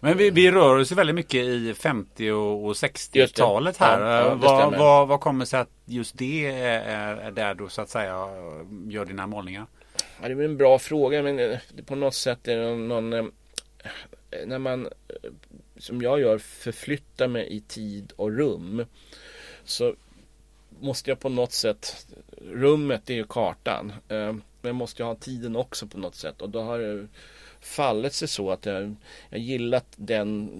Men 0.00 0.16
vi, 0.16 0.30
vi 0.30 0.50
rör 0.50 0.76
oss 0.78 0.92
väldigt 0.92 1.16
mycket 1.16 1.44
i 1.44 1.74
50 1.74 2.30
och 2.30 2.64
och 2.64 2.68
Just 2.68 3.12
det. 3.12 3.26
60-talet 3.26 3.76
här. 3.76 4.00
Ja, 4.00 4.34
vad, 4.34 4.78
vad, 4.78 5.08
vad 5.08 5.20
kommer 5.20 5.44
sig 5.44 5.60
att 5.60 5.70
just 5.84 6.18
det 6.18 6.46
är, 6.46 7.16
är 7.16 7.30
där 7.30 7.54
du 7.54 7.68
så 7.68 7.82
att 7.82 7.88
säga 7.88 8.28
gör 8.88 9.04
dina 9.04 9.26
målningar? 9.26 9.66
Ja, 10.22 10.28
det 10.28 10.34
är 10.34 10.44
en 10.44 10.56
bra 10.56 10.78
fråga 10.78 11.22
men 11.22 11.38
eh, 11.38 11.58
på 11.86 11.94
något 11.94 12.14
sätt 12.14 12.48
är 12.48 12.56
det 12.56 12.76
någon, 12.76 12.88
någon 12.88 13.12
eh, 13.12 13.24
när 14.46 14.58
man 14.58 14.86
eh, 14.86 15.30
som 15.78 16.02
jag 16.02 16.20
gör 16.20 16.38
förflyttar 16.38 17.28
mig 17.28 17.56
i 17.56 17.60
tid 17.60 18.12
och 18.16 18.36
rum 18.36 18.84
så 19.64 19.94
måste 20.80 21.10
jag 21.10 21.20
på 21.20 21.28
något 21.28 21.52
sätt 21.52 22.06
rummet 22.50 23.10
är 23.10 23.14
ju 23.14 23.24
kartan 23.24 23.92
eh, 24.08 24.34
men 24.62 24.76
måste 24.76 25.02
jag 25.02 25.06
ha 25.06 25.14
tiden 25.14 25.56
också 25.56 25.86
på 25.86 25.98
något 25.98 26.14
sätt 26.14 26.42
och 26.42 26.50
då 26.50 26.62
har 26.62 27.08
fallit 27.60 28.12
sig 28.12 28.28
så 28.28 28.50
att 28.50 28.66
jag, 28.66 28.96
jag 29.30 29.40
gillat 29.40 29.86
den 29.96 30.50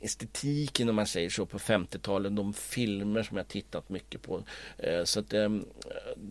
estetiken 0.00 0.88
om 0.88 0.94
man 0.94 1.06
säger 1.06 1.30
så 1.30 1.46
på 1.46 1.58
50-talet. 1.58 2.36
De 2.36 2.54
filmer 2.54 3.22
som 3.22 3.36
jag 3.36 3.48
tittat 3.48 3.88
mycket 3.88 4.22
på. 4.22 4.42
Eh, 4.78 5.04
så 5.04 5.20
att 5.20 5.32
ehm, 5.32 5.64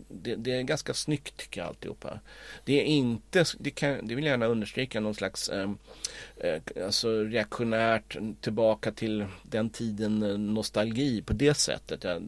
det, 0.10 0.36
det, 0.36 0.52
är 0.52 0.62
ganska 0.62 0.94
snyggt 0.94 1.38
tycker 1.38 1.62
jag 1.62 1.68
alltihopa. 1.68 2.20
Det 2.66 2.82
är 2.82 2.86
inte, 2.86 3.46
det, 3.60 3.72
kan, 3.72 4.08
det 4.08 4.16
vill 4.16 4.26
jag 4.26 4.32
gärna 4.32 4.46
understryka, 4.46 5.00
någon 5.00 5.16
slags 5.16 5.50
ehm, 5.50 5.78
eh, 6.38 6.86
alltså 6.86 7.24
reaktionärt 7.24 8.18
tillbaka 8.42 8.92
till 8.92 9.26
den 9.44 9.70
tiden 9.70 10.24
eh, 10.24 10.38
nostalgi 10.38 11.22
på 11.22 11.34
det 11.34 11.54
sättet. 11.54 12.04
Jag, 12.04 12.24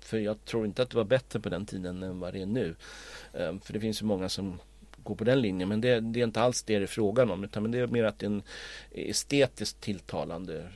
för 0.00 0.18
jag 0.18 0.44
tror 0.44 0.66
inte 0.66 0.82
att 0.82 0.90
det 0.90 0.96
var 0.96 1.04
bättre 1.04 1.40
på 1.40 1.48
den 1.48 1.66
tiden 1.66 2.02
än 2.02 2.20
vad 2.20 2.32
det 2.32 2.42
är 2.42 2.46
nu. 2.46 2.74
Ehm, 3.32 3.60
för 3.60 3.72
det 3.72 3.80
finns 3.80 4.02
ju 4.02 4.06
många 4.06 4.28
som 4.28 4.58
gå 5.04 5.14
på 5.14 5.24
den 5.24 5.40
linjen. 5.40 5.68
Men 5.68 5.80
det, 5.80 6.00
det, 6.00 6.20
är 6.20 6.24
inte 6.24 6.40
alls 6.40 6.62
det 6.62 6.78
det 6.78 6.84
är 6.84 6.86
frågan 6.86 7.30
om. 7.30 7.44
Utan 7.44 7.62
men 7.62 7.72
det 7.72 7.78
är 7.78 7.86
mer 7.86 8.04
att 8.04 8.18
det 8.18 8.26
är 8.26 8.30
en 8.30 8.42
estetiskt 8.90 9.80
tilltalande, 9.80 10.68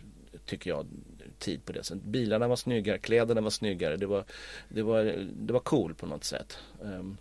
tycker 0.47 0.70
jag, 0.70 0.87
tid 1.39 1.64
på 1.64 1.72
det 1.72 1.85
sättet. 1.85 2.05
Bilarna 2.05 2.49
var 2.49 2.57
snyggare, 2.57 2.99
kläderna 2.99 3.41
var 3.41 3.51
snyggare. 3.51 3.97
Det 3.97 4.07
var, 4.07 4.24
det 4.68 4.83
var, 4.83 5.26
det 5.37 5.53
var 5.53 5.61
cool 5.61 5.95
på 5.95 6.07
något 6.07 6.24
sätt. 6.24 6.59
Um, 6.81 7.16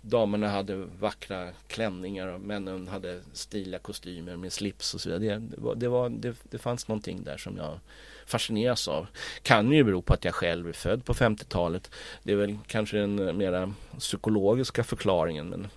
Damerna 0.00 0.48
hade 0.48 0.76
vackra 0.76 1.48
klänningar 1.66 2.26
och 2.26 2.40
männen 2.40 2.88
hade 2.88 3.20
stiliga 3.32 3.78
kostymer 3.78 4.36
med 4.36 4.52
slips 4.52 4.94
och 4.94 5.00
så 5.00 5.10
vidare. 5.10 5.38
Det, 5.38 5.60
var, 5.60 5.74
det, 5.74 5.88
var, 5.88 6.08
det, 6.08 6.36
det 6.50 6.58
fanns 6.58 6.88
någonting 6.88 7.24
där 7.24 7.36
som 7.36 7.56
jag 7.56 7.80
fascineras 8.26 8.88
av. 8.88 9.06
Kan 9.42 9.72
ju 9.72 9.84
bero 9.84 10.02
på 10.02 10.14
att 10.14 10.24
jag 10.24 10.34
själv 10.34 10.68
är 10.68 10.72
född 10.72 11.04
på 11.04 11.14
50-talet. 11.14 11.90
Det 12.22 12.32
är 12.32 12.36
väl 12.36 12.58
kanske 12.66 12.96
den 12.96 13.36
mera 13.36 13.72
psykologiska 13.98 14.84
förklaringen 14.84 15.48
men 15.48 15.68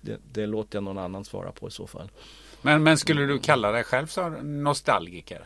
det, 0.00 0.20
det 0.32 0.46
låter 0.46 0.76
jag 0.76 0.82
någon 0.82 0.98
annan 0.98 1.24
svara 1.24 1.52
på 1.52 1.68
i 1.68 1.70
så 1.70 1.86
fall. 1.86 2.10
Men, 2.62 2.82
men 2.82 2.98
skulle 2.98 3.26
du 3.26 3.38
kalla 3.38 3.72
dig 3.72 3.84
själv 3.84 4.06
för 4.06 4.30
nostalgiker? 4.42 5.44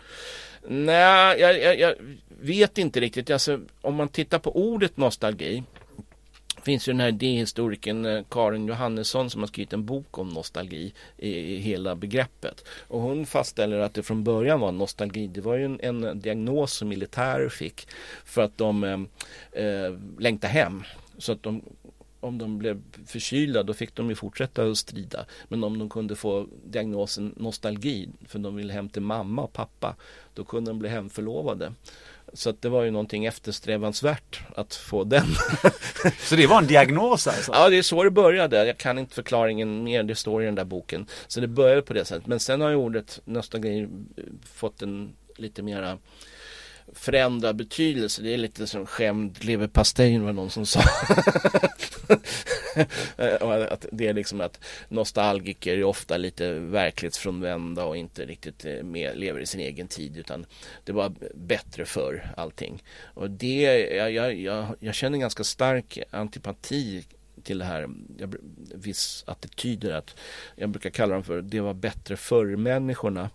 Nej, 0.69 1.41
jag, 1.41 1.61
jag, 1.63 1.79
jag, 1.79 1.95
vet 2.41 2.79
inte 2.79 3.01
riktigt. 3.01 3.31
Alltså, 3.31 3.61
om 3.81 3.95
man 3.95 4.09
tittar 4.09 4.39
på 4.39 4.57
ordet 4.57 4.97
nostalgi 4.97 5.63
finns 6.65 6.89
ju 6.89 6.93
den 6.93 7.01
här 7.01 7.09
idéhistorikern 7.09 8.07
eh, 8.07 8.25
Karin 8.31 8.67
Johannesson 8.67 9.31
som 9.31 9.43
har 9.43 9.47
skrivit 9.47 9.73
en 9.73 9.85
bok 9.85 10.19
om 10.19 10.29
nostalgi 10.29 10.93
i, 11.17 11.57
hela 11.57 11.97
begreppet. 11.97 12.65
Och 12.89 13.01
hon 13.01 13.27
fastställer 13.27 13.79
att 13.79 13.95
det 13.95 14.03
från 14.03 14.25
början 14.25 14.61
var 14.61 14.73
nostalgi. 14.73 15.27
Det 15.27 15.41
var 15.41 15.57
ju 15.57 15.65
en, 15.65 15.81
en 15.81 16.21
diagnos 16.21 16.73
som 16.73 16.89
militärer 16.89 17.49
fick 17.49 17.89
för 18.25 18.43
att 18.43 18.59
de 18.59 18.85
eh, 18.85 19.65
eh, 19.65 19.95
längtade 20.19 20.53
hem. 20.53 20.83
Så 21.19 21.33
att 21.33 21.43
de 21.43 21.63
om 22.25 22.39
de 22.39 22.59
blev 22.59 22.83
förkylda 23.07 23.63
då 23.63 23.75
fick 23.75 23.95
de 23.95 24.09
ju 24.09 24.15
fortsätta 24.15 24.65
att 24.65 24.79
strida. 24.79 25.27
Men 25.49 25.65
om 25.65 25.79
de 25.79 25.89
kunde 25.89 26.17
få 26.17 26.47
diagnosen 26.65 27.35
nostalgi 27.37 28.09
för 28.27 28.39
de 28.39 28.57
ville 28.57 28.73
hem 28.73 28.89
till 28.89 29.03
mamma 29.03 29.43
och 29.43 29.53
pappa 29.53 29.97
då 30.35 30.45
kunde 30.45 30.71
de 30.71 30.79
bli 30.79 30.89
hemförlovade. 30.89 31.73
Så 32.35 32.51
att 32.51 32.63
det 32.63 32.69
var 32.69 32.83
ju 32.83 32.91
någonting 32.91 33.25
eftersträvansvärt 33.25 34.41
att 34.57 34.75
få 34.75 35.05
den. 35.05 35.27
så 36.19 36.37
det 36.37 36.47
var 36.47 36.59
en 36.59 36.67
diagnos 36.67 37.27
alltså? 37.27 37.53
Ja, 37.53 37.69
det 37.69 37.77
är 37.77 37.83
så 37.83 38.05
det 38.05 38.11
började. 38.11 38.67
Jag 38.67 38.79
kan 38.79 38.99
inte 38.99 39.15
förklaringen 39.15 39.85
mer, 39.85 40.03
det 40.03 40.15
står 40.15 40.43
i 40.43 40.47
den 40.47 40.55
där 40.55 40.65
boken. 40.65 41.07
Så 41.27 41.41
det 41.41 41.49
började 41.49 41.83
på 41.83 41.93
det 41.93 42.05
sättet. 42.05 42.27
Men 42.27 42.41
sen 42.41 42.61
har 42.61 42.69
ju 42.69 42.77
ordet 42.77 43.21
nostalgi 43.25 43.89
fått 44.55 44.83
en 44.83 45.17
lite 45.37 45.63
mera 45.63 45.99
förändra 46.93 47.53
betydelse. 47.53 48.23
Det 48.23 48.35
är 48.35 48.39
lite 48.39 48.67
som 48.67 48.87
skämd 48.87 49.45
leverpastej 49.45 50.19
var 50.19 50.33
någon 50.33 50.51
som 50.51 50.67
sa. 50.67 50.81
att 53.71 53.87
det 53.93 54.07
är 54.07 54.13
liksom 54.13 54.41
att 54.41 54.65
nostalgiker 54.89 55.79
är 55.79 55.85
ofta 55.85 56.17
lite 56.17 56.53
verklighetsfrånvända 56.53 57.85
och 57.85 57.97
inte 57.97 58.25
riktigt 58.25 58.65
eh, 58.65 58.83
med, 58.83 59.19
lever 59.19 59.41
i 59.41 59.47
sin 59.47 59.61
egen 59.61 59.89
tid 59.89 60.17
utan 60.17 60.47
det 60.85 60.93
var 60.93 61.13
bättre 61.35 61.85
för 61.85 62.33
allting. 62.37 62.83
Och 63.03 63.31
det, 63.31 63.63
jag, 63.95 64.13
jag, 64.13 64.35
jag, 64.35 64.67
jag 64.81 64.95
känner 64.95 65.19
ganska 65.19 65.45
stark 65.45 65.99
antipati 66.11 67.05
till 67.43 67.59
det 67.59 67.65
här, 67.65 67.89
jag, 68.19 68.35
viss 68.75 69.25
attityder 69.27 69.93
att 69.93 70.17
jag 70.57 70.71
brukar 70.71 70.91
kalla 70.91 71.15
dem 71.15 71.25
för 71.25 71.43
det 71.43 71.61
var 71.61 71.75
bättre 71.75 72.17
för 72.17 72.57
människorna 72.57 73.31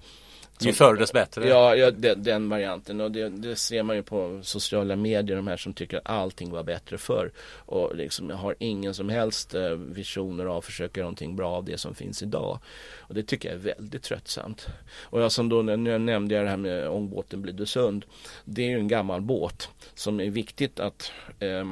ju 0.66 0.74
förr 0.74 0.96
dess 0.96 1.14
bättre. 1.14 1.48
Ja, 1.48 1.76
ja 1.76 1.92
den, 1.92 2.24
den, 2.24 2.50
varianten 2.50 3.02
och 3.02 3.12
det, 3.12 3.30
det, 3.30 3.56
ser 3.56 3.84
man 3.84 3.96
ju 3.96 4.04
på 4.04 4.40
sociala 4.44 4.96
medier 4.96 5.36
de 5.36 5.48
här 5.48 5.58
som 5.58 5.74
tycker 5.74 5.98
att 5.98 6.10
allting 6.10 6.52
var 6.52 6.64
bättre 6.64 6.98
förr 6.98 7.32
och 7.66 7.96
liksom 7.96 8.30
har 8.30 8.56
ingen 8.60 8.94
som 8.94 9.10
helst 9.10 9.56
eh, 9.56 9.70
visioner 9.70 10.46
av 10.46 10.58
att 10.58 10.66
försöka 10.66 11.02
någonting 11.02 11.36
bra 11.36 11.52
av 11.52 11.66
det 11.66 11.78
som 11.78 11.96
finns 11.96 12.24
idag. 12.24 12.60
Och 12.98 13.14
det 13.14 13.24
tycker 13.24 13.50
jag 13.50 13.56
är 13.56 13.76
väldigt 13.76 14.04
tröttsamt. 14.04 14.68
Och 15.02 15.22
jag 15.22 15.32
som 15.32 15.50
då, 15.50 15.62
nu 15.62 15.98
nämnde 15.98 16.36
jag 16.36 16.46
det 16.46 16.50
här 16.50 16.58
med 16.58 16.90
ångbåten 16.90 17.42
Blidösund. 17.42 18.06
Det 18.46 18.62
är 18.64 18.70
ju 18.70 18.80
en 18.80 18.88
gammal 18.88 19.22
båt 19.22 19.70
som 19.94 20.20
är 20.20 20.30
viktigt 20.30 20.80
att 20.80 21.12
eh, 21.40 21.66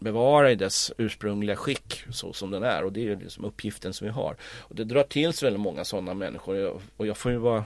bevara 0.00 0.50
i 0.50 0.54
dess 0.54 0.92
ursprungliga 0.98 1.56
skick 1.56 2.04
så 2.10 2.32
som 2.32 2.50
den 2.50 2.62
är 2.62 2.84
och 2.84 2.92
det 2.92 3.08
är 3.08 3.16
liksom 3.16 3.44
uppgiften 3.44 3.92
som 3.92 4.06
vi 4.06 4.12
har. 4.12 4.36
Och 4.58 4.74
det 4.74 4.84
drar 4.84 5.02
till 5.02 5.32
sig 5.32 5.46
väldigt 5.46 5.60
många 5.60 5.84
sådana 5.84 6.14
människor 6.14 6.80
och 6.96 7.06
jag 7.06 7.16
får 7.16 7.32
ju 7.32 7.38
vara 7.38 7.64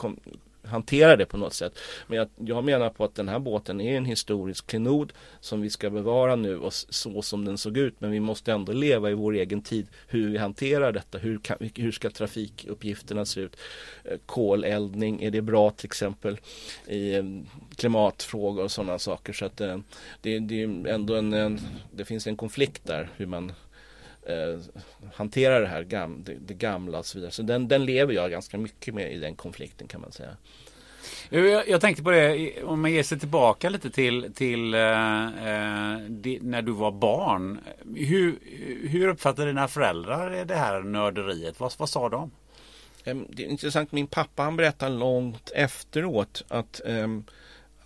kom, 0.00 0.16
hantera 0.62 1.16
det 1.16 1.26
på 1.26 1.36
något 1.36 1.54
sätt. 1.54 1.78
Men 2.06 2.18
jag, 2.18 2.28
jag, 2.36 2.64
menar 2.64 2.90
på 2.90 3.04
att 3.04 3.14
den 3.14 3.28
här 3.28 3.38
båten 3.38 3.80
är 3.80 3.96
en 3.96 4.04
historisk 4.04 4.66
klenod 4.66 5.12
som 5.40 5.60
vi 5.60 5.70
ska 5.70 5.90
bevara 5.90 6.36
nu 6.36 6.58
och 6.58 6.72
så 6.72 7.22
som 7.22 7.44
den 7.44 7.58
såg 7.58 7.78
ut. 7.78 7.94
Men 7.98 8.10
vi 8.10 8.20
måste 8.20 8.52
ändå 8.52 8.72
leva 8.72 9.10
i 9.10 9.14
vår 9.14 9.32
egen 9.32 9.62
tid 9.62 9.86
hur 10.08 10.30
vi 10.30 10.38
hanterar 10.38 10.92
detta. 10.92 11.18
Hur, 11.18 11.38
kan, 11.38 11.70
hur 11.74 11.92
ska 11.92 12.10
trafikuppgifterna 12.10 13.24
se 13.24 13.40
ut? 13.40 13.56
Eh, 14.04 14.18
koleldning, 14.26 15.22
är 15.22 15.30
det 15.30 15.42
bra 15.42 15.70
till 15.70 15.86
exempel 15.86 16.38
i 16.86 17.14
eh, 17.14 17.24
klimatfrågor 17.76 18.64
och 18.64 18.70
sådana 18.70 18.98
saker. 18.98 19.32
Så 19.32 19.44
att 19.44 19.60
eh, 19.60 19.78
det, 20.20 20.38
det 20.38 20.62
är 20.62 20.86
ändå 20.86 21.14
en, 21.14 21.32
en, 21.32 21.60
det 21.92 22.04
finns 22.04 22.26
en 22.26 22.36
konflikt 22.36 22.84
där 22.84 23.08
hur 23.16 23.26
man 23.26 23.52
eh, 24.26 24.60
hantera 25.14 25.60
det 25.60 25.66
här 25.66 25.82
gam, 25.82 26.22
det, 26.24 26.34
det, 26.46 26.54
gamla 26.54 26.98
och 26.98 27.06
så 27.06 27.18
vidare. 27.18 27.32
Så 27.32 27.42
den, 27.42 27.68
den 27.68 27.84
lever 27.84 28.14
jag 28.14 28.30
ganska 28.30 28.58
mycket 28.58 28.94
med 28.94 29.12
i 29.12 29.18
den 29.18 29.34
konflikten 29.34 29.88
kan 29.88 30.00
man 30.00 30.12
säga. 30.12 30.36
Jag, 31.28 31.68
jag 31.68 31.80
tänkte 31.80 32.02
på 32.02 32.10
det, 32.10 32.62
om 32.62 32.80
man 32.80 32.92
ger 32.92 33.02
sig 33.02 33.18
tillbaka 33.18 33.68
lite 33.68 33.90
till, 33.90 34.32
till 34.34 34.74
eh, 34.74 35.26
eh 35.26 35.98
det, 36.08 36.38
när 36.42 36.62
du 36.62 36.72
var 36.72 36.92
barn. 36.92 37.60
Hur, 37.94 38.38
hur 38.88 39.08
uppfattade 39.08 39.48
dina 39.48 39.68
föräldrar 39.68 40.44
det 40.44 40.54
här 40.54 40.82
nörderiet? 40.82 41.60
Vad, 41.60 41.72
vad 41.78 41.88
sa 41.88 42.08
de? 42.08 42.30
Det 43.04 43.10
är 43.10 43.48
intressant, 43.48 43.92
min 43.92 44.06
pappa 44.06 44.42
han 44.42 44.56
berättade 44.56 44.96
långt 44.96 45.50
efteråt 45.54 46.44
att 46.48 46.80
um, 46.84 47.24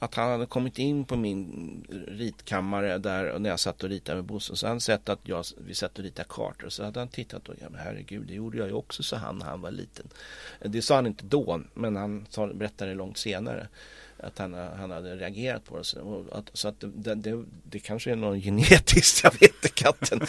att 0.05 0.14
han 0.14 0.30
hade 0.30 0.46
kommit 0.46 0.78
in 0.78 1.05
på 1.05 1.16
min 1.16 1.86
ritkammare 2.09 2.98
där 2.98 3.38
när 3.38 3.50
jag 3.50 3.61
satt 3.61 3.82
och 3.82 3.88
ritade 3.88 4.16
med 4.16 4.24
Bosse. 4.24 4.57
Så 4.57 4.66
han 4.66 4.80
sett 4.80 5.09
att 5.09 5.20
jag, 5.22 5.44
vi 5.57 5.74
satt 5.74 5.98
och 5.98 6.05
ritade 6.05 6.28
kartor. 6.28 6.68
Så 6.68 6.84
hade 6.84 6.98
han 6.98 7.09
tittat 7.09 7.48
och 7.48 7.55
ja 7.61 7.66
men 7.70 7.80
herregud 7.80 8.26
det 8.26 8.34
gjorde 8.34 8.59
jag 8.59 8.66
ju 8.66 8.72
också 8.74 9.02
så 9.02 9.16
han 9.16 9.38
när 9.38 9.46
han 9.46 9.61
var 9.61 9.70
liten. 9.70 10.07
Det 10.61 10.82
sa 10.82 10.94
han 10.94 11.07
inte 11.07 11.24
då 11.24 11.61
men 11.74 11.96
han 11.96 12.26
berättade 12.55 12.90
det 12.90 12.94
långt 12.94 13.18
senare 13.18 13.68
att 14.25 14.39
han, 14.39 14.55
han 14.55 14.91
hade 14.91 15.16
reagerat 15.16 15.64
på 15.64 15.79
det. 15.79 15.85
Så 15.85 16.25
att, 16.33 16.51
så 16.53 16.68
att 16.68 16.75
det, 16.81 17.14
det, 17.14 17.45
det, 17.64 17.79
kanske 17.79 18.12
är 18.12 18.16
någon 18.16 18.41
genetiskt, 18.41 19.20
jag 19.25 19.33
vet 19.33 19.43
inte 19.43 19.68
katten. 19.68 20.20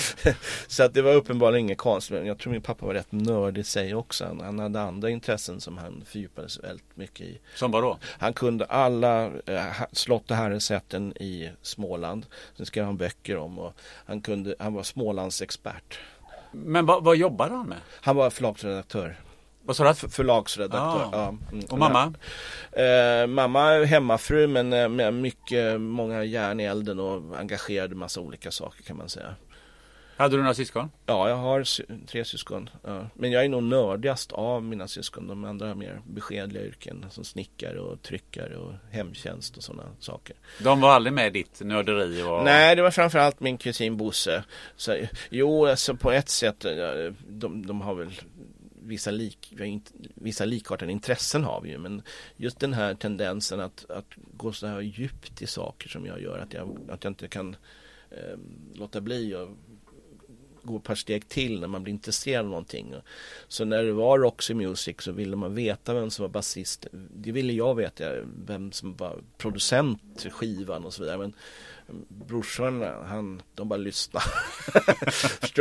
så 0.66 0.82
att 0.82 0.94
det 0.94 1.02
var 1.02 1.14
uppenbarligen 1.14 1.64
inget 1.64 1.78
konstigt. 1.78 2.26
Jag 2.26 2.38
tror 2.38 2.52
min 2.52 2.62
pappa 2.62 2.86
var 2.86 2.94
rätt 2.94 3.12
nördig 3.12 3.60
i 3.60 3.64
sig 3.64 3.94
också. 3.94 4.24
Han, 4.24 4.40
han 4.40 4.58
hade 4.58 4.80
andra 4.80 5.10
intressen 5.10 5.60
som 5.60 5.78
han 5.78 6.04
fördjupade 6.06 6.48
sig 6.48 6.62
väldigt 6.62 6.96
mycket 6.96 7.26
i. 7.26 7.38
Som 7.54 7.70
vadå? 7.70 7.98
Han 8.02 8.32
kunde 8.32 8.64
alla 8.64 9.24
äh, 9.46 9.64
slott 9.92 10.30
och 10.30 10.36
herresätten 10.36 11.12
i 11.22 11.50
Småland. 11.62 12.26
Sen 12.56 12.66
skrev 12.66 12.84
han 12.84 12.96
böcker 12.96 13.36
om 13.36 13.58
och 13.58 13.72
han, 13.80 14.20
kunde, 14.20 14.54
han 14.58 14.74
var 14.74 14.82
Smålands 14.82 15.42
expert. 15.42 15.98
Men 16.52 16.86
vad, 16.86 17.04
vad 17.04 17.16
jobbade 17.16 17.54
han 17.54 17.68
med? 17.68 17.78
Han 17.90 18.16
var 18.16 18.30
förlagsredaktör. 18.30 19.16
Vad 19.68 19.76
sa 19.76 19.92
du? 19.92 20.08
Förlagsredaktör. 20.08 20.78
Ah. 20.78 21.10
Ja. 21.12 21.34
Mm. 21.52 21.64
Och 21.70 21.78
mamma? 21.78 22.14
Eh, 22.72 23.26
mamma 23.26 23.72
är 23.72 23.84
hemmafru 23.84 24.46
men 24.46 24.72
eh, 24.72 24.88
med 24.88 25.14
mycket, 25.14 25.80
många 25.80 26.24
järn 26.24 26.60
i 26.60 26.64
elden 26.64 27.00
och 27.00 27.38
engagerad 27.38 27.92
i 27.92 27.94
massa 27.94 28.20
olika 28.20 28.50
saker 28.50 28.82
kan 28.82 28.96
man 28.96 29.08
säga. 29.08 29.34
Hade 30.16 30.36
du 30.36 30.42
några 30.42 30.54
syskon? 30.54 30.90
Ja, 31.06 31.28
jag 31.28 31.36
har 31.36 31.64
tre 32.06 32.24
syskon. 32.24 32.70
Ja. 32.84 33.06
Men 33.14 33.32
jag 33.32 33.44
är 33.44 33.48
nog 33.48 33.62
nördigast 33.62 34.32
av 34.32 34.62
mina 34.62 34.88
syskon. 34.88 35.26
De 35.26 35.44
andra 35.44 35.68
har 35.68 35.74
mer 35.74 36.00
beskedliga 36.06 36.64
yrken 36.64 37.06
som 37.10 37.24
snickare 37.24 37.80
och 37.80 38.02
tryckare 38.02 38.56
och 38.56 38.72
hemtjänst 38.90 39.56
och 39.56 39.62
sådana 39.62 39.88
saker. 40.00 40.36
De 40.62 40.80
var 40.80 40.90
aldrig 40.90 41.12
med 41.12 41.26
i 41.26 41.30
ditt 41.30 41.60
nörderi? 41.60 42.22
Och... 42.22 42.44
Nej, 42.44 42.76
det 42.76 42.82
var 42.82 42.90
framförallt 42.90 43.40
min 43.40 43.58
kusin 43.58 43.96
Bosse. 43.96 44.44
Så, 44.76 44.96
jo, 45.30 45.66
alltså 45.66 45.94
på 45.94 46.12
ett 46.12 46.28
sätt, 46.28 46.66
de, 47.28 47.66
de 47.66 47.80
har 47.80 47.94
väl 47.94 48.10
vissa, 48.88 49.10
lik, 49.10 49.54
vissa 50.14 50.44
likartade 50.44 50.92
intressen 50.92 51.44
har 51.44 51.60
vi 51.60 51.70
ju 51.70 51.78
men 51.78 52.02
just 52.36 52.60
den 52.60 52.72
här 52.72 52.94
tendensen 52.94 53.60
att, 53.60 53.90
att 53.90 54.14
gå 54.36 54.52
så 54.52 54.66
här 54.66 54.80
djupt 54.80 55.42
i 55.42 55.46
saker 55.46 55.88
som 55.88 56.06
jag 56.06 56.22
gör 56.22 56.38
att 56.38 56.54
jag, 56.54 56.78
att 56.88 57.04
jag 57.04 57.10
inte 57.10 57.28
kan 57.28 57.56
eh, 58.10 58.38
låta 58.74 59.00
bli 59.00 59.34
och 59.34 59.48
gå 60.62 60.76
ett 60.76 60.82
par 60.82 60.94
steg 60.94 61.28
till 61.28 61.60
när 61.60 61.68
man 61.68 61.82
blir 61.82 61.94
intresserad 61.94 62.44
av 62.44 62.50
någonting. 62.50 62.94
Så 63.48 63.64
när 63.64 63.84
det 63.84 63.92
var 63.92 64.18
Roxy 64.18 64.54
Music 64.54 64.96
så 65.00 65.12
ville 65.12 65.36
man 65.36 65.54
veta 65.54 65.94
vem 65.94 66.10
som 66.10 66.22
var 66.22 66.28
basist. 66.28 66.86
Det 66.92 67.32
ville 67.32 67.52
jag 67.52 67.74
veta, 67.74 68.04
vem 68.46 68.72
som 68.72 68.96
var 68.96 69.20
producent 69.38 70.00
till 70.18 70.30
skivan 70.30 70.84
och 70.84 70.94
så 70.94 71.02
vidare. 71.02 71.18
Men 71.18 71.32
brorsan, 72.08 72.82
han, 73.08 73.42
de 73.54 73.68
bara 73.68 73.76
lyssnade. 73.76 74.26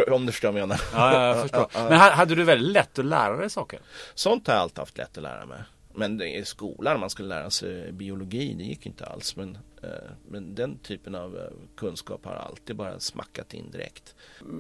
Om 0.12 0.26
du 0.26 0.32
förstår 0.32 0.52
vad 0.52 0.62
jag 0.62 0.68
menar. 0.68 0.82
Ja, 0.94 1.28
jag 1.28 1.42
förstår. 1.42 1.90
Men 1.90 2.00
hade 2.00 2.36
du 2.36 2.44
väldigt 2.44 2.72
lätt 2.72 3.00
att 3.00 3.06
lära 3.06 3.38
dig 3.38 3.50
saker? 3.50 3.80
Sånt 4.16 4.48
har 4.48 4.54
jag 4.54 4.62
alltid 4.62 4.80
haft 4.80 4.98
lätt 4.98 5.18
att 5.18 5.24
lära 5.24 5.46
mig. 5.46 5.60
Men 5.98 6.22
i 6.22 6.46
skolan, 6.46 7.00
man 7.00 7.10
skulle 7.10 7.28
lära 7.28 7.50
sig 7.50 7.92
biologi, 7.92 8.54
det 8.54 8.64
gick 8.64 8.86
inte 8.86 9.06
alls. 9.06 9.36
Men, 9.36 9.58
eh, 9.84 9.90
men 10.28 10.56
den 10.56 10.78
typen 10.78 11.16
av 11.16 11.38
eh, 11.38 11.44
kunskap 11.78 12.26
har 12.26 12.34
alltid 12.34 12.76
bara 12.76 13.00
smackat 13.00 13.54
in 13.54 13.72
direkt. 13.72 14.16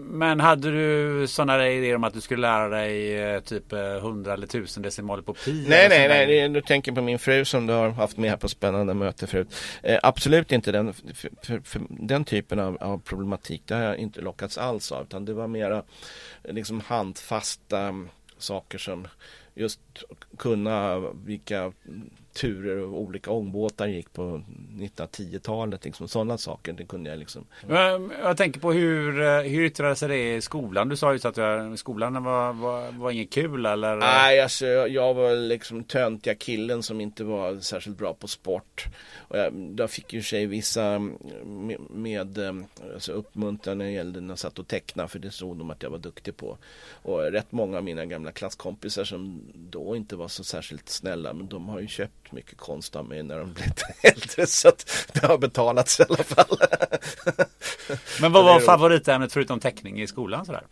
Men 0.09 0.39
hade 0.39 0.71
du 0.71 1.27
sådana 1.27 1.69
idéer 1.69 1.95
om 1.95 2.03
att 2.03 2.13
du 2.13 2.21
skulle 2.21 2.41
lära 2.41 2.69
dig 2.69 3.17
eh, 3.17 3.39
typ 3.39 3.73
100 3.73 4.33
eller 4.33 4.45
1000 4.45 4.83
decimaler 4.83 5.23
på 5.23 5.33
pi? 5.33 5.65
Nej, 5.69 5.89
nej, 5.89 6.07
nej. 6.07 6.49
Du 6.49 6.61
tänker 6.61 6.91
på 6.91 7.01
min 7.01 7.19
fru 7.19 7.45
som 7.45 7.67
du 7.67 7.73
har 7.73 7.89
haft 7.89 8.17
med 8.17 8.29
här 8.29 8.37
på 8.37 8.49
spännande 8.49 8.93
möte 8.93 9.27
förut. 9.27 9.55
Eh, 9.83 9.99
absolut 10.03 10.51
inte 10.51 10.71
den, 10.71 10.93
för, 10.93 11.29
för, 11.41 11.59
för 11.59 11.81
den 11.89 12.25
typen 12.25 12.59
av, 12.59 12.77
av, 12.81 12.97
problematik. 12.97 13.61
Det 13.65 13.75
har 13.75 13.81
jag 13.81 13.97
inte 13.97 14.21
lockats 14.21 14.57
alls 14.57 14.91
av. 14.91 15.03
Utan 15.03 15.25
det 15.25 15.33
var 15.33 15.47
mera 15.47 15.83
liksom 16.43 16.81
handfasta 16.81 17.93
saker 18.37 18.77
som 18.77 19.07
just 19.57 19.79
kunna 20.37 20.99
vilka 21.25 21.71
turer 22.37 22.77
och 22.77 23.01
olika 23.01 23.31
ångbåtar 23.31 23.87
gick 23.87 24.13
på 24.13 24.41
1910-talet. 24.77 25.85
Liksom, 25.85 26.07
sådana 26.07 26.37
saker. 26.37 26.73
Det 26.73 26.85
kunde 26.85 27.09
jag 27.09 27.19
liksom. 27.19 27.45
Jag 28.21 28.37
tänker 28.37 28.59
på 28.59 28.71
hur, 28.71 29.21
eh, 29.21 29.39
hur 29.39 29.65
yttrade 29.65 29.95
sig 29.95 30.09
det 30.09 30.35
i 30.35 30.41
skolan? 30.41 30.89
Du 30.89 30.95
sa 30.95 31.13
ju 31.13 31.19
att 31.23 31.79
skolan 31.79 32.23
var, 32.23 32.53
var, 32.53 32.91
var 32.91 33.11
inget 33.11 33.29
kul 33.29 33.65
eller? 33.65 33.95
Nej, 33.95 34.41
alltså, 34.41 34.65
jag 34.65 35.13
var 35.13 35.35
liksom 35.35 35.83
töntiga 35.83 36.35
killen 36.35 36.83
som 36.83 37.01
inte 37.01 37.23
var 37.23 37.59
särskilt 37.59 37.97
bra 37.97 38.13
på 38.13 38.27
sport. 38.27 38.85
Och 39.17 39.37
jag, 39.37 39.75
jag 39.77 39.91
fick 39.91 40.13
ju 40.13 40.21
sig 40.21 40.45
vissa 40.45 40.99
med, 41.45 41.77
med 41.89 42.37
eh, 42.37 42.53
alltså 42.93 43.11
uppmuntran 43.11 43.77
när 43.77 43.85
det 43.85 43.91
gällde 43.91 44.21
när 44.21 44.29
jag 44.29 44.39
satt 44.39 44.59
och 44.59 44.67
tecknade 44.67 45.09
för 45.09 45.19
det 45.19 45.31
såg 45.31 45.57
de 45.57 45.69
att 45.69 45.83
jag 45.83 45.89
var 45.89 45.97
duktig 45.97 46.37
på. 46.37 46.57
Och 46.91 47.31
rätt 47.31 47.51
många 47.51 47.77
av 47.77 47.83
mina 47.83 48.05
gamla 48.05 48.31
klasskompisar 48.31 49.03
som 49.03 49.41
då 49.53 49.95
inte 49.95 50.15
var 50.15 50.27
så 50.27 50.43
särskilt 50.43 50.89
snälla 50.89 51.33
men 51.33 51.47
de 51.47 51.69
har 51.69 51.79
ju 51.79 51.87
köpt 51.87 52.26
mycket 52.31 52.57
konst 52.57 52.95
av 52.95 53.05
mig 53.05 53.23
när 53.23 53.39
de 53.39 53.53
blivit 53.53 53.83
äldre 54.03 54.47
så 54.47 54.67
att 54.67 55.09
det 55.13 55.27
har 55.27 55.37
betalats 55.37 55.99
i 55.99 56.03
alla 56.09 56.23
fall. 56.23 56.57
Men 58.21 58.31
vad 58.31 58.43
var 58.43 58.59
favoritämnet 58.59 59.33
förutom 59.33 59.59
teckning 59.59 60.01
i 60.01 60.07
skolan? 60.07 60.45
Sådär? 60.45 60.63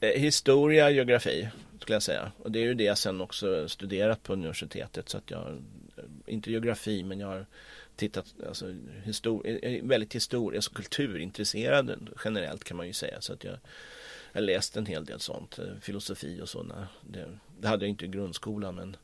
Eh, 0.00 0.20
historia, 0.20 0.90
geografi 0.90 1.48
skulle 1.80 1.94
jag 1.94 2.02
säga. 2.02 2.32
Och 2.38 2.52
det 2.52 2.58
är 2.58 2.64
ju 2.64 2.74
det 2.74 2.84
jag 2.84 2.98
sen 2.98 3.20
också 3.20 3.68
studerat 3.68 4.22
på 4.22 4.32
universitetet 4.32 5.08
så 5.08 5.18
att 5.18 5.30
jag 5.30 5.46
eh, 5.96 6.04
inte 6.26 6.50
geografi 6.50 7.04
men 7.04 7.20
jag 7.20 7.28
har 7.28 7.46
tittat, 7.96 8.34
alltså 8.48 8.74
histori 9.04 9.80
väldigt 9.84 10.14
historiskt, 10.14 10.58
alltså 10.58 10.82
kulturintresserad 10.82 12.08
generellt 12.24 12.64
kan 12.64 12.76
man 12.76 12.86
ju 12.86 12.92
säga 12.92 13.20
så 13.20 13.32
att 13.32 13.44
jag 13.44 13.58
jag 14.36 14.44
läst 14.44 14.76
en 14.76 14.86
hel 14.86 15.04
del 15.04 15.20
sånt, 15.20 15.58
eh, 15.58 15.64
filosofi 15.80 16.40
och 16.42 16.48
sådana. 16.48 16.88
Det, 17.00 17.38
det 17.60 17.68
hade 17.68 17.84
jag 17.84 17.90
inte 17.90 18.04
i 18.04 18.08
grundskolan 18.08 18.74
men 18.74 18.96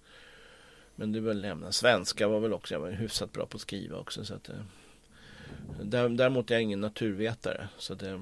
men 0.96 1.12
det 1.12 1.18
är 1.18 1.20
väl 1.20 1.40
lämna. 1.40 1.72
Svenska 1.72 2.28
var 2.28 2.40
väl 2.40 2.52
också, 2.52 2.74
jag 2.74 2.80
var 2.80 2.90
hyfsat 2.90 3.32
bra 3.32 3.46
på 3.46 3.56
att 3.56 3.60
skriva 3.60 3.98
också. 3.98 4.24
Så 4.24 4.34
att, 4.34 4.48
eh, 4.48 6.10
däremot 6.10 6.50
är 6.50 6.54
jag 6.54 6.62
ingen 6.62 6.80
naturvetare. 6.80 7.68
Så 7.78 7.94
det 7.94 8.08
är 8.08 8.20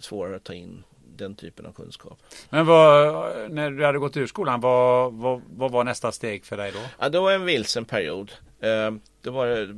svårare 0.00 0.36
att 0.36 0.44
ta 0.44 0.54
in 0.54 0.84
den 1.16 1.34
typen 1.34 1.66
av 1.66 1.72
kunskap. 1.72 2.18
Men 2.50 2.66
vad, 2.66 3.50
när 3.50 3.70
du 3.70 3.84
hade 3.84 3.98
gått 3.98 4.16
ur 4.16 4.26
skolan, 4.26 4.60
vad, 4.60 5.12
vad, 5.12 5.42
vad 5.56 5.70
var 5.72 5.84
nästa 5.84 6.12
steg 6.12 6.44
för 6.44 6.56
dig 6.56 6.72
då? 6.72 6.78
Ja, 6.98 7.08
det 7.08 7.20
var 7.20 7.32
en 7.32 7.44
vilsen 7.44 7.84
period. 7.84 8.32
Eh, 8.60 8.94
det 9.20 9.30
var, 9.30 9.76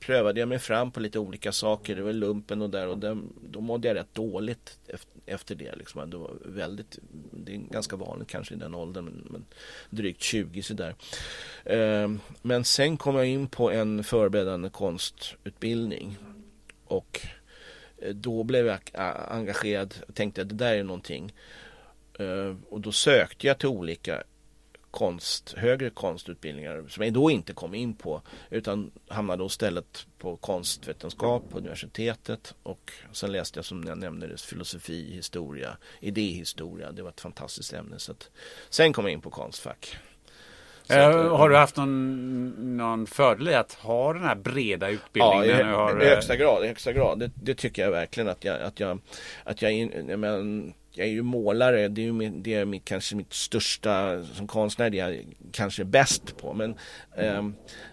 prövade 0.00 0.40
jag 0.40 0.48
mig 0.48 0.58
fram 0.58 0.90
på 0.90 1.00
lite 1.00 1.18
olika 1.18 1.52
saker. 1.52 1.96
Det 1.96 2.02
var 2.02 2.12
lumpen 2.12 2.62
och 2.62 2.70
där 2.70 2.88
och 2.88 2.98
där, 2.98 3.18
då 3.50 3.60
mådde 3.60 3.88
jag 3.88 3.94
rätt 3.94 4.14
dåligt 4.14 4.78
efter, 5.28 5.54
det. 5.54 5.76
Liksom. 5.76 6.10
Det 6.10 6.16
var 6.16 6.36
väldigt, 6.44 6.98
det 7.30 7.54
är 7.54 7.56
ganska 7.56 7.96
vanligt 7.96 8.28
kanske 8.28 8.54
i 8.54 8.56
den 8.56 8.74
åldern, 8.74 9.04
men, 9.04 9.26
men 9.30 9.44
drygt 9.90 10.22
20 10.22 10.62
sådär. 10.62 10.94
Eh, 11.64 12.12
men 12.42 12.64
sen 12.64 12.96
kom 12.96 13.16
jag 13.16 13.26
in 13.26 13.48
på 13.48 13.70
en 13.70 14.04
förberedande 14.04 14.70
konstutbildning 14.70 16.16
och 16.84 17.20
eh, 17.98 18.14
då 18.14 18.44
blev 18.44 18.66
jag 18.66 18.80
engagerad 19.28 19.94
och 20.08 20.14
tänkte 20.14 20.42
att 20.42 20.48
det 20.48 20.54
där 20.54 20.74
är 20.74 20.84
någonting. 20.84 21.32
Eh, 22.18 22.56
och 22.68 22.80
då 22.80 22.92
sökte 22.92 23.46
jag 23.46 23.58
till 23.58 23.68
olika 23.68 24.22
konst, 24.90 25.54
högre 25.56 25.90
konstutbildningar 25.90 26.84
som 26.88 27.04
jag 27.04 27.12
då 27.12 27.30
inte 27.30 27.52
kom 27.52 27.74
in 27.74 27.94
på 27.94 28.22
utan 28.50 28.90
hamnade 29.08 29.44
istället 29.44 30.06
på 30.18 30.36
konstvetenskap 30.36 31.42
på 31.50 31.58
universitetet 31.58 32.54
och 32.62 32.92
sen 33.12 33.32
läste 33.32 33.58
jag 33.58 33.64
som 33.64 33.84
jag 33.86 33.98
nämnde 33.98 34.36
filosofi, 34.36 35.12
historia, 35.14 35.76
idéhistoria. 36.00 36.92
Det 36.92 37.02
var 37.02 37.10
ett 37.10 37.20
fantastiskt 37.20 37.72
ämne. 37.72 37.98
Så 37.98 38.12
att, 38.12 38.30
sen 38.70 38.92
kom 38.92 39.04
jag 39.04 39.12
in 39.12 39.20
på 39.20 39.30
konstfack. 39.30 39.98
Äh, 40.90 41.36
har 41.36 41.48
du 41.48 41.56
haft 41.56 41.76
någon, 41.76 42.76
någon 42.76 43.06
fördel 43.06 43.48
i 43.48 43.54
att 43.54 43.72
ha 43.72 44.12
den 44.12 44.22
här 44.22 44.34
breda 44.34 44.88
utbildningen? 44.88 45.58
Ja, 45.58 45.60
i, 45.60 45.62
har, 45.62 46.02
i 46.02 46.08
högsta 46.08 46.36
grad. 46.36 46.64
I 46.64 46.68
högsta 46.68 46.92
grad. 46.92 47.18
Det, 47.18 47.30
det, 47.34 47.54
tycker 47.54 47.82
jag 47.82 47.90
verkligen 47.90 48.28
att 48.28 48.44
jag, 48.44 48.60
att 48.60 48.80
jag, 48.80 48.98
att 49.44 49.62
jag, 49.62 49.72
jag 50.08 50.18
men, 50.18 50.72
jag 50.92 51.06
är 51.06 51.10
ju 51.10 51.22
målare, 51.22 51.88
det 51.88 52.00
är 52.00 52.04
ju 52.04 52.12
min, 52.12 52.42
det 52.42 52.54
är 52.54 52.64
mitt, 52.64 52.84
kanske 52.84 53.16
mitt 53.16 53.32
största 53.32 54.24
som 54.24 54.46
konstnär, 54.46 54.90
det 54.90 54.96
jag 54.96 55.24
kanske 55.52 55.82
är 55.82 55.84
bäst 55.84 56.36
på. 56.36 56.54
Men 56.54 56.74
eh, 57.16 57.48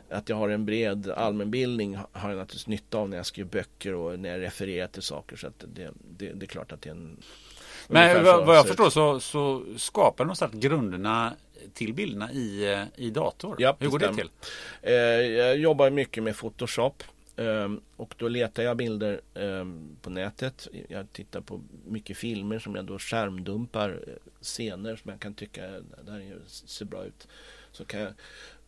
att 0.09 0.29
jag 0.29 0.35
har 0.35 0.49
en 0.49 0.65
bred 0.65 1.09
allmänbildning 1.09 1.97
har 2.11 2.29
jag 2.29 2.37
naturligtvis 2.37 2.67
nytta 2.67 2.97
av 2.97 3.09
när 3.09 3.17
jag 3.17 3.25
skriver 3.25 3.49
böcker 3.49 3.93
och 3.93 4.19
när 4.19 4.29
jag 4.29 4.41
refererar 4.41 4.87
till 4.87 5.01
saker. 5.01 5.35
Så 5.35 5.47
att 5.47 5.63
det, 5.73 5.91
det, 6.17 6.33
det 6.33 6.45
är 6.45 6.47
klart 6.47 6.71
att 6.71 6.81
det 6.81 6.89
är 6.89 6.91
en... 6.91 7.17
Men 7.87 8.23
vad, 8.23 8.45
vad 8.45 8.57
jag 8.57 8.67
förstår 8.67 8.89
så, 8.89 9.19
så 9.19 9.63
skapar 9.77 10.23
någonstans 10.23 10.53
grunderna 10.53 11.33
till 11.73 11.93
bilderna 11.93 12.31
i, 12.31 12.85
i 12.95 13.09
dator. 13.09 13.55
Ja, 13.59 13.75
Hur 13.79 13.89
går 13.89 13.99
det 13.99 14.13
till? 14.13 14.29
Eh, 14.81 14.93
jag 14.93 15.57
jobbar 15.57 15.89
mycket 15.89 16.23
med 16.23 16.37
Photoshop. 16.37 17.03
Um, 17.37 17.81
och 17.95 18.15
då 18.17 18.27
letar 18.27 18.63
jag 18.63 18.77
bilder 18.77 19.21
um, 19.33 19.97
på 20.01 20.09
nätet. 20.09 20.67
Jag 20.87 21.13
tittar 21.13 21.41
på 21.41 21.61
mycket 21.85 22.17
filmer 22.17 22.59
som 22.59 22.75
jag 22.75 22.85
då 22.85 22.99
skärmdumpar 22.99 23.89
uh, 23.89 24.13
scener 24.41 24.95
som 24.95 25.11
jag 25.11 25.19
kan 25.19 25.33
tycka 25.33 25.61
det 26.05 26.11
här 26.11 26.39
ser 26.45 26.85
bra 26.85 27.05
ut. 27.05 27.27
Så 27.71 27.85
kan 27.85 27.99
jag 27.99 28.13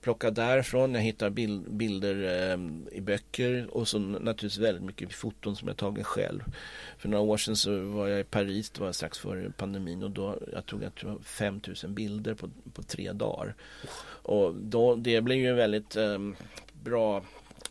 plocka 0.02 0.32
därifrån. 0.32 0.94
Jag 0.94 1.02
hittar 1.02 1.30
bild, 1.30 1.72
bilder 1.72 2.52
um, 2.54 2.88
i 2.92 3.02
böcker 3.02 3.68
och 3.72 3.88
så 3.88 4.00
naturligtvis 4.00 4.58
väldigt 4.58 4.84
mycket 4.84 5.14
foton 5.14 5.56
som 5.56 5.68
jag 5.68 5.78
tagit 5.78 6.06
själv. 6.06 6.44
För 6.98 7.10
några 7.10 7.24
år 7.24 7.38
sedan 7.38 7.56
så 7.56 7.80
var 7.80 8.08
jag 8.08 8.20
i 8.20 8.24
Paris, 8.24 8.70
det 8.70 8.82
var 8.82 8.92
strax 8.92 9.20
före 9.20 9.52
pandemin 9.58 10.04
och 10.04 10.12
då 10.12 10.40
jag 10.54 10.66
tog 10.66 10.84
jag 10.84 10.96
tror 10.96 11.20
5000 11.24 11.94
bilder 11.94 12.34
på, 12.34 12.50
på 12.74 12.84
tre 12.84 13.12
dagar. 13.12 13.56
Och 14.22 14.56
då, 14.56 14.96
det 14.96 15.22
blev 15.22 15.38
ju 15.38 15.54
väldigt 15.54 15.98
bra 16.84 17.18
Eh, 17.18 17.24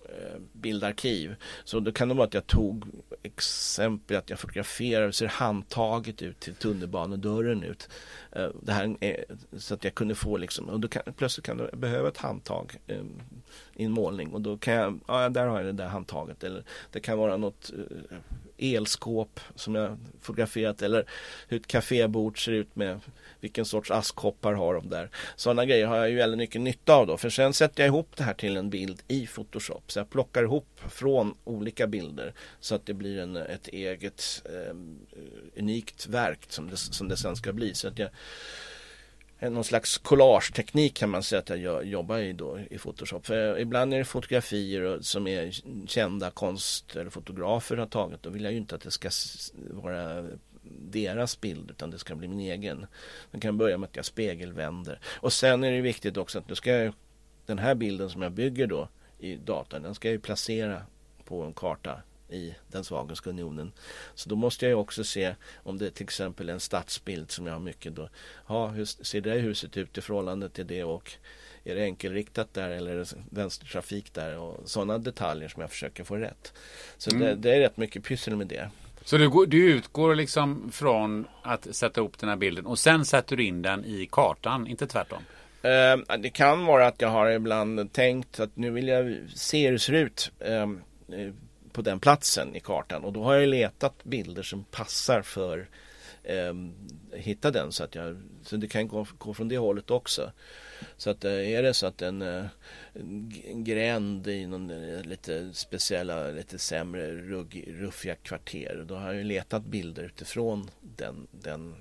Eh, 0.08 0.40
bildarkiv. 0.52 1.34
Så 1.64 1.80
då 1.80 1.92
kan 1.92 2.08
det 2.08 2.14
vara 2.14 2.26
att 2.26 2.34
jag 2.34 2.46
tog 2.46 2.84
exempel 3.22 4.16
att 4.16 4.30
jag 4.30 4.38
fotograferade, 4.38 5.12
ser 5.12 5.26
handtaget 5.26 6.22
ut 6.22 6.40
till 6.40 6.54
tunnelbanedörren 6.54 7.62
ut. 7.62 7.88
Eh, 8.32 8.48
det 8.62 8.72
här 8.72 8.96
är, 9.00 9.24
så 9.58 9.74
att 9.74 9.84
jag 9.84 9.94
kunde 9.94 10.14
få 10.14 10.36
liksom, 10.36 10.68
och 10.68 10.80
då 10.80 10.88
kan, 10.88 11.02
plötsligt 11.16 11.46
kan 11.46 11.56
du 11.56 11.70
behöva 11.76 12.08
ett 12.08 12.16
handtag 12.16 12.76
eh, 12.86 13.04
i 13.76 13.84
en 13.84 13.92
målning 13.92 14.32
och 14.32 14.40
då 14.40 14.56
kan 14.56 14.74
jag, 14.74 15.00
ja 15.08 15.28
där 15.28 15.46
har 15.46 15.56
jag 15.56 15.66
det 15.66 15.72
där 15.72 15.86
handtaget 15.86 16.44
eller 16.44 16.64
det 16.92 17.00
kan 17.00 17.18
vara 17.18 17.36
något 17.36 17.72
eh, 17.72 18.16
elskåp 18.58 19.40
som 19.54 19.74
jag 19.74 19.98
fotograferat 20.20 20.82
eller 20.82 21.08
hur 21.48 21.60
ett 21.60 21.66
kafébord 21.66 22.44
ser 22.44 22.52
ut 22.52 22.76
med 22.76 23.00
vilken 23.40 23.64
sorts 23.64 23.90
askkoppar 23.90 24.52
har 24.52 24.74
de 24.74 24.90
där. 24.90 25.10
Sådana 25.36 25.64
grejer 25.64 25.86
har 25.86 25.96
jag 25.96 26.10
ju 26.10 26.16
väldigt 26.16 26.38
mycket 26.38 26.60
nytta 26.60 26.94
av 26.94 27.06
då. 27.06 27.16
För 27.16 27.30
sen 27.30 27.52
sätter 27.52 27.82
jag 27.82 27.88
ihop 27.88 28.16
det 28.16 28.24
här 28.24 28.34
till 28.34 28.56
en 28.56 28.70
bild 28.70 29.02
i 29.08 29.26
Photoshop. 29.26 29.92
Så 29.92 29.98
jag 29.98 30.10
plockar 30.10 30.42
ihop 30.42 30.80
från 30.88 31.34
olika 31.44 31.86
bilder 31.86 32.34
så 32.60 32.74
att 32.74 32.86
det 32.86 32.94
blir 32.94 33.18
en, 33.18 33.36
ett 33.36 33.68
eget 33.68 34.42
eh, 34.44 34.76
unikt 35.56 36.06
verk 36.06 36.40
som 36.48 36.70
det, 36.70 36.76
som 36.76 37.08
det 37.08 37.16
sen 37.16 37.36
ska 37.36 37.52
bli. 37.52 37.74
Så 37.74 37.88
att 37.88 37.98
jag 37.98 38.08
Eh, 39.38 39.50
någon 39.50 39.64
slags 39.64 39.98
collageteknik 39.98 40.94
kan 40.94 41.10
man 41.10 41.22
säga 41.22 41.38
att 41.38 41.60
jag 41.60 41.84
jobbar 41.84 42.18
i 42.18 42.32
då 42.32 42.58
i 42.70 42.78
Photoshop. 42.78 43.26
För 43.26 43.58
ibland 43.58 43.94
är 43.94 43.98
det 43.98 44.04
fotografier 44.04 44.98
som 45.00 45.26
är 45.26 45.50
kända 45.86 46.30
konst 46.30 46.96
eller 46.96 47.10
fotografer 47.10 47.76
har 47.76 47.86
tagit. 47.86 48.22
Då 48.22 48.30
vill 48.30 48.44
jag 48.44 48.52
ju 48.52 48.58
inte 48.58 48.74
att 48.74 48.80
det 48.80 48.90
ska 48.90 49.10
vara 49.70 50.28
deras 50.80 51.40
bild 51.40 51.70
utan 51.70 51.90
det 51.90 51.98
ska 51.98 52.14
bli 52.14 52.28
min 52.28 52.40
egen. 52.40 52.86
Jag 53.30 53.42
kan 53.42 53.58
börja 53.58 53.78
med 53.78 53.88
att 53.88 53.96
jag 53.96 54.04
spegelvänder. 54.04 55.00
Och 55.06 55.32
sen 55.32 55.64
är 55.64 55.72
det 55.72 55.80
viktigt 55.80 56.16
också 56.16 56.38
att 56.38 56.48
nu 56.48 56.54
ska 56.54 56.70
jag, 56.70 56.94
den 57.46 57.58
här 57.58 57.74
bilden 57.74 58.10
som 58.10 58.22
jag 58.22 58.32
bygger 58.32 58.66
då 58.66 58.88
i 59.18 59.36
datan 59.36 59.82
den 59.82 59.94
ska 59.94 60.10
jag 60.10 60.22
placera 60.22 60.82
på 61.24 61.42
en 61.42 61.52
karta 61.52 62.02
i 62.28 62.54
den 62.68 62.84
Svagenska 62.84 63.30
unionen. 63.30 63.72
Så 64.14 64.28
då 64.28 64.36
måste 64.36 64.66
jag 64.66 64.80
också 64.80 65.04
se 65.04 65.34
om 65.62 65.78
det 65.78 65.90
till 65.90 66.04
exempel 66.04 66.48
är 66.48 66.52
en 66.52 66.60
stadsbild 66.60 67.30
som 67.30 67.46
jag 67.46 67.52
har 67.52 67.60
mycket 67.60 67.94
då. 67.94 68.08
Ja, 68.48 68.66
hur 68.66 68.84
ser 68.84 69.20
det 69.20 69.30
huset 69.30 69.76
ut 69.76 69.98
i 69.98 70.00
förhållande 70.00 70.48
till 70.48 70.66
det 70.66 70.84
och 70.84 71.12
är 71.64 71.74
det 71.74 71.82
enkelriktat 71.82 72.54
där 72.54 72.70
eller 72.70 72.90
är 72.90 72.96
det 72.96 73.14
vänstertrafik 73.30 74.14
där 74.14 74.38
och 74.38 74.60
sådana 74.64 74.98
detaljer 74.98 75.48
som 75.48 75.60
jag 75.60 75.70
försöker 75.70 76.04
få 76.04 76.16
rätt. 76.16 76.52
Så 76.98 77.10
mm. 77.10 77.22
det, 77.22 77.34
det, 77.34 77.56
är 77.56 77.60
rätt 77.60 77.76
mycket 77.76 78.04
pyssel 78.04 78.36
med 78.36 78.46
det. 78.46 78.70
Så 79.04 79.16
du, 79.16 79.46
du 79.46 79.72
utgår 79.72 80.14
liksom 80.14 80.70
från 80.72 81.26
att 81.42 81.74
sätta 81.74 82.00
ihop 82.00 82.18
den 82.18 82.28
här 82.28 82.36
bilden 82.36 82.66
och 82.66 82.78
sen 82.78 83.04
sätter 83.04 83.36
du 83.36 83.44
in 83.44 83.62
den 83.62 83.84
i 83.84 84.08
kartan, 84.12 84.66
inte 84.66 84.86
tvärtom? 84.86 85.22
Uh, 85.64 86.16
det 86.18 86.30
kan 86.30 86.64
vara 86.64 86.86
att 86.86 87.00
jag 87.00 87.08
har 87.08 87.30
ibland 87.30 87.92
tänkt 87.92 88.40
att 88.40 88.56
nu 88.56 88.70
vill 88.70 88.88
jag 88.88 89.18
se 89.34 89.66
hur 89.66 89.72
det 89.72 89.78
ser 89.78 89.92
ut 89.92 90.32
uh, 90.48 90.66
på 91.76 91.82
den 91.82 92.00
platsen 92.00 92.56
i 92.56 92.60
kartan 92.60 93.04
och 93.04 93.12
då 93.12 93.24
har 93.24 93.34
jag 93.34 93.48
letat 93.48 94.04
bilder 94.04 94.42
som 94.42 94.64
passar 94.64 95.22
för 95.22 95.68
eh, 96.22 96.54
hitta 97.12 97.50
den 97.50 97.72
så 97.72 97.84
att 97.84 97.94
jag 97.94 98.22
så 98.42 98.56
det 98.56 98.68
kan 98.68 98.88
gå, 98.88 99.06
gå 99.18 99.34
från 99.34 99.48
det 99.48 99.58
hållet 99.58 99.90
också. 99.90 100.32
Så 100.96 101.10
att 101.10 101.24
eh, 101.24 101.50
är 101.50 101.62
det 101.62 101.74
så 101.74 101.86
att 101.86 102.02
en, 102.02 102.22
eh, 102.22 102.44
en 103.44 103.64
gränd 103.64 104.26
i 104.26 104.46
någon 104.46 104.70
eh, 104.70 105.02
lite 105.02 105.52
speciella, 105.52 106.28
lite 106.28 106.58
sämre, 106.58 107.12
rugg, 107.12 107.64
ruffiga 107.68 108.14
kvarter. 108.14 108.84
Då 108.88 108.94
har 108.94 109.12
jag 109.12 109.26
letat 109.26 109.64
bilder 109.64 110.02
utifrån 110.02 110.70
den, 110.80 111.26
den 111.30 111.74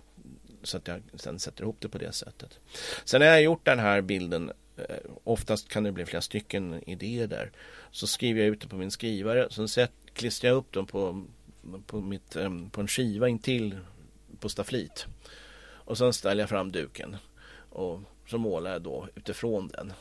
så 0.64 0.78
att 0.78 0.88
jag 0.88 1.02
sen 1.14 1.40
sätter 1.40 1.64
ihop 1.64 1.78
det 1.80 1.90
på 1.90 1.98
det 1.98 2.12
sättet. 2.12 2.60
Sen 3.06 3.22
har 3.22 3.28
jag 3.28 3.42
gjort 3.42 3.66
den 3.66 3.80
här 3.80 4.02
bilden 4.02 4.52
Oftast 5.24 5.70
kan 5.70 5.84
det 5.84 5.92
bli 5.92 6.06
flera 6.06 6.22
stycken 6.22 6.90
idéer 6.90 7.28
där. 7.28 7.52
Så 7.96 8.08
skriver 8.08 8.42
jag 8.42 8.50
ut 8.50 8.62
det 8.62 8.68
på 8.68 8.76
min 8.76 8.92
skrivare. 8.92 9.48
Sen 9.52 9.68
set, 9.68 9.92
klistrar 10.14 10.50
jag 10.50 10.58
upp 10.58 10.72
dem 10.72 10.86
på, 10.86 11.26
på, 11.88 12.02
mitt, 12.02 12.38
på 12.72 12.82
en 12.82 12.88
skiva 12.88 13.28
intill 13.28 13.78
på 14.40 14.50
stafflit. 14.50 15.06
Och 15.74 15.98
sen 15.98 16.14
ställer 16.14 16.44
jag 16.44 16.50
fram 16.50 16.72
duken. 16.72 17.16
Och 17.70 18.00
så 18.28 18.38
målar 18.38 18.72
jag 18.72 18.82
då 18.82 19.08
utifrån 19.16 19.68
den. 19.68 19.94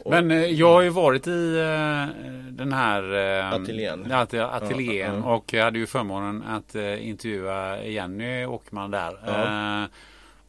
Och, 0.00 0.10
Men 0.10 0.30
eh, 0.30 0.44
jag 0.44 0.72
har 0.72 0.82
ju 0.82 0.88
varit 0.88 1.26
i 1.26 1.56
eh, 1.56 2.24
den 2.50 2.72
här 2.72 3.14
eh, 3.14 3.52
ateljén, 3.52 4.12
ateljén 4.12 5.14
ja, 5.14 5.20
ja. 5.24 5.34
och 5.34 5.52
jag 5.52 5.64
hade 5.64 5.78
ju 5.78 5.86
förmånen 5.86 6.42
att 6.42 6.74
intervjua 7.00 7.84
Jenny 7.84 8.44
Åkerman 8.44 8.90
där. 8.90 9.18
Ja. 9.26 9.86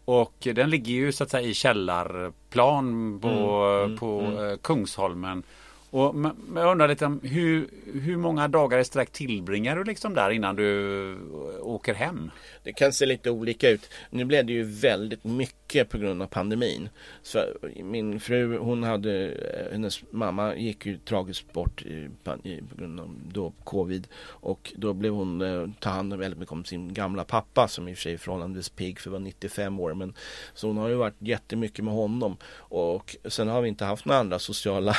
Och 0.06 0.36
den 0.56 0.70
ligger 0.70 0.94
ju 0.94 1.12
så 1.12 1.24
att 1.24 1.30
säga 1.30 1.48
i 1.48 1.54
källarplan 1.54 3.20
på, 3.20 3.28
mm, 3.28 3.86
mm, 3.86 3.98
på 3.98 4.22
mm. 4.22 4.58
Kungsholmen. 4.58 5.44
Och 5.92 6.16
jag 6.56 6.72
undrar 6.72 6.88
lite 6.88 7.06
om 7.06 7.20
hur, 7.24 7.68
hur 7.94 8.18
många 8.18 8.48
dagar 8.48 8.80
i 8.80 8.86
sträck 8.86 9.12
tillbringar 9.12 9.76
du 9.76 9.84
liksom 9.84 10.14
där 10.14 10.30
innan 10.30 10.56
du 10.56 11.18
åker 11.62 11.94
hem? 11.94 12.32
Det 12.64 12.74
kan 12.74 12.94
se 12.94 13.06
lite 13.06 13.32
olika 13.32 13.70
ut. 13.70 13.90
Nu 14.10 14.26
blev 14.26 14.46
det 14.46 14.54
ju 14.54 14.64
väldigt 14.64 15.24
mycket 15.24 15.90
på 15.90 15.98
grund 15.98 16.22
av 16.22 16.28
pandemin. 16.28 16.90
Så 17.22 17.40
min 17.84 18.20
fru, 18.20 18.58
hon 18.58 18.84
hade, 18.84 19.32
eh, 19.32 19.72
hennes 19.72 20.04
mamma 20.12 20.56
gick 20.56 20.86
ju 20.86 20.98
tragiskt 20.98 21.54
bort 21.54 21.82
i, 21.82 22.10
i, 22.44 22.62
på 22.70 22.76
grund 22.78 23.00
av 23.00 23.16
då 23.34 23.54
covid. 23.64 24.08
Och 24.22 24.74
då 24.76 24.94
blev 24.94 25.14
hon, 25.14 25.42
eh, 25.42 25.68
ta 25.80 25.90
hand 25.90 26.14
om 26.14 26.20
väldigt 26.20 26.40
mycket 26.40 26.54
om 26.54 26.66
sin 26.66 26.94
gamla 26.94 27.24
pappa 27.24 27.68
som 27.68 27.88
i 27.88 27.94
och 27.94 27.98
för 27.98 28.02
sig 28.02 28.14
är 28.14 28.18
förhållandevis 28.18 28.70
pigg 28.70 29.00
för 29.00 29.10
var 29.10 29.20
95 29.20 29.80
år. 29.80 29.94
Men, 29.94 30.14
så 30.54 30.68
hon 30.68 30.78
har 30.78 30.90
ju 30.90 30.96
varit 30.96 31.16
jättemycket 31.20 31.86
med 31.86 31.94
honom. 31.94 32.38
Och 32.56 33.16
sen 33.26 33.48
har 33.48 33.62
vi 33.62 33.70
inte 33.70 33.86
haft 33.86 34.06
några 34.06 34.20
andra 34.20 34.40
sociala 34.40 34.96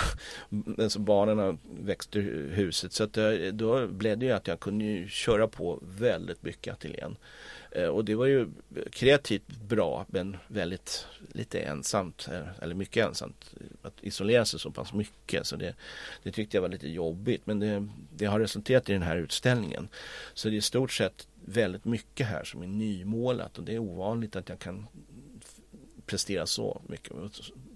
så 0.89 0.99
barnen 0.99 1.39
har 1.39 1.57
växt 1.81 2.17
ur 2.17 2.51
huset. 2.51 2.93
Så 2.93 3.05
att 3.05 3.13
det, 3.13 3.51
då 3.51 3.87
blev 3.87 4.19
det 4.19 4.27
ju 4.27 4.33
att 4.33 4.47
jag 4.47 4.61
kunde 4.61 4.85
ju 4.85 5.09
köra 5.09 5.49
på 5.49 5.79
väldigt 5.83 6.43
mycket 6.43 6.75
ateljén. 6.75 7.17
Eh, 7.71 7.87
och 7.87 8.05
det 8.05 8.15
var 8.15 8.27
ju 8.27 8.49
kreativt 8.93 9.47
bra 9.47 10.07
men 10.09 10.37
väldigt 10.49 11.07
lite 11.33 11.61
ensamt, 11.61 12.29
eh, 12.33 12.63
eller 12.63 12.75
mycket 12.75 13.07
ensamt. 13.07 13.55
Att 13.83 13.95
isolera 14.01 14.45
sig 14.45 14.61
så 14.61 14.71
pass 14.71 14.93
mycket. 14.93 15.47
Så 15.47 15.57
det, 15.57 15.75
det 16.23 16.33
tyckte 16.33 16.57
jag 16.57 16.63
var 16.63 16.69
lite 16.69 16.89
jobbigt. 16.89 17.47
Men 17.47 17.61
det, 17.61 17.89
det 18.17 18.27
har 18.27 18.41
resulterat 18.41 18.89
i 18.89 18.93
den 18.93 19.03
här 19.03 19.17
utställningen. 19.17 19.89
Så 20.35 20.49
det 20.49 20.55
är 20.55 20.59
i 20.59 20.61
stort 20.61 20.93
sett 20.93 21.29
väldigt 21.45 21.85
mycket 21.85 22.27
här 22.27 22.45
som 22.45 22.63
är 22.63 22.67
nymålat 22.67 23.59
och 23.59 23.65
det 23.65 23.75
är 23.75 23.79
ovanligt 23.79 24.37
att 24.37 24.49
jag 24.49 24.59
kan 24.59 24.87
prestera 26.07 26.47
så 26.47 26.81
mycket 26.87 27.13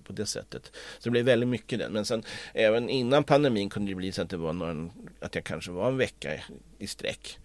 på 0.05 0.13
det 0.13 0.27
sättet. 0.27 0.73
Så 0.99 1.05
det 1.05 1.11
blev 1.11 1.25
väldigt 1.25 1.49
mycket 1.49 1.79
den. 1.79 1.93
Men 1.93 2.05
sen 2.05 2.23
även 2.55 2.89
innan 2.89 3.25
pandemin 3.25 3.71
kunde 3.71 3.91
det 3.91 3.95
bli 3.95 4.13
så 4.13 4.23
att 4.23 4.31
det 4.31 4.37
var 4.37 4.53
någon, 4.53 4.93
att 5.21 5.35
jag 5.35 5.45
kanske 5.45 5.71
var 5.71 5.89
en 5.89 5.97
vecka 5.97 6.41
i 6.79 6.87
sträck 6.87 7.39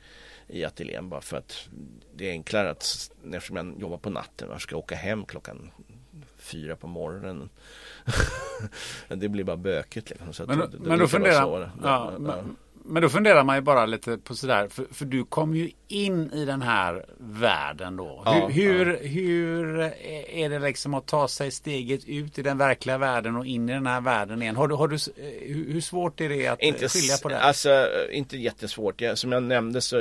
i 0.48 0.66
ateljén 0.66 1.10
bara 1.10 1.22
för 1.22 1.38
att 1.38 1.70
det 2.16 2.28
är 2.28 2.32
enklare 2.32 2.70
att 2.70 3.12
eftersom 3.34 3.58
jag 3.58 3.82
jobbar 3.82 3.98
på 3.98 4.10
natten, 4.10 4.50
jag 4.52 4.62
ska 4.62 4.78
åka 4.78 4.96
hem 4.96 5.26
klockan 5.26 5.72
fyra 6.38 6.76
på 6.76 6.88
morgonen. 6.88 7.50
det 9.08 9.30
blir 9.30 9.44
bara 9.44 9.58
bökigt 9.58 10.10
liksom. 10.10 10.34
Så 10.34 10.46
men, 10.46 10.60
då, 10.60 10.68
men 10.80 11.00
då 11.00 11.08
funderar, 11.08 11.34
ja, 11.34 11.70
ja. 11.84 12.20
Men 12.20 12.56
då 12.94 13.10
funderar 13.10 13.44
man 13.44 13.56
ju 13.56 13.62
bara 13.62 13.86
lite 13.86 14.18
på 14.18 14.36
sådär, 14.36 14.68
för, 14.68 14.86
för 14.92 15.06
du 15.06 15.26
kom 15.26 15.56
ju 15.56 15.72
in 15.88 16.34
i 16.34 16.46
den 16.46 16.62
här 16.62 17.06
världen 17.18 17.96
då. 17.96 18.22
Ja, 18.26 18.32
hur, 18.32 18.50
hur, 18.50 18.94
ja. 18.94 19.10
hur, 19.10 19.80
är 20.30 20.50
det 20.50 20.60
liksom 20.60 20.94
att 20.94 21.06
ta 21.06 21.28
sig 21.28 21.52
steget 21.52 22.06
ut 22.06 22.40
i 22.40 22.42
den 22.42 22.58
verkliga 22.58 22.98
världen 22.98 23.36
och 23.36 23.46
in 23.46 23.70
i 23.70 23.74
den 23.74 23.88
här 23.88 24.02
världen 24.02 24.42
igen? 24.42 24.56
Har 24.56 24.68
du, 24.68 24.76
har 24.76 24.88
du, 24.88 24.98
hur 25.74 25.82
svårt 25.82 26.22
är 26.22 26.30
det 26.30 26.48
att 26.48 26.62
inte, 26.62 26.90
skilja 26.90 27.18
på 27.18 27.30
det? 27.30 27.40
Alltså, 27.40 27.88
inte 28.12 28.38
jättesvårt. 28.38 29.02
Jag, 29.02 29.18
som 29.18 29.32
jag 29.32 29.44
nämnde 29.44 29.82
så 29.82 29.98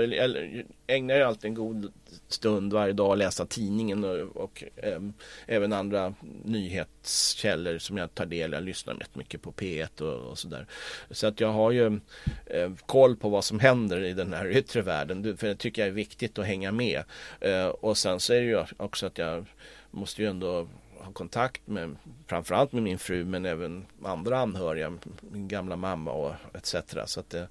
ägnar 0.87 1.15
jag 1.15 1.29
alltid 1.29 1.49
en 1.49 1.55
god 1.55 1.93
stund 2.29 2.73
varje 2.73 2.93
dag 2.93 3.11
och 3.11 3.17
läsa 3.17 3.47
tidningen 3.47 4.05
och, 4.05 4.37
och 4.37 4.65
eh, 4.77 5.01
även 5.47 5.73
andra 5.73 6.15
nyhetskällor 6.45 7.79
som 7.79 7.97
jag 7.97 8.15
tar 8.15 8.27
del 8.27 8.55
av. 8.55 8.61
Jag 8.61 8.67
lyssnar 8.67 8.95
rätt 8.95 9.15
mycket 9.15 9.43
på 9.43 9.53
P1 9.53 10.01
och, 10.01 10.31
och 10.31 10.39
sådär. 10.39 10.67
Så 11.11 11.27
att 11.27 11.41
jag 11.41 11.53
har 11.53 11.71
ju 11.71 12.01
eh, 12.47 12.71
koll 12.87 13.17
på 13.17 13.29
vad 13.29 13.45
som 13.45 13.61
händer 13.61 14.05
i 14.05 14.13
den 14.13 14.33
här 14.33 14.51
yttre 14.57 14.83
världen. 14.83 15.37
För 15.37 15.47
det 15.47 15.55
tycker 15.55 15.83
jag 15.83 15.89
är 15.89 15.93
viktigt 15.93 16.39
att 16.39 16.47
hänga 16.47 16.73
med. 16.73 17.03
Eh, 17.41 17.67
och 17.67 17.99
sen 17.99 18.21
så 18.21 18.33
är 18.33 18.41
det 18.41 18.47
ju 18.47 18.65
också 18.77 19.07
att 19.07 19.19
jag 19.19 19.47
måste 19.91 20.23
ju 20.23 20.29
ändå 20.29 20.69
ha 21.09 21.13
kontakt 21.13 21.67
med 21.67 21.97
framförallt 22.27 22.73
med 22.73 22.83
min 22.83 22.99
fru 22.99 23.25
men 23.25 23.47
även 23.47 23.87
andra 24.05 24.39
anhöriga, 24.39 24.93
min 25.21 25.49
gamla 25.49 25.77
mamma 25.77 26.13
och 26.13 26.35
etc. 26.55 26.75
Så 27.07 27.21
att 27.21 27.31
det, 27.31 27.49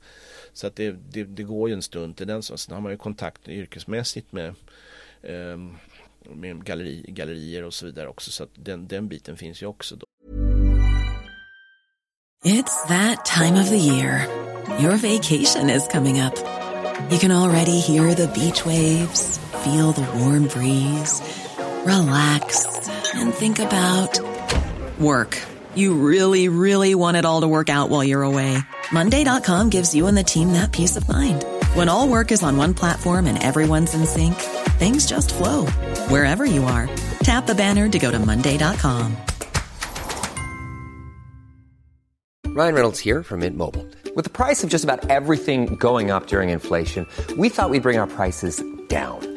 så 0.53 0.67
att 0.67 0.75
det, 0.75 0.91
det, 0.91 1.23
det 1.23 1.43
går 1.43 1.69
ju 1.69 1.75
en 1.75 1.82
stund 1.82 2.17
till 2.17 2.28
den. 2.28 2.43
Sen 2.43 2.73
har 2.75 2.82
man 2.82 2.91
ju 2.91 2.97
kontakt 2.97 3.47
yrkesmässigt 3.47 4.32
med, 4.32 4.55
Ehm, 5.28 5.78
med 6.36 6.63
galleri, 6.63 7.05
gallerier 7.07 7.63
och 7.63 7.73
så 7.73 7.86
vidare 7.86 8.07
också. 8.07 8.32
Så 8.32 8.43
att 8.43 8.49
den, 8.53 8.88
den 8.88 9.07
biten 9.07 9.38
finns 9.38 9.61
ju 9.61 9.65
också. 9.65 9.95
Då. 9.95 10.05
It's 12.45 12.88
that 12.88 13.25
time 13.25 13.61
of 13.61 13.69
the 13.69 13.78
year. 13.78 14.28
Your 14.80 14.97
vacation 14.97 15.69
is 15.69 15.88
coming 15.88 16.21
up. 16.21 16.36
You 17.09 17.19
can 17.19 17.32
already 17.32 17.80
hear 17.80 18.13
the 18.15 18.28
beach 18.28 18.65
waves, 18.65 19.39
feel 19.63 19.93
the 19.93 20.05
warm 20.19 20.47
breeze, 20.47 21.21
relax 21.86 22.65
and 23.15 23.34
think 23.34 23.59
about 23.59 24.19
work. 24.99 25.38
You 25.75 25.93
really, 25.93 26.49
really 26.49 26.95
want 26.95 27.17
it 27.17 27.25
all 27.25 27.41
to 27.41 27.47
work 27.47 27.69
out 27.69 27.89
while 27.89 28.03
you're 28.03 28.23
away. 28.23 28.57
Monday.com 28.91 29.69
gives 29.69 29.93
you 29.93 30.07
and 30.07 30.17
the 30.17 30.23
team 30.23 30.53
that 30.53 30.71
peace 30.71 30.97
of 30.97 31.07
mind. 31.07 31.45
When 31.75 31.89
all 31.89 32.07
work 32.07 32.32
is 32.32 32.43
on 32.43 32.57
one 32.57 32.73
platform 32.73 33.28
and 33.28 33.41
everyone's 33.43 33.93
in 33.93 34.05
sync, 34.05 34.36
things 34.78 35.05
just 35.05 35.34
flow 35.34 35.65
wherever 36.09 36.45
you 36.45 36.63
are. 36.65 36.89
Tap 37.19 37.47
the 37.47 37.55
banner 37.55 37.89
to 37.89 37.99
go 37.99 38.11
to 38.11 38.19
Monday.com. 38.19 39.17
Ryan 42.57 42.73
Reynolds 42.73 42.99
here 42.99 43.21
from 43.21 43.41
Mint 43.41 43.55
Mobile. 43.55 43.86
With 44.15 44.23
the 44.23 44.32
price 44.32 44.63
of 44.63 44.71
just 44.71 44.84
about 44.84 45.11
everything 45.11 45.75
going 45.75 46.09
up 46.09 46.25
during 46.25 46.49
inflation, 46.49 47.05
we 47.38 47.49
thought 47.49 47.69
we'd 47.69 47.84
bring 47.84 47.99
our 47.99 48.07
prices 48.07 48.63
down. 48.88 49.37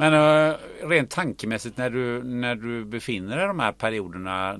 Men 0.00 0.14
uh, 0.14 0.56
rent 0.88 1.10
tankemässigt 1.10 1.76
när 1.76 1.90
du, 1.90 2.24
när 2.24 2.54
du 2.54 2.84
befinner 2.84 3.36
dig 3.36 3.44
i 3.44 3.48
de 3.48 3.60
här 3.60 3.72
perioderna 3.72 4.56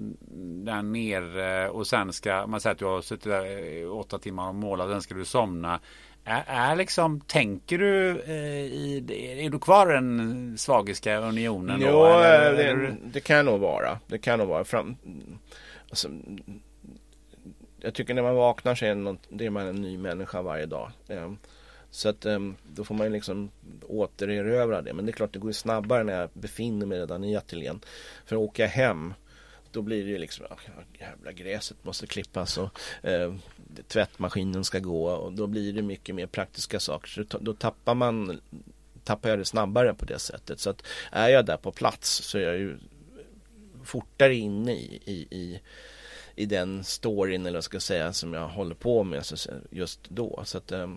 där 0.64 0.82
nere 0.82 1.68
och 1.68 1.86
sen 1.86 2.12
ska 2.12 2.47
man 2.47 2.61
säga 2.61 2.72
att 2.72 2.78
du 2.78 2.84
har 2.84 3.03
suttit 3.03 3.24
där 3.24 3.91
åtta 3.93 4.18
timmar 4.18 4.49
och 4.49 4.55
målat 4.55 4.86
och 4.86 4.93
sen 4.93 5.03
ska 5.03 5.14
du 5.14 5.24
somna. 5.24 5.80
Är, 6.24 6.45
är 6.47 6.76
liksom, 6.76 7.20
tänker 7.20 7.78
du 7.78 8.20
eh, 8.20 8.64
i, 8.64 9.05
är 9.47 9.51
du 9.51 9.59
kvar 9.59 9.91
i 9.91 9.95
den 9.95 10.59
svagiska 10.59 11.18
unionen? 11.18 11.80
Jo, 11.80 11.93
då, 11.93 12.07
eller, 12.07 12.53
det, 12.53 12.62
eller? 12.62 12.97
det 13.05 13.20
kan 13.20 13.45
nog 13.45 13.61
vara. 13.61 13.99
Det 14.07 14.18
kan 14.18 14.38
nog 14.38 14.49
vara. 14.49 14.64
Fram, 14.64 14.97
alltså, 15.91 16.09
jag 17.80 17.95
tycker 17.95 18.14
när 18.14 18.22
man 18.22 18.34
vaknar 18.34 18.74
så 18.74 18.84
är, 18.84 18.95
något, 18.95 19.26
det 19.28 19.47
är 19.47 19.51
man 19.51 19.66
en 19.66 19.82
ny 19.82 19.99
människa 19.99 20.43
varje 20.43 20.66
dag. 20.66 20.91
Så 21.91 22.09
att 22.09 22.26
ehm, 22.26 22.57
då 22.74 22.84
får 22.84 22.95
man 22.95 23.07
ju 23.07 23.12
liksom 23.12 23.51
återerövra 23.88 24.82
det. 24.82 24.93
Men 24.93 25.07
det 25.07 25.11
är 25.11 25.12
klart 25.14 25.32
det 25.32 25.38
går 25.38 25.51
ju 25.51 25.55
snabbare 25.55 26.05
när 26.05 26.20
jag 26.20 26.30
befinner 26.32 26.86
mig 26.86 26.99
redan 27.01 27.24
i 27.24 27.36
ateljén. 27.36 27.80
För 28.26 28.36
åker 28.36 28.62
jag 28.62 28.70
hem 28.70 29.14
då 29.72 29.82
blir 29.82 30.05
det 30.05 30.11
ju 30.11 30.18
liksom, 30.18 30.47
ah, 30.51 30.57
jävla 30.99 31.32
gräset 31.32 31.84
måste 31.84 32.07
klippas 32.07 32.59
och 32.59 32.80
eh, 33.03 33.34
tvättmaskinen 33.88 34.64
ska 34.64 34.78
gå 34.78 35.11
och 35.11 35.32
då 35.32 35.47
blir 35.47 35.72
det 35.72 35.82
mycket 35.82 36.14
mer 36.14 36.26
praktiska 36.26 36.80
saker. 36.80 37.09
Så 37.09 37.38
då- 37.38 37.55
tappar 37.55 37.95
man 37.95 38.41
tappar 39.05 39.28
jag 39.28 39.38
det 39.38 39.45
snabbare 39.45 39.95
på 39.95 40.05
det 40.05 40.18
sättet. 40.18 40.61
Så 40.61 40.70
att 40.70 40.82
är 41.12 41.28
jag 41.28 41.47
där 41.47 41.57
på 41.57 41.72
plats 41.72 42.11
så 42.11 42.38
är 42.38 42.43
jag 42.43 42.59
ju 42.59 42.78
fortare 43.84 44.34
inne 44.34 44.72
i, 44.72 45.03
i, 45.05 45.26
i, 45.30 45.61
i 46.34 46.47
den 46.47 46.84
storyn 46.84 47.47
eller 47.47 47.57
vad 47.57 47.64
ska 47.64 47.74
jag 47.74 47.82
säga 47.82 48.12
som 48.12 48.32
jag 48.34 48.49
håller 48.49 48.74
på 48.74 49.05
med 49.05 49.24
just 49.70 50.01
då. 50.09 50.43
Så 50.45 50.59
att, 50.59 50.72
eh, 50.72 50.95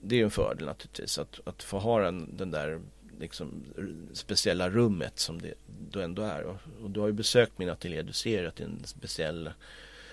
det 0.00 0.14
är 0.14 0.18
ju 0.18 0.24
en 0.24 0.30
fördel 0.30 0.66
naturligtvis 0.66 1.18
att, 1.18 1.40
att 1.44 1.62
få 1.62 1.78
ha 1.78 2.00
den, 2.00 2.36
den 2.36 2.50
där 2.50 2.80
liksom, 3.20 3.64
speciella 4.12 4.70
rummet 4.70 5.18
som 5.18 5.40
det 5.40 5.54
då 5.90 6.00
ändå 6.00 6.22
är. 6.22 6.42
Och, 6.42 6.56
och 6.82 6.90
du 6.90 7.00
har 7.00 7.06
ju 7.06 7.12
besökt 7.12 7.58
min 7.58 7.70
ateljé, 7.70 8.02
du 8.02 8.12
ser 8.12 8.44
att 8.44 8.56
det 8.56 8.64
är 8.64 8.68
en 8.68 8.82
speciell 8.84 9.50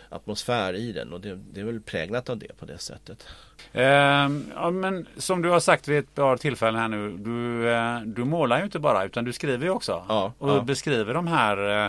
atmosfär 0.09 0.73
i 0.73 0.91
den 0.91 1.13
och 1.13 1.21
det, 1.21 1.39
det 1.53 1.59
är 1.59 1.65
väl 1.65 1.81
präglat 1.81 2.29
av 2.29 2.37
det 2.37 2.57
på 2.59 2.65
det 2.65 2.77
sättet. 2.77 3.27
Ehm, 3.73 4.45
ja, 4.55 4.71
men 4.71 5.07
som 5.17 5.41
du 5.41 5.49
har 5.49 5.59
sagt 5.59 5.87
vid 5.87 5.97
ett 5.99 6.15
par 6.15 6.37
tillfällen 6.37 6.79
här 6.81 6.87
nu. 6.87 7.17
Du, 7.17 7.69
eh, 7.69 8.01
du 8.01 8.23
målar 8.23 8.57
ju 8.57 8.63
inte 8.63 8.79
bara 8.79 9.05
utan 9.05 9.25
du 9.25 9.33
skriver 9.33 9.65
ju 9.65 9.71
också. 9.71 10.05
Ja, 10.09 10.33
och 10.37 10.49
ja. 10.49 10.61
beskriver 10.61 11.13
de 11.13 11.27
här 11.27 11.85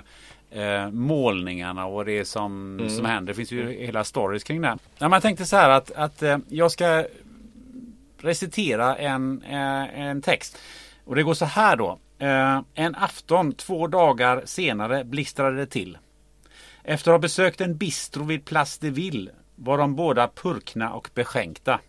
eh, 0.51 0.63
eh, 0.63 0.91
målningarna 0.91 1.87
och 1.87 2.05
det 2.05 2.25
som, 2.25 2.77
Mm. 2.81 2.91
som 2.91 3.05
händer. 3.05 3.33
Det 3.33 3.37
finns 3.37 3.53
ju 3.53 3.73
hela 3.73 4.05
stories 4.05 4.45
kring 4.45 4.61
det. 4.63 4.79
Ja, 4.99 5.09
man 5.09 5.21
tänkte 5.21 5.47
så 5.47 5.57
här 5.57 5.71
att, 5.71 5.91
att 5.91 6.23
eh, 6.23 6.39
jag 6.49 6.71
ska 6.73 7.05
recitera 8.27 8.97
en, 8.97 9.43
eh, 9.43 10.01
en 10.01 10.23
text. 10.23 10.59
Och 11.05 11.15
det 11.15 11.23
går 11.23 11.35
så 11.35 11.45
här 11.45 11.77
då. 11.77 11.99
Eh, 12.19 12.61
en 12.75 12.95
afton 12.95 13.53
två 13.53 13.87
dagar 13.87 14.43
senare 14.45 15.05
blistrade 15.05 15.57
det 15.57 15.67
till. 15.67 15.99
Efter 16.85 17.11
att 17.11 17.15
ha 17.15 17.19
besökt 17.19 17.61
en 17.61 17.77
bistro 17.77 18.25
vid 18.25 18.45
Place 18.45 18.79
de 18.81 18.91
Ville 18.91 19.31
var 19.55 19.79
de 19.79 19.97
båda 19.97 20.29
purkna 20.29 20.93
och 20.93 21.11
beskänkta. 21.15 21.81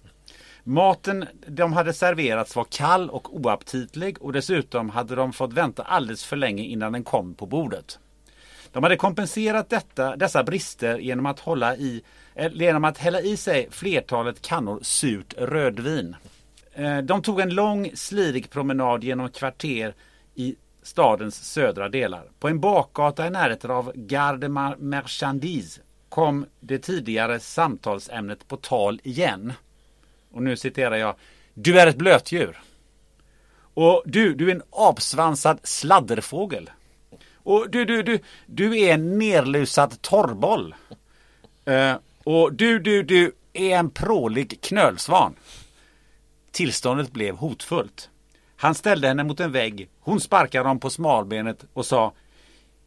Maten 0.64 1.28
de 1.48 1.74
hade 1.74 1.94
serverats 1.94 2.56
var 2.56 2.64
kall 2.70 3.10
och 3.10 3.36
oaptitlig 3.36 4.22
och 4.22 4.34
dessutom 4.34 4.90
hade 4.90 5.16
de 5.16 5.34
fått 5.34 5.54
vänta 5.54 5.84
alldeles 5.84 6.26
för 6.26 6.36
länge 6.36 6.64
innan 6.64 6.94
den 6.94 7.04
kom 7.04 7.34
på 7.34 7.46
bordet. 7.46 8.00
De 8.72 8.84
hade 8.84 8.96
kompenserat 8.96 9.70
detta, 9.70 10.16
dessa 10.16 10.44
brister 10.44 10.98
genom 10.98 11.26
att, 11.26 11.40
hålla 11.40 11.76
i, 11.76 12.04
Eh, 12.38 12.52
genom 12.54 12.84
att 12.84 12.98
hälla 12.98 13.22
i 13.22 13.38
sig 13.38 13.68
flertalet 13.72 14.42
kannor 14.42 14.80
surt 14.82 15.34
rödvin. 15.38 16.16
Eh, 16.74 16.98
de 16.98 17.22
tog 17.22 17.40
en 17.40 17.50
lång 17.50 17.92
slirig 17.94 18.50
promenad 18.50 19.04
genom 19.04 19.30
kvarter 19.30 19.94
i 20.36 20.56
stadens 20.82 21.52
södra 21.52 21.90
delar. 21.90 22.30
På 22.40 22.48
en 22.48 22.60
bakgata 22.60 23.28
i 23.28 23.30
närheten 23.30 23.72
av 23.72 23.92
Garde 23.96 24.50
Marchandise 24.78 25.82
kom 26.10 26.46
det 26.60 26.80
tidigare 26.80 27.40
samtalsämnet 27.40 28.48
på 28.48 28.58
tal 28.58 29.00
igen. 29.04 29.54
Och 30.32 30.44
nu 30.44 30.58
citerar 30.58 30.96
jag. 30.96 31.16
Du 31.54 31.80
är 31.80 31.88
ett 31.88 31.98
blötdjur. 31.98 32.62
Och 33.74 34.04
du, 34.06 34.34
du 34.36 34.48
är 34.48 34.56
en 34.56 34.64
apsvansad 34.72 35.60
sladderfågel. 35.64 36.70
Och 37.34 37.70
du, 37.70 37.86
du, 37.86 38.04
du, 38.04 38.20
du 38.46 38.80
är 38.80 38.94
en 38.94 39.20
nerlusad 39.20 40.02
torrboll. 40.02 40.76
Eh, 41.66 41.96
och 42.28 42.54
du, 42.54 42.80
du, 42.80 43.04
du 43.04 43.32
är 43.54 43.78
en 43.78 43.90
prålig 43.90 44.62
knölsvan. 44.62 45.36
Tillståndet 46.52 47.12
blev 47.12 47.36
hotfullt. 47.36 48.10
Han 48.56 48.76
ställde 48.76 49.08
henne 49.08 49.24
mot 49.24 49.40
en 49.40 49.52
vägg. 49.52 49.90
Hon 50.00 50.20
sparkade 50.20 50.64
honom 50.64 50.80
på 50.80 50.90
smalbenet 50.90 51.66
och 51.74 51.86
sa 51.86 52.14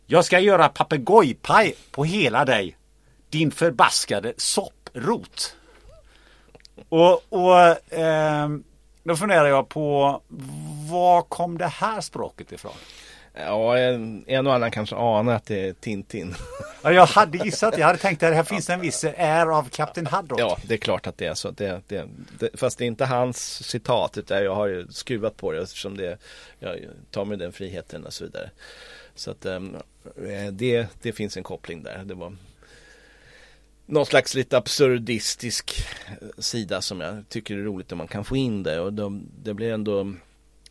Jag 0.07 0.25
ska 0.25 0.41
göra 0.41 0.69
papegojpaj 0.69 1.75
på 1.91 2.05
hela 2.05 2.45
dig. 2.45 2.77
Din 3.31 3.51
förbaskade 3.51 4.35
sopprot. 4.37 5.57
Och, 6.89 7.23
och 7.29 7.93
eh, 7.99 8.49
då 9.03 9.17
funderar 9.17 9.47
jag 9.47 9.69
på 9.69 10.21
var 10.91 11.23
kom 11.23 11.59
det 11.59 11.67
här 11.67 12.01
språket 12.01 12.53
ifrån? 12.53 12.77
Ja, 13.47 13.79
en, 13.79 14.25
en 14.27 14.47
och 14.47 14.55
annan 14.55 14.71
kanske 14.71 14.97
anar 14.97 15.35
att 15.35 15.47
det 15.47 15.69
är 15.69 15.73
Tintin. 15.73 16.35
Ja, 16.83 16.93
jag 16.93 17.07
hade 17.07 17.39
gissat, 17.39 17.79
jag 17.79 17.87
hade 17.87 17.99
tänkt 17.99 18.23
att 18.23 18.35
här 18.35 18.43
finns 18.43 18.71
en 18.71 18.81
viss 18.81 19.05
är 19.17 19.47
av 19.47 19.69
Kapten 19.69 20.07
Haddock. 20.07 20.41
Ja, 20.41 20.59
det 20.65 20.75
är 20.75 20.79
klart 20.79 21.07
att 21.07 21.19
det 21.19 21.27
är 21.27 21.35
så. 21.35 21.51
Det, 21.51 21.83
det, 21.89 22.09
det, 22.39 22.51
fast 22.55 22.79
det 22.79 22.85
är 22.85 22.87
inte 22.87 23.05
hans 23.05 23.65
citat 23.65 24.19
utan 24.19 24.45
jag 24.45 24.55
har 24.55 24.67
ju 24.67 24.87
skruvat 24.91 25.37
på 25.37 25.53
det 25.53 25.63
eftersom 25.63 25.97
det, 25.97 26.19
jag 26.59 26.79
tar 27.11 27.25
mig 27.25 27.39
den 27.39 27.53
friheten 27.53 28.07
och 28.07 28.13
så 28.13 28.25
vidare. 28.25 28.51
Så 29.15 29.31
att 29.31 29.47
ehm, 29.47 29.77
eh, 30.17 30.53
det, 30.53 30.87
det 31.03 31.13
finns 31.13 31.37
en 31.37 31.43
koppling 31.43 31.83
där. 31.83 32.03
Det 32.05 32.15
var 32.15 32.37
någon 33.87 34.07
slags 34.07 34.35
lite 34.35 34.59
absurdistisk 34.59 35.85
eh, 36.07 36.29
sida 36.39 36.81
som 36.81 37.01
jag 37.01 37.25
tycker 37.29 37.59
är 37.59 37.63
roligt 37.63 37.93
om 37.93 37.99
man 37.99 38.09
kan 38.09 38.25
få 38.25 38.37
in 38.37 38.63
det 38.63 38.81
och 38.81 38.93
de, 38.93 39.27
det 39.43 39.55
blir 39.55 39.73
ändå 39.73 40.15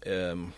ehm, 0.06 0.52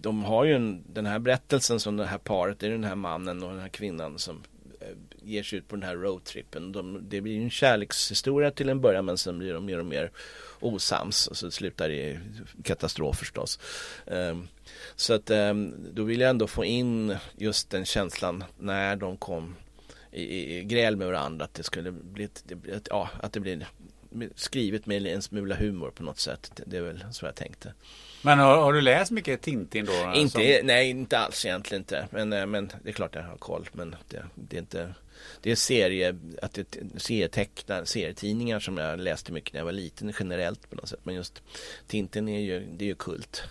de 0.00 0.24
har 0.24 0.44
ju 0.44 0.54
en, 0.54 0.84
den 0.92 1.06
här 1.06 1.18
berättelsen 1.18 1.80
som 1.80 1.96
det 1.96 2.06
här 2.06 2.18
paret, 2.18 2.58
det 2.58 2.66
är 2.66 2.70
den 2.70 2.84
här 2.84 2.94
mannen 2.94 3.42
och 3.42 3.50
den 3.50 3.60
här 3.60 3.68
kvinnan 3.68 4.18
som 4.18 4.42
eh, 4.80 4.86
ger 5.22 5.42
sig 5.42 5.58
ut 5.58 5.68
på 5.68 5.76
den 5.76 5.82
här 5.82 5.96
roadtrippen. 5.96 6.72
De, 6.72 7.08
det 7.08 7.20
blir 7.20 7.32
ju 7.32 7.42
en 7.42 7.50
kärlekshistoria 7.50 8.50
till 8.50 8.68
en 8.68 8.80
början 8.80 9.04
men 9.04 9.18
sen 9.18 9.38
blir 9.38 9.54
de 9.54 9.64
mer 9.64 9.78
och 9.78 9.86
mer 9.86 10.10
osams 10.60 11.26
och 11.26 11.36
så 11.36 11.50
slutar 11.50 11.88
det 11.88 11.94
i 11.94 12.18
katastrof 12.64 13.18
förstås. 13.18 13.58
Ehm, 14.06 14.48
så 14.96 15.14
att 15.14 15.30
ehm, 15.30 15.74
då 15.92 16.02
vill 16.02 16.20
jag 16.20 16.30
ändå 16.30 16.46
få 16.46 16.64
in 16.64 17.16
just 17.36 17.70
den 17.70 17.84
känslan 17.84 18.44
när 18.58 18.96
de 18.96 19.16
kom 19.16 19.56
i, 20.12 20.22
i, 20.22 20.58
i 20.58 20.64
gräl 20.64 20.96
med 20.96 21.06
varandra 21.06 21.44
att 21.44 21.54
det 21.54 21.62
skulle 21.62 21.92
bli 21.92 22.24
ett, 22.24 22.44
det, 22.46 22.72
ett, 22.72 22.88
ja, 22.90 23.10
att 23.20 23.32
det 23.32 23.40
blir 23.40 23.66
skrivet 24.34 24.86
med 24.86 25.06
en 25.06 25.22
smula 25.22 25.54
humor 25.54 25.90
på 25.90 26.02
något 26.02 26.18
sätt. 26.18 26.52
Det, 26.54 26.62
det 26.66 26.76
är 26.76 26.82
väl 26.82 27.04
så 27.12 27.26
jag 27.26 27.34
tänkte. 27.34 27.72
Men 28.22 28.38
har, 28.38 28.56
har 28.56 28.72
du 28.72 28.80
läst 28.80 29.10
mycket 29.10 29.42
Tintin 29.42 29.84
då? 29.86 30.12
Inte, 30.14 30.30
Som- 30.58 30.66
nej 30.66 30.90
inte 30.90 31.18
alls 31.18 31.44
egentligen 31.44 31.80
inte. 31.80 32.08
Men, 32.10 32.32
eh, 32.32 32.46
men 32.46 32.72
det 32.82 32.88
är 32.88 32.92
klart 32.92 33.14
jag 33.14 33.22
har 33.22 33.36
koll. 33.36 33.68
Men 33.72 33.96
det, 34.08 34.22
det 34.34 34.56
är 34.56 34.60
inte 34.60 34.94
det 35.42 35.50
är 35.50 35.56
serie, 35.56 36.16
att 36.42 36.54
det, 36.54 36.76
serietecknar, 36.96 37.84
serietidningar 37.84 38.60
som 38.60 38.76
jag 38.76 39.00
läste 39.00 39.32
mycket 39.32 39.52
när 39.52 39.60
jag 39.60 39.64
var 39.64 39.72
liten 39.72 40.12
generellt 40.18 40.70
på 40.70 40.76
något 40.76 40.88
sätt. 40.88 41.00
Men 41.02 41.14
just 41.14 41.42
Tintin 41.86 42.28
är 42.28 42.40
ju, 42.40 42.66
det 42.76 42.84
är 42.84 42.88
ju 42.88 42.94
kult. 42.94 43.42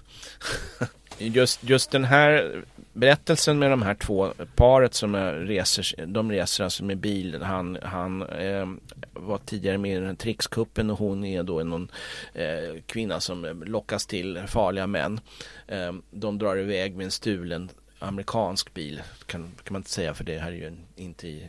just, 1.17 1.63
just 1.63 1.91
den 1.91 2.03
här 2.03 2.63
berättelsen 2.93 3.59
med 3.59 3.71
de 3.71 3.81
här 3.81 3.95
två 3.95 4.33
paret 4.55 4.93
som 4.93 5.15
reser, 5.15 6.05
de 6.05 6.31
reser 6.31 6.63
alltså 6.63 6.83
med 6.83 6.97
bil. 6.97 7.41
Han, 7.41 7.77
han 7.81 8.21
eh, 8.21 8.67
var 9.13 9.37
tidigare 9.37 9.77
med 9.77 9.91
i 9.91 9.95
den 9.95 10.07
här 10.07 10.15
trickskuppen 10.15 10.89
och 10.89 10.99
hon 10.99 11.25
är 11.25 11.43
då 11.43 11.63
någon 11.63 11.91
eh, 12.33 12.81
kvinna 12.85 13.19
som 13.19 13.63
lockas 13.65 14.05
till 14.05 14.43
farliga 14.47 14.87
män. 14.87 15.19
Eh, 15.67 15.93
de 16.11 16.37
drar 16.37 16.57
iväg 16.57 16.95
med 16.95 17.03
en 17.03 17.11
stulen 17.11 17.69
amerikansk 17.99 18.73
bil 18.73 19.01
kan, 19.25 19.51
kan 19.63 19.73
man 19.73 19.79
inte 19.79 19.89
säga 19.89 20.13
för 20.13 20.23
det 20.23 20.39
här 20.39 20.51
är 20.51 20.55
ju 20.55 20.67
en, 20.67 20.79
inte 20.95 21.27
i 21.27 21.47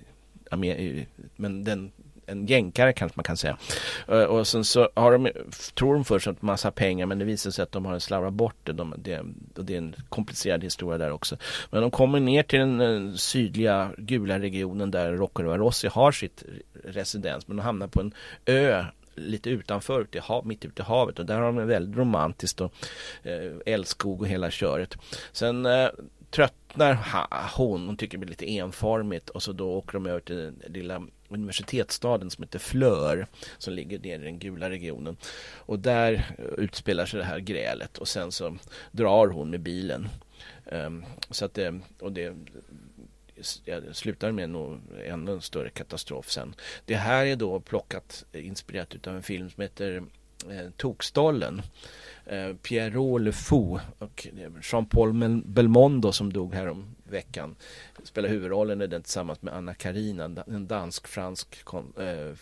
Amerika, 0.50 1.10
men 1.36 1.64
den 1.64 1.92
en 2.28 2.46
jänkare 2.46 2.92
kanske 2.92 3.18
man 3.18 3.24
kan 3.24 3.36
säga. 3.36 3.58
Eh, 4.08 4.22
och 4.22 4.46
sen 4.46 4.64
så 4.64 4.88
har 4.94 5.12
de, 5.12 5.30
tror 5.74 5.94
de 5.94 6.04
först 6.04 6.26
att 6.26 6.42
massa 6.42 6.70
pengar 6.70 7.06
men 7.06 7.18
det 7.18 7.24
visar 7.24 7.50
sig 7.50 7.62
att 7.62 7.72
de 7.72 7.84
har 7.84 7.98
slarvat 7.98 8.32
bort 8.32 8.56
det. 8.64 8.72
De, 8.72 8.94
det, 8.98 9.20
och 9.56 9.64
det 9.64 9.74
är 9.74 9.78
en 9.78 9.94
komplicerad 10.08 10.64
historia 10.64 10.98
där 10.98 11.10
också. 11.10 11.36
Men 11.70 11.82
de 11.82 11.90
kommer 11.90 12.20
ner 12.20 12.42
till 12.42 12.58
den 12.58 12.80
eh, 12.80 13.14
sydliga 13.14 13.90
gula 13.98 14.38
regionen 14.38 14.90
där 14.90 15.12
Rocco 15.12 15.42
Rossi 15.42 15.88
har 15.88 16.12
sitt 16.12 16.44
residens. 16.84 17.48
Men 17.48 17.56
de 17.56 17.62
hamnar 17.62 17.86
på 17.86 18.00
en 18.00 18.14
ö 18.46 18.84
lite 19.14 19.50
utanför, 19.50 20.00
ute 20.00 20.18
i 20.18 20.20
hav, 20.20 20.46
mitt 20.46 20.64
ute 20.64 20.82
i 20.82 20.84
havet 20.84 21.18
och 21.18 21.26
där 21.26 21.34
har 21.34 21.42
de 21.42 21.58
en 21.58 21.68
väldigt 21.68 21.98
romantiskt 21.98 22.60
och 22.60 22.72
eh, 23.22 23.52
älskog 23.66 24.20
och 24.20 24.28
hela 24.28 24.50
köret. 24.50 24.96
Sen 25.32 25.66
eh, 25.66 25.88
tröttnar 26.30 26.98
hon, 27.56 27.86
hon 27.86 27.96
tycker 27.96 28.18
det 28.18 28.26
blir 28.26 28.30
lite 28.30 28.50
enformigt 28.50 29.30
och 29.30 29.42
så 29.42 29.52
då 29.52 29.72
åker 29.72 29.92
de 29.92 30.06
över 30.06 30.20
till 30.20 30.36
den 30.36 30.62
lilla 30.66 31.02
universitetsstaden 31.28 32.30
som 32.30 32.44
heter 32.44 32.58
Flör 32.58 33.26
som 33.58 33.72
ligger 33.72 33.98
nere 33.98 34.22
i 34.22 34.24
den 34.24 34.38
gula 34.38 34.70
regionen. 34.70 35.16
Och 35.56 35.78
där 35.78 36.34
eh, 36.38 36.44
utspelar 36.44 37.06
sig 37.06 37.18
det 37.18 37.26
här 37.26 37.38
grälet 37.38 37.98
och 37.98 38.08
sen 38.08 38.32
så 38.32 38.56
drar 38.92 39.26
hon 39.28 39.50
med 39.50 39.60
bilen. 39.60 40.08
Um, 40.64 41.04
så 41.30 41.44
att 41.44 41.54
det, 41.54 41.80
och 42.00 42.12
det 42.12 42.34
slutar 43.92 44.32
med 44.32 44.50
nog 44.50 44.80
ännu 45.04 45.32
en 45.32 45.40
större 45.40 45.70
katastrof 45.70 46.30
sen. 46.30 46.54
Det 46.84 46.94
här 46.94 47.26
är 47.26 47.36
då 47.36 47.60
plockat, 47.60 48.24
inspirerat 48.32 49.06
av 49.06 49.16
en 49.16 49.22
film 49.22 49.50
som 49.50 49.62
heter 49.62 50.02
eh, 50.50 50.70
Tokstollen 50.76 51.62
eh, 52.26 52.54
Pierrot 52.54 53.20
Le 53.20 53.32
Fou 53.32 53.80
och 53.98 54.28
eh, 54.36 54.50
Jean-Paul 54.62 55.42
Belmondo 55.44 56.12
som 56.12 56.32
dog 56.32 56.54
här 56.54 56.68
om 56.68 56.96
veckan 57.04 57.56
spelar 58.04 58.28
huvudrollen 58.28 58.82
i 58.82 58.86
den 58.86 59.02
tillsammans 59.02 59.42
med 59.42 59.54
Anna 59.54 59.74
Karina, 59.74 60.44
en 60.46 60.66
dansk-fransk 60.66 61.64
äh, 61.96 62.34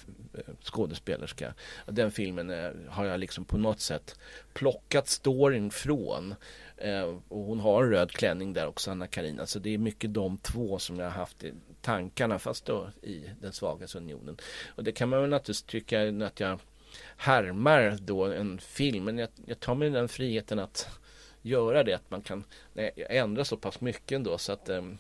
skådespelerska. 0.63 1.55
Den 1.87 2.11
filmen 2.11 2.51
är, 2.51 2.75
har 2.89 3.05
jag 3.05 3.21
liksom 3.21 3.45
på 3.45 3.59
något 3.59 3.81
sätt 3.81 4.19
plockat 4.55 5.09
storyn 5.09 5.71
från. 5.71 6.35
Äh, 6.77 7.03
och 7.29 7.45
hon 7.45 7.61
har 7.61 7.83
en 7.83 7.91
röd 7.91 8.11
klänning 8.11 8.53
där 8.53 8.67
också, 8.67 8.91
Anna 8.91 9.07
Karina. 9.07 9.37
Så 9.37 9.41
alltså, 9.41 9.59
det 9.59 9.75
är 9.75 9.79
mycket 9.79 10.15
de 10.15 10.39
två 10.39 10.79
som 10.79 10.99
jag 10.99 11.07
har 11.07 11.11
haft 11.11 11.45
i 11.45 11.53
tankarna, 11.81 12.39
fast 12.39 12.65
då 12.65 12.91
i 13.03 13.23
den 13.41 13.53
svagaste 13.53 13.99
unionen. 13.99 14.37
Och 14.67 14.85
det 14.85 14.93
kan 14.93 15.09
man 15.09 15.21
väl 15.21 15.31
naturligtvis 15.31 15.63
tycka 15.63 16.27
att 16.27 16.41
jag 16.41 16.61
härmar 17.17 17.97
då 18.01 18.25
en 18.25 18.59
film. 18.59 19.05
Men 19.05 19.19
jag, 19.19 19.29
jag 19.47 19.61
tar 19.61 19.75
mig 19.75 19.91
den 19.91 20.09
friheten 20.09 20.59
att 20.59 20.89
göra 21.43 21.83
det. 21.83 21.93
Att 21.93 22.11
man 22.11 22.23
kan 22.23 22.45
ändra 22.97 23.45
så 23.45 23.57
pass 23.57 23.81
mycket 23.81 24.17
ändå 24.17 24.39
så 24.39 24.53
att 24.53 24.69
um, 24.69 24.99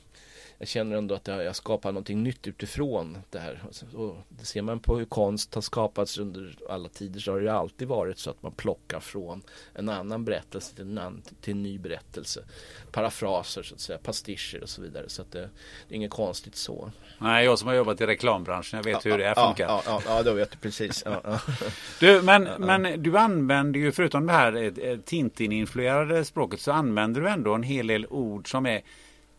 jag 0.58 0.68
känner 0.68 0.96
ändå 0.96 1.14
att 1.14 1.26
jag 1.26 1.56
skapar 1.56 1.92
någonting 1.92 2.22
nytt 2.22 2.46
utifrån 2.46 3.18
det 3.30 3.38
här. 3.38 3.62
Och 3.94 4.16
det 4.28 4.44
ser 4.44 4.62
man 4.62 4.80
på 4.80 4.98
hur 4.98 5.04
konst 5.04 5.54
har 5.54 5.62
skapats 5.62 6.18
under 6.18 6.56
alla 6.68 6.88
tider 6.88 7.20
så 7.20 7.32
har 7.32 7.40
det 7.40 7.52
alltid 7.52 7.88
varit 7.88 8.18
så 8.18 8.30
att 8.30 8.42
man 8.42 8.52
plockar 8.52 9.00
från 9.00 9.42
en 9.74 9.88
annan 9.88 10.24
berättelse 10.24 10.74
till 10.74 10.84
en, 10.84 10.98
annan, 10.98 11.22
till 11.40 11.52
en 11.52 11.62
ny 11.62 11.78
berättelse. 11.78 12.44
Parafraser 12.92 13.62
så 13.62 13.74
att 13.74 13.80
säga, 13.80 13.98
pastischer 13.98 14.62
och 14.62 14.68
så 14.68 14.82
vidare. 14.82 15.08
Så 15.08 15.22
att 15.22 15.32
det, 15.32 15.50
det 15.88 15.94
är 15.94 15.96
inget 15.96 16.10
konstigt 16.10 16.56
så. 16.56 16.90
Nej, 17.18 17.44
jag 17.44 17.58
som 17.58 17.68
har 17.68 17.74
jobbat 17.74 18.00
i 18.00 18.06
reklambranschen, 18.06 18.76
jag 18.76 18.84
vet 18.84 19.04
ja, 19.04 19.10
hur 19.10 19.18
det 19.18 19.24
här 19.24 19.46
funkar. 19.46 19.64
Ja, 19.64 19.82
ja, 19.86 20.02
ja, 20.06 20.22
då 20.22 20.32
vet 20.32 20.50
du 20.50 20.58
precis. 20.58 21.04
du, 22.00 22.22
men, 22.22 22.48
men 22.58 23.02
du 23.02 23.18
använder 23.18 23.80
ju 23.80 23.92
förutom 23.92 24.26
det 24.26 24.32
här 24.32 24.96
Tintin-influerade 25.04 26.24
språket 26.24 26.60
så 26.60 26.72
använder 26.72 27.20
du 27.20 27.28
ändå 27.28 27.54
en 27.54 27.62
hel 27.62 27.86
del 27.86 28.06
ord 28.06 28.50
som 28.50 28.66
är 28.66 28.82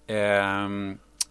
eh, 0.08 0.70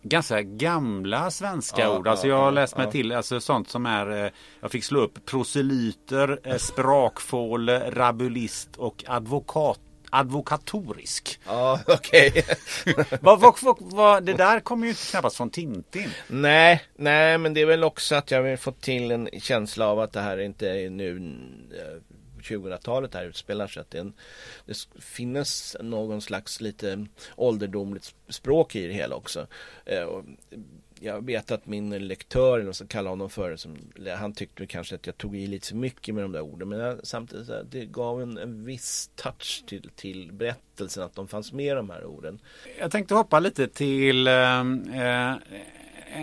ganska 0.02 0.42
gamla 0.42 1.30
svenska 1.30 1.82
ja, 1.82 1.98
ord. 1.98 2.08
Alltså 2.08 2.28
jag 2.28 2.38
har 2.38 2.52
läst 2.52 2.76
mig 2.76 2.90
till 2.90 3.12
alltså 3.12 3.40
sånt 3.40 3.70
som 3.70 3.86
är 3.86 4.24
eh, 4.24 4.30
Jag 4.60 4.70
fick 4.70 4.84
slå 4.84 5.00
upp 5.00 5.26
proselyter, 5.26 6.40
eh, 6.44 6.56
sprakfåle, 6.58 7.90
rabulist 7.90 8.76
och 8.76 9.04
advokat 9.06 9.80
advokatorisk. 10.10 11.40
Ja, 11.46 11.80
okej. 11.86 12.32
Okay. 12.86 14.20
det 14.20 14.32
där 14.32 14.60
kommer 14.60 14.86
ju 14.86 14.94
knappast 14.94 15.36
från 15.36 15.50
Tintin. 15.50 16.10
Nej, 16.28 16.82
nej, 16.96 17.38
men 17.38 17.54
det 17.54 17.60
är 17.60 17.66
väl 17.66 17.84
också 17.84 18.14
att 18.14 18.30
jag 18.30 18.42
vill 18.42 18.58
få 18.58 18.72
till 18.72 19.10
en 19.10 19.28
känsla 19.40 19.86
av 19.86 20.00
att 20.00 20.12
det 20.12 20.20
här 20.20 20.38
inte 20.38 20.68
är 20.68 20.90
nu 20.90 21.18
2000-talet 22.46 23.14
här 23.14 23.24
utspelar 23.24 23.66
sig. 23.66 23.80
Att 23.80 23.90
det, 23.90 23.98
en, 23.98 24.12
det 24.66 24.86
finns 24.98 25.76
någon 25.80 26.22
slags 26.22 26.60
lite 26.60 27.06
ålderdomligt 27.36 28.14
språk 28.28 28.76
i 28.76 28.86
det 28.86 28.94
hela 28.94 29.16
också. 29.16 29.46
Eh, 29.84 30.08
jag 31.00 31.26
vet 31.26 31.50
att 31.50 31.66
min 31.66 31.90
lektör, 32.08 32.58
eller 32.60 32.72
så 32.72 32.86
kallar 32.86 33.10
honom 33.10 33.30
för, 33.30 33.56
som, 33.56 33.76
han 34.18 34.32
tyckte 34.32 34.66
kanske 34.66 34.94
att 34.94 35.06
jag 35.06 35.18
tog 35.18 35.36
i 35.36 35.46
lite 35.46 35.68
för 35.68 35.76
mycket 35.76 36.14
med 36.14 36.24
de 36.24 36.32
där 36.32 36.40
orden. 36.40 36.68
Men 36.68 36.78
jag, 36.78 37.06
samtidigt 37.06 37.50
det 37.70 37.84
gav 37.84 38.22
en, 38.22 38.38
en 38.38 38.64
viss 38.64 39.10
touch 39.14 39.64
till, 39.66 39.90
till 39.96 40.32
berättelsen 40.32 41.02
att 41.02 41.14
de 41.14 41.28
fanns 41.28 41.52
med 41.52 41.76
de 41.76 41.90
här 41.90 42.04
orden. 42.04 42.38
Jag 42.78 42.90
tänkte 42.90 43.14
hoppa 43.14 43.40
lite 43.40 43.68
till 43.68 44.26
eh, 44.26 44.60
eh 44.94 45.34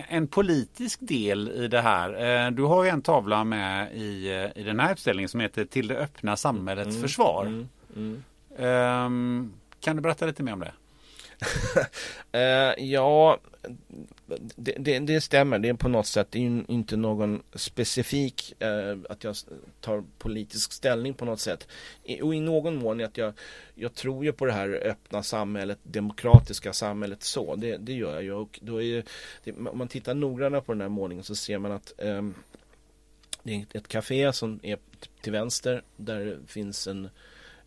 en 0.08 0.26
politisk 0.26 0.98
del 1.02 1.48
i 1.48 1.68
det 1.68 1.80
här. 1.80 2.44
Eh, 2.46 2.50
du 2.50 2.62
har 2.62 2.84
ju 2.84 2.90
en 2.90 3.02
tavla 3.02 3.44
med 3.44 3.94
i, 3.94 4.28
eh, 4.28 4.60
i 4.60 4.62
den 4.62 4.80
här 4.80 4.92
utställningen 4.92 5.28
som 5.28 5.40
heter 5.40 5.64
Till 5.64 5.88
det 5.88 5.96
öppna 5.96 6.36
samhällets 6.36 6.88
mm, 6.88 7.02
försvar. 7.02 7.46
Mm, 7.46 7.68
mm. 7.96 8.22
Um, 8.56 9.52
kan 9.80 9.96
du 9.96 10.02
berätta 10.02 10.26
lite 10.26 10.42
mer 10.42 10.52
om 10.52 10.60
det? 10.60 10.72
uh, 12.78 12.84
ja, 12.84 13.38
det, 14.56 14.72
det, 14.78 14.98
det, 14.98 15.20
stämmer. 15.20 15.58
Det 15.58 15.68
är 15.68 15.74
på 15.74 15.88
något 15.88 16.06
sätt 16.06 16.34
inte 16.34 16.96
någon 16.96 17.42
specifik 17.54 18.62
eh, 18.62 18.98
att 19.08 19.24
jag 19.24 19.36
tar 19.80 20.04
politisk 20.18 20.72
ställning 20.72 21.14
på 21.14 21.24
något 21.24 21.40
sätt. 21.40 21.68
I, 22.04 22.22
och 22.22 22.34
i 22.34 22.40
någon 22.40 22.76
mån 22.76 23.04
att 23.04 23.18
jag, 23.18 23.32
jag 23.74 23.94
tror 23.94 24.24
ju 24.24 24.32
på 24.32 24.46
det 24.46 24.52
här 24.52 24.68
öppna 24.68 25.22
samhället, 25.22 25.78
demokratiska 25.82 26.72
samhället 26.72 27.22
så. 27.22 27.56
Det, 27.56 27.76
det 27.76 27.92
gör 27.92 28.12
jag 28.14 28.22
ju. 28.22 28.32
Och 28.32 28.60
då 28.62 28.82
är 28.82 29.04
det, 29.44 29.52
om 29.52 29.78
man 29.78 29.88
tittar 29.88 30.14
noggrannare 30.14 30.62
på 30.62 30.72
den 30.72 30.80
här 30.80 30.88
målningen 30.88 31.24
så 31.24 31.34
ser 31.34 31.58
man 31.58 31.72
att 31.72 31.92
eh, 31.98 32.22
det 33.42 33.54
är 33.54 33.66
ett 33.78 33.88
café 33.88 34.32
som 34.32 34.60
är 34.62 34.78
till 35.20 35.32
vänster. 35.32 35.82
Där 35.96 36.24
det 36.24 36.38
finns 36.46 36.86
en 36.86 37.08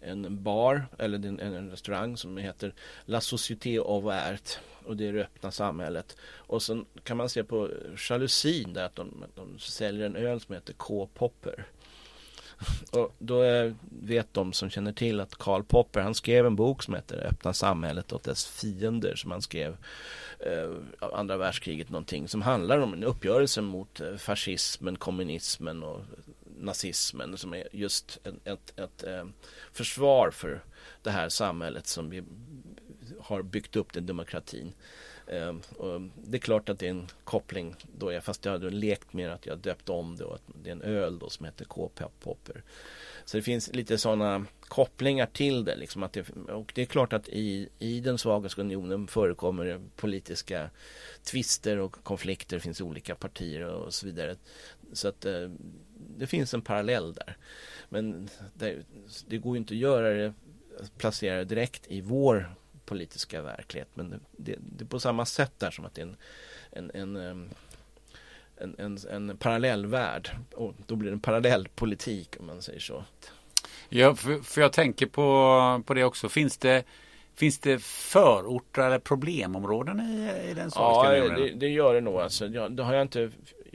en 0.02 0.44
bar 0.44 0.86
eller 1.00 1.28
en, 1.28 1.40
en 1.40 1.70
restaurang 1.70 2.18
som 2.18 2.38
heter 2.38 2.74
La 3.06 3.20
Société 3.20 3.80
of 3.80 4.06
Art 4.06 4.60
och 4.88 4.98
det 4.98 5.08
är 5.08 5.14
det 5.14 5.22
öppna 5.22 5.52
samhället. 5.52 6.18
Och 6.22 6.64
sen 6.64 6.86
kan 7.04 7.18
man 7.18 7.30
se 7.30 7.44
på 7.44 7.70
jalusin 8.10 8.74
där 8.74 8.86
att 8.86 8.96
de, 8.96 9.26
de 9.36 9.60
säljer 9.60 10.06
en 10.06 10.16
öl 10.16 10.40
som 10.40 10.56
heter 10.56 10.74
K-Popper. 10.74 11.66
Och 12.92 13.16
då 13.20 13.42
är, 13.42 13.76
vet 14.02 14.34
de 14.34 14.54
som 14.54 14.70
känner 14.70 14.94
till 14.94 15.20
att 15.20 15.36
Karl 15.36 15.64
Popper 15.64 16.02
han 16.02 16.16
skrev 16.16 16.46
en 16.46 16.56
bok 16.56 16.84
som 16.84 16.94
heter 16.94 17.28
Öppna 17.28 17.54
samhället 17.54 18.12
och 18.12 18.22
dess 18.24 18.46
fiender 18.46 19.16
som 19.16 19.32
han 19.32 19.42
skrev 19.42 19.78
eh, 20.40 20.72
andra 21.14 21.38
världskriget 21.38 21.90
någonting 21.90 22.28
som 22.28 22.42
handlar 22.42 22.80
om 22.80 22.94
en 22.94 23.04
uppgörelse 23.04 23.62
mot 23.62 24.02
eh, 24.02 24.16
fascismen, 24.16 24.96
kommunismen 24.96 25.84
och 25.84 26.02
nazismen 26.60 27.38
som 27.38 27.54
är 27.54 27.68
just 27.72 28.20
ett, 28.24 28.48
ett, 28.48 28.80
ett 28.80 29.04
försvar 29.72 30.32
för 30.32 30.64
det 31.02 31.12
här 31.12 31.30
samhället 31.30 31.88
som 31.88 32.10
vi 32.10 32.24
har 33.20 33.42
byggt 33.42 33.76
upp 33.76 33.94
den 33.94 34.06
demokratin. 34.06 34.74
Eh, 35.28 35.56
och 35.78 36.02
det 36.24 36.38
är 36.38 36.42
klart 36.42 36.70
att 36.70 36.80
det 36.80 36.86
är 36.86 36.90
en 36.90 37.08
koppling 37.24 37.76
då 37.98 38.12
jag, 38.12 38.24
fast 38.24 38.46
jag 38.46 38.52
hade 38.52 38.70
lekt 38.70 39.14
med 39.14 39.32
att 39.32 39.46
jag 39.46 39.58
döpt 39.58 39.90
om 39.90 40.16
det 40.16 40.24
och 40.24 40.36
att 40.36 40.44
det 40.64 40.70
är 40.70 40.72
en 40.72 40.82
öl 40.82 41.20
då 41.20 41.30
som 41.30 41.46
heter 41.46 41.66
K-popper. 41.66 42.64
Så 43.26 43.38
det 43.38 43.44
finns 43.44 43.74
lite 43.74 43.98
sådana 43.98 44.46
kopplingar 44.62 45.26
till 45.26 45.66
det. 45.66 45.76
Liksom 45.76 46.04
att 46.04 46.14
det 46.14 46.30
och 46.30 46.72
det 46.76 46.82
är 46.82 46.86
klart 46.86 47.14
att 47.14 47.28
i, 47.28 47.70
i 47.80 48.00
den 48.00 48.18
svagaste 48.18 48.62
unionen 48.62 49.08
förekommer 49.08 49.82
politiska 49.96 50.70
tvister 51.24 51.78
och 51.78 52.04
konflikter. 52.04 52.58
Det 52.58 52.62
finns 52.62 52.82
olika 52.82 53.16
partier 53.16 53.66
och 53.66 53.94
så 53.94 54.06
vidare. 54.06 54.36
Så 54.94 55.08
att 55.08 55.26
eh, 55.26 55.50
det 56.18 56.28
finns 56.28 56.54
en 56.54 56.62
parallell 56.62 57.14
där. 57.14 57.38
Men 57.90 58.30
det, 58.54 58.76
det 59.28 59.38
går 59.38 59.58
inte 59.58 59.74
att 59.74 59.78
göra 59.78 60.10
det, 60.10 60.34
placera 60.98 61.38
det 61.38 61.46
direkt 61.46 61.88
i 61.88 62.02
vår 62.02 62.56
politiska 62.86 63.42
verklighet. 63.42 63.90
Men 63.94 64.10
det, 64.32 64.56
det, 64.60 64.84
är 64.84 64.88
på 64.88 65.00
samma 65.00 65.26
sätt 65.26 65.54
där 65.58 65.72
som 65.72 65.86
att 65.86 65.96
det 65.96 66.02
är 66.02 66.16
en, 66.72 66.92
en, 66.94 67.16
en 67.16 67.50
en, 68.60 68.76
en, 68.78 68.98
en 69.10 69.38
parallell 69.38 69.86
värld 69.86 70.30
och 70.56 70.74
då 70.86 70.96
blir 70.96 71.10
det 71.10 71.16
en 71.16 71.20
parallell 71.20 71.68
politik 71.76 72.36
om 72.40 72.46
man 72.46 72.62
säger 72.62 72.80
så. 72.80 73.04
Ja, 73.90 74.16
för, 74.16 74.40
för 74.40 74.62
jag 74.62 74.74
tänker 74.74 75.06
på, 75.06 75.84
på 75.86 75.94
det 75.94 76.04
också. 76.04 76.30
Finns 76.30 76.58
det, 76.58 76.84
finns 77.36 77.60
det 77.60 77.82
förorter 77.84 78.82
eller 78.82 79.00
problemområden 79.00 80.00
i, 80.00 80.50
i 80.50 80.54
den 80.54 80.72
Ja, 80.76 81.10
det, 81.12 81.50
det, 81.50 81.68
gör 81.68 81.94
det 81.94 82.02
nog. 82.02 82.16
Alltså, 82.16 82.48
ja, 82.48 82.70
det 82.70 82.84
har 82.84 82.94
jag 82.94 83.02
inte 83.02 83.32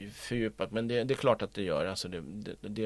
fördjupat 0.09 0.71
men 0.71 0.87
det, 0.87 1.03
det, 1.03 1.13
är 1.13 1.15
klart 1.15 1.41
att 1.41 1.53
det 1.53 1.63
gör. 1.63 1.85
Alltså 1.85 2.07
det, 2.07 2.21
det, 2.21 2.55
det 2.61 2.85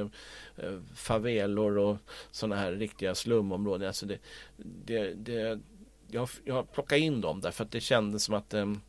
eh, 0.57 0.79
favelor 0.95 1.77
och 1.77 1.97
sådana 2.31 2.55
här 2.55 2.71
riktiga 2.71 3.15
slumområden. 3.15 3.87
Alltså 3.87 4.05
det, 4.05 4.17
det, 4.57 5.13
det, 5.13 5.59
jag, 6.07 6.29
jag 6.43 6.71
plockade 6.71 7.01
in 7.01 7.21
dem 7.21 7.41
därför 7.41 7.63
att 7.63 7.71
det 7.71 7.79
kändes 7.79 8.23
som 8.23 8.35
att 8.35 8.53
ehm, 8.53 8.81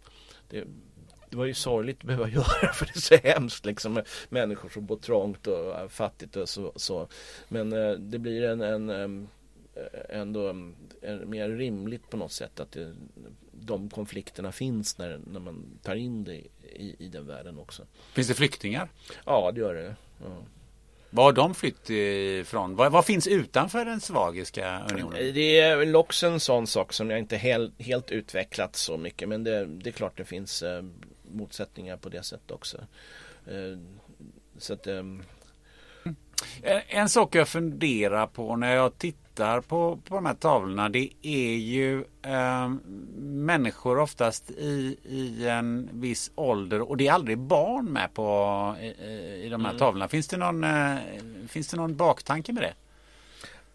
det, 0.49 0.64
det 1.31 1.37
var 1.37 1.45
ju 1.45 1.55
sorgligt 1.55 1.99
att 1.99 2.07
behöva 2.07 2.29
göra 2.29 2.72
för 2.72 2.87
det 2.87 2.97
är 2.97 3.01
så 3.01 3.16
hemskt 3.29 3.66
liksom 3.66 3.93
med 3.93 4.07
människor 4.29 4.68
som 4.68 4.87
bor 4.87 4.97
trångt 4.97 5.47
och 5.47 5.79
eh, 5.79 5.89
fattigt 5.89 6.37
och 6.37 6.49
så. 6.49 6.72
så. 6.76 7.09
Men 7.49 7.72
eh, 7.72 7.91
det 7.91 8.18
blir 8.18 8.43
en, 8.43 8.61
en 8.61 8.91
ehm, 8.91 9.29
ändå 10.09 10.49
ehm, 10.49 10.74
en, 11.03 11.31
mer 11.31 11.49
rimligt 11.49 12.11
på 12.11 12.16
något 12.16 12.33
sätt 12.33 12.61
att 12.61 12.72
det, 12.72 12.95
de 13.61 13.91
konflikterna 13.91 14.53
finns 14.53 14.99
när, 14.99 15.21
när 15.27 15.41
man 15.41 15.79
tar 15.83 15.95
in 15.95 16.25
det 16.25 16.35
i, 16.63 16.97
i 16.99 17.09
den 17.09 17.27
världen 17.27 17.59
också. 17.59 17.87
Finns 18.13 18.29
det 18.29 18.35
flyktingar? 18.35 18.89
Ja, 19.25 19.53
det 19.53 19.61
gör 19.61 19.75
det. 19.75 19.97
Ja. 20.25 20.43
Var 21.11 21.25
har 21.25 21.33
de 21.33 21.55
flytt 21.55 21.91
ifrån? 21.91 22.77
Vad, 22.77 22.93
vad 22.93 23.05
finns 23.05 23.27
utanför 23.27 23.85
den 23.85 24.01
svagiska 24.01 24.87
unionen? 24.91 25.35
Det 25.35 25.61
är 25.61 25.97
också 25.97 26.27
en 26.27 26.41
sån 26.41 26.67
sak 26.67 26.93
som 26.93 27.11
jag 27.11 27.19
inte 27.19 27.37
helt, 27.37 27.83
helt 27.83 28.11
utvecklat 28.11 28.77
så 28.77 28.97
mycket 28.97 29.29
men 29.29 29.45
det, 29.45 29.67
det 29.67 29.91
är 29.91 29.93
klart 29.93 30.17
det 30.17 30.25
finns 30.25 30.63
eh, 30.63 30.85
motsättningar 31.33 31.97
på 31.97 32.09
det 32.09 32.23
sättet 32.23 32.51
också. 32.51 32.79
Eh, 33.47 33.79
så 34.59 34.73
att, 34.73 34.87
En, 34.87 36.83
en 36.89 37.09
sak 37.09 37.35
jag 37.35 37.49
funderar 37.49 38.27
på 38.27 38.57
när 38.57 38.75
jag 38.75 38.99
tittar 38.99 39.28
på, 39.68 39.97
på 40.09 40.14
de 40.14 40.26
här 40.26 40.34
tavlorna 40.34 40.89
det 40.89 41.09
är 41.22 41.55
ju 41.57 42.05
eh, 42.22 42.68
människor 43.18 43.99
oftast 43.99 44.51
i, 44.51 44.97
i 45.05 45.49
en 45.49 45.89
viss 45.93 46.30
ålder 46.34 46.80
och 46.91 46.97
det 46.97 47.07
är 47.09 47.12
aldrig 47.12 47.39
barn 47.39 47.84
med 47.84 48.14
på 48.14 48.76
i, 48.80 48.86
i 49.45 49.49
de 49.51 49.64
här 49.64 49.70
Mm. 49.70 49.78
tavlorna. 49.78 50.09
Finns 50.09 50.28
det, 50.28 50.36
någon, 50.36 50.64
eh, 50.64 50.97
finns 51.49 51.68
det 51.68 51.76
någon 51.76 51.97
baktanke 51.97 52.53
med 52.53 52.62
det? 52.62 52.74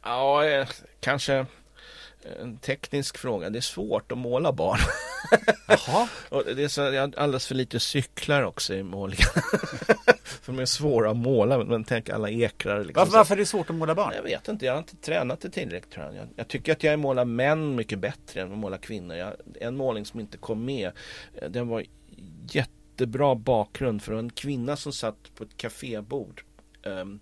Ja, 0.03 0.45
eh, 0.45 0.67
kanske 0.99 1.45
en 2.41 2.57
teknisk 2.57 3.17
fråga. 3.17 3.49
Det 3.49 3.59
är 3.59 3.61
svårt 3.61 4.11
att 4.11 4.17
måla 4.17 4.53
barn. 4.53 4.79
Jaha. 5.67 6.07
Och 6.29 6.43
det 6.55 6.63
är 6.63 6.67
så, 6.67 6.81
jag 6.81 7.01
har 7.01 7.13
alldeles 7.17 7.47
för 7.47 7.55
lite 7.55 7.79
cyklar 7.79 8.43
också 8.43 8.73
i 8.73 8.83
målningen. 8.83 9.27
för 10.23 10.53
de 10.53 10.59
är 10.59 10.65
svåra 10.65 11.11
att 11.11 11.17
måla. 11.17 11.63
Men 11.63 11.83
tänk 11.83 12.09
alla 12.09 12.29
ekrar. 12.29 12.83
Liksom. 12.83 13.01
Varför, 13.01 13.17
varför 13.17 13.35
är 13.35 13.39
det 13.39 13.45
svårt 13.45 13.69
att 13.69 13.75
måla 13.75 13.95
barn? 13.95 14.13
Jag 14.15 14.23
vet 14.23 14.47
inte, 14.47 14.65
jag 14.65 14.73
har 14.73 14.79
inte 14.79 14.95
tränat 14.95 15.41
det 15.41 15.49
tillräckligt 15.49 15.93
tror 15.93 16.05
jag. 16.05 16.15
jag. 16.15 16.27
Jag 16.35 16.47
tycker 16.47 16.71
att 16.71 16.83
jag 16.83 16.99
målar 16.99 17.25
män 17.25 17.75
mycket 17.75 17.99
bättre 17.99 18.41
än 18.41 18.51
att 18.51 18.57
måla 18.57 18.77
kvinnor. 18.77 19.15
Jag, 19.15 19.33
en 19.61 19.77
målning 19.77 20.05
som 20.05 20.19
inte 20.19 20.37
kom 20.37 20.65
med, 20.65 20.91
eh, 21.33 21.49
den 21.49 21.67
var 21.67 21.83
jättebra 22.51 23.35
bakgrund 23.35 24.03
för 24.03 24.13
en 24.13 24.29
kvinna 24.29 24.75
som 24.75 24.93
satt 24.93 25.35
på 25.35 25.43
ett 25.43 25.57
kafébord. 25.57 26.43
Ehm, 26.85 27.19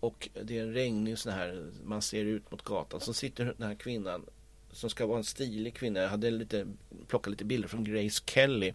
och 0.00 0.28
det 0.42 0.58
är 0.58 0.62
en 0.62 0.74
regnig 0.74 1.18
sån 1.18 1.32
här, 1.32 1.70
man 1.84 2.02
ser 2.02 2.24
ut 2.24 2.50
mot 2.50 2.62
gatan. 2.62 3.00
Så 3.00 3.14
sitter 3.14 3.54
den 3.58 3.68
här 3.68 3.74
kvinnan 3.74 4.26
som 4.72 4.90
ska 4.90 5.06
vara 5.06 5.18
en 5.18 5.24
stilig 5.24 5.74
kvinna. 5.74 6.00
Jag 6.00 6.08
hade 6.08 6.30
lite, 6.30 6.66
plockat 7.08 7.30
lite 7.30 7.44
bilder 7.44 7.68
från 7.68 7.84
Grace 7.84 8.22
Kelly. 8.26 8.72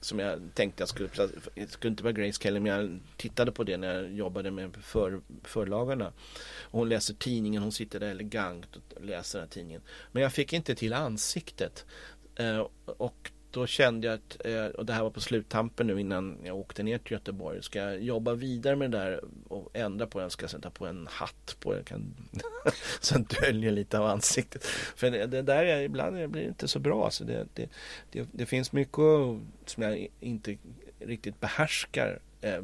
Som 0.00 0.18
jag 0.18 0.40
tänkte 0.54 0.82
jag 0.82 0.88
skulle, 0.88 1.08
det 1.54 1.70
skulle 1.70 1.90
inte 1.90 2.02
vara 2.02 2.12
Grace 2.12 2.42
Kelly 2.42 2.60
men 2.60 2.72
jag 2.72 3.00
tittade 3.16 3.52
på 3.52 3.64
det 3.64 3.76
när 3.76 3.94
jag 3.94 4.12
jobbade 4.12 4.50
med 4.50 4.76
för, 4.76 5.20
förlagarna. 5.44 6.12
Och 6.62 6.78
hon 6.78 6.88
läser 6.88 7.14
tidningen, 7.14 7.62
hon 7.62 7.72
sitter 7.72 8.00
där 8.00 8.10
elegant 8.10 8.76
och 8.76 9.04
läser 9.04 9.38
den 9.38 9.46
här 9.48 9.52
tidningen. 9.52 9.82
Men 10.12 10.22
jag 10.22 10.32
fick 10.32 10.52
inte 10.52 10.74
till 10.74 10.92
ansiktet. 10.92 11.86
Eh, 12.34 12.66
och 12.84 13.30
då 13.58 13.66
kände 13.66 14.06
jag 14.06 14.14
att, 14.14 14.46
eh, 14.46 14.66
och 14.66 14.86
det 14.86 14.92
här 14.92 15.02
var 15.02 15.10
på 15.10 15.20
sluttampen 15.20 15.86
nu 15.86 16.00
innan 16.00 16.38
jag 16.44 16.56
åkte 16.56 16.82
ner 16.82 16.98
till 16.98 17.12
Göteborg. 17.12 17.62
Ska 17.62 17.78
jag 17.78 18.02
jobba 18.02 18.34
vidare 18.34 18.76
med 18.76 18.90
det 18.90 18.98
där 18.98 19.24
och 19.48 19.70
ändra 19.72 20.06
på 20.06 20.20
den? 20.20 20.30
Ska 20.30 20.42
jag 20.42 20.50
sätta 20.50 20.70
på 20.70 20.86
en 20.86 21.06
hatt 21.10 21.56
på 21.60 21.72
den? 21.72 21.84
Kan, 21.84 22.14
så 23.00 23.14
den 23.14 23.26
döljer 23.40 23.70
lite 23.70 23.98
av 23.98 24.06
ansiktet. 24.06 24.64
För 24.64 25.10
det, 25.10 25.26
det 25.26 25.42
där 25.42 25.64
är, 25.64 25.80
ibland 25.80 26.16
det 26.16 26.28
blir 26.28 26.48
inte 26.48 26.68
så 26.68 26.78
bra. 26.78 27.10
Så 27.10 27.24
det, 27.24 27.46
det, 27.54 27.68
det, 28.10 28.28
det 28.32 28.46
finns 28.46 28.72
mycket 28.72 29.04
som 29.66 29.82
jag 29.82 30.08
inte 30.20 30.56
riktigt 30.98 31.40
behärskar 31.40 32.20
eh, 32.40 32.62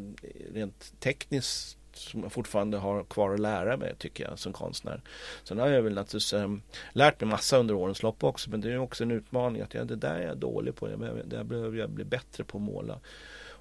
rent 0.52 1.00
tekniskt 1.00 1.78
som 1.96 2.22
jag 2.22 2.32
fortfarande 2.32 2.76
har 2.76 3.04
kvar 3.04 3.34
att 3.34 3.40
lära 3.40 3.76
mig 3.76 3.94
tycker 3.98 4.24
jag 4.28 4.38
som 4.38 4.52
konstnär. 4.52 5.00
Sen 5.44 5.58
har 5.58 5.68
jag 5.68 5.82
väl 5.82 5.94
naturligtvis 5.94 6.32
eh, 6.32 6.54
lärt 6.92 7.20
mig 7.20 7.30
massa 7.30 7.58
under 7.58 7.74
årens 7.74 8.02
lopp 8.02 8.24
också 8.24 8.50
men 8.50 8.60
det 8.60 8.72
är 8.72 8.78
också 8.78 9.04
en 9.04 9.10
utmaning 9.10 9.62
att 9.62 9.74
ja, 9.74 9.84
det 9.84 9.96
där 9.96 10.14
är 10.14 10.26
jag 10.26 10.38
dålig 10.38 10.74
på. 10.74 10.90
Jag 10.90 10.98
behöver, 10.98 11.24
där 11.24 11.44
behöver 11.44 11.78
jag 11.78 11.90
bli 11.90 12.04
bättre 12.04 12.44
på 12.44 12.58
att 12.58 12.64
måla. 12.64 13.00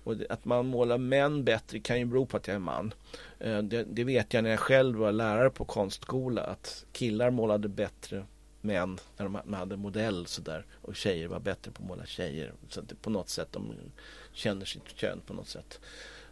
Och 0.04 0.16
att 0.30 0.46
man 0.46 0.66
målar 0.66 0.98
män 0.98 1.44
bättre 1.44 1.80
kan 1.80 2.00
ju 2.00 2.06
bero 2.06 2.26
på 2.26 2.38
att 2.38 2.48
jag 2.48 2.56
är 2.56 2.60
man. 2.60 2.94
Eh, 3.40 3.58
det, 3.58 3.84
det 3.84 4.04
vet 4.04 4.34
jag 4.34 4.44
när 4.44 4.50
jag 4.50 4.60
själv 4.60 4.98
var 4.98 5.12
lärare 5.12 5.50
på 5.50 5.66
konstskola 5.66 6.42
att 6.42 6.86
killar 6.92 7.32
målade 7.32 7.68
bättre 7.68 8.26
män 8.62 9.00
när 9.18 9.26
de 9.26 9.54
hade 9.54 9.78
modell 9.78 10.26
sådär 10.26 10.66
och 10.82 10.96
tjejer 10.96 11.28
var 11.28 11.40
bättre 11.40 11.72
på 11.72 11.84
att 11.84 11.88
måla 11.88 12.06
tjejer. 12.06 12.54
Så 12.70 12.80
att 12.80 12.90
det, 12.90 12.96
på 12.96 13.10
något 13.10 13.30
sätt 13.30 13.48
de 13.52 13.74
känner 14.34 14.66
sitt 14.66 14.96
kön 14.96 15.22
på 15.26 15.34
något 15.34 15.48
sätt. 15.48 15.80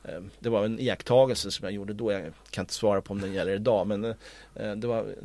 Eh, 0.03 0.21
Det 0.39 0.49
var 0.49 0.65
en 0.65 0.79
iakttagelse 0.79 1.51
som 1.51 1.63
jag 1.63 1.73
gjorde 1.73 1.93
då. 1.93 2.11
Jag 2.11 2.33
kan 2.49 2.63
inte 2.63 2.73
svara 2.73 3.01
på 3.01 3.13
om 3.13 3.21
den 3.21 3.33
gäller 3.33 3.55
idag 3.55 3.87
men 3.87 4.05
eh, 4.05 4.71
det, 4.75 4.87
var, 4.87 5.15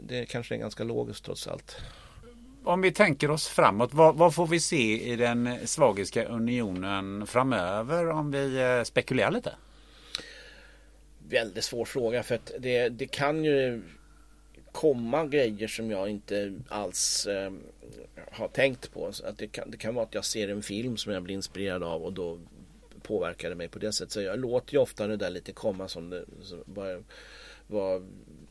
det, 0.00 0.26
kanske 0.26 0.54
är 0.54 0.58
ganska 0.58 0.84
logiskt 0.84 1.24
trots 1.24 1.48
allt. 1.48 1.76
Om 2.64 2.80
vi 2.80 2.92
tänker 2.92 3.30
oss 3.30 3.48
framåt, 3.48 3.94
vad, 3.94 4.16
vad 4.16 4.34
får 4.34 4.46
vi 4.46 4.60
se 4.60 5.12
i 5.12 5.16
den 5.16 5.58
svagiska 5.64 6.24
unionen 6.24 7.26
framöver 7.26 8.10
om 8.10 8.30
vi 8.30 8.62
eh, 8.62 8.82
spekulerar 8.82 9.30
lite? 9.30 9.52
Väldigt 11.28 11.64
svår 11.64 11.84
fråga 11.84 12.22
för 12.22 12.34
att 12.34 12.52
det, 12.58 12.88
det 12.88 13.06
kan 13.06 13.44
ju 13.44 13.82
komma 14.72 15.26
grejer 15.26 15.68
som 15.68 15.90
jag 15.90 16.08
inte 16.08 16.54
alls 16.68 17.26
eh, 17.26 17.52
har 18.32 18.48
tänkt 18.48 18.92
på. 18.92 19.12
Så 19.12 19.26
att 19.26 19.38
det, 19.38 19.46
kan, 19.46 19.70
det 19.70 19.76
kan 19.76 19.94
vara 19.94 20.04
att 20.06 20.14
jag 20.14 20.24
ser 20.24 20.48
en 20.48 20.62
film 20.62 20.96
som 20.96 21.12
jag 21.12 21.22
blir 21.22 21.34
inspirerad 21.34 21.82
av 21.82 22.02
och 22.02 22.12
då 22.12 22.38
påverkade 23.06 23.54
mig 23.54 23.68
på 23.68 23.78
det 23.78 23.92
sättet. 23.92 24.12
Så 24.12 24.20
jag 24.20 24.38
låter 24.38 24.74
ju 24.74 24.80
ofta 24.80 25.06
det 25.06 25.16
där 25.16 25.30
lite 25.30 25.52
komma 25.52 25.88
som 25.88 26.10
det, 26.10 26.24
som 26.42 26.62
bara, 26.64 27.02
vad, 27.66 28.06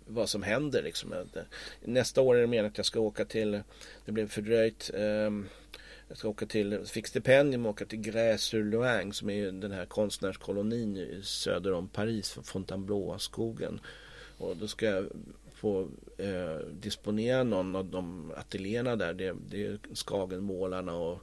vad 0.08 0.30
som 0.30 0.44
händer 0.44 0.84
liksom. 0.84 1.14
Eh, 1.14 1.42
nästa 1.82 2.22
år 2.22 2.36
är 2.36 2.42
det 2.42 2.48
meningen 2.48 2.72
att 2.72 2.78
jag 2.78 2.86
ska 2.86 3.00
åka 3.00 3.26
till, 3.26 3.62
det 4.06 4.12
blev 4.12 4.28
fördröjt, 4.28 4.92
Eh, 4.94 5.32
jag 6.08 6.18
ska 6.18 6.30
åka 6.30 6.46
till, 6.46 6.86
fick 6.86 7.08
stipendium 7.08 7.66
och 7.66 7.70
åka 7.70 7.86
till 7.86 8.00
Grès-sur-Loing 8.00 9.12
som 9.12 9.30
är 9.30 9.34
ju 9.34 9.52
den 9.52 9.72
här 9.72 9.86
konstnärskolonin 9.86 11.22
söder 11.24 11.74
om 11.74 11.88
Paris, 11.88 12.38
Fontainebleau-skogen. 12.44 13.80
Och 14.38 14.58
då 14.58 14.68
ska 14.68 14.86
jag 14.86 15.06
få 15.54 15.88
eh, 16.18 16.58
disponera 16.72 17.44
någon 17.44 17.76
av 17.76 17.86
de 17.86 18.32
ateljéerna 18.38 18.96
där. 18.96 19.14
Det, 19.14 19.36
det 19.50 19.66
är 19.66 19.80
Skagenmålarna 19.94 20.96
och 20.96 21.20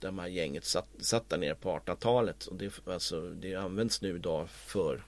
där 0.00 0.08
de 0.08 0.18
här 0.18 0.26
gänget 0.26 0.64
satt, 0.64 0.88
satt 0.98 1.28
där 1.28 1.38
nere 1.38 1.54
på 1.54 1.78
1800-talet. 1.78 2.46
Och 2.46 2.56
det, 2.56 2.72
alltså, 2.86 3.20
det 3.20 3.54
används 3.54 4.02
nu 4.02 4.16
idag 4.16 4.50
för 4.50 5.02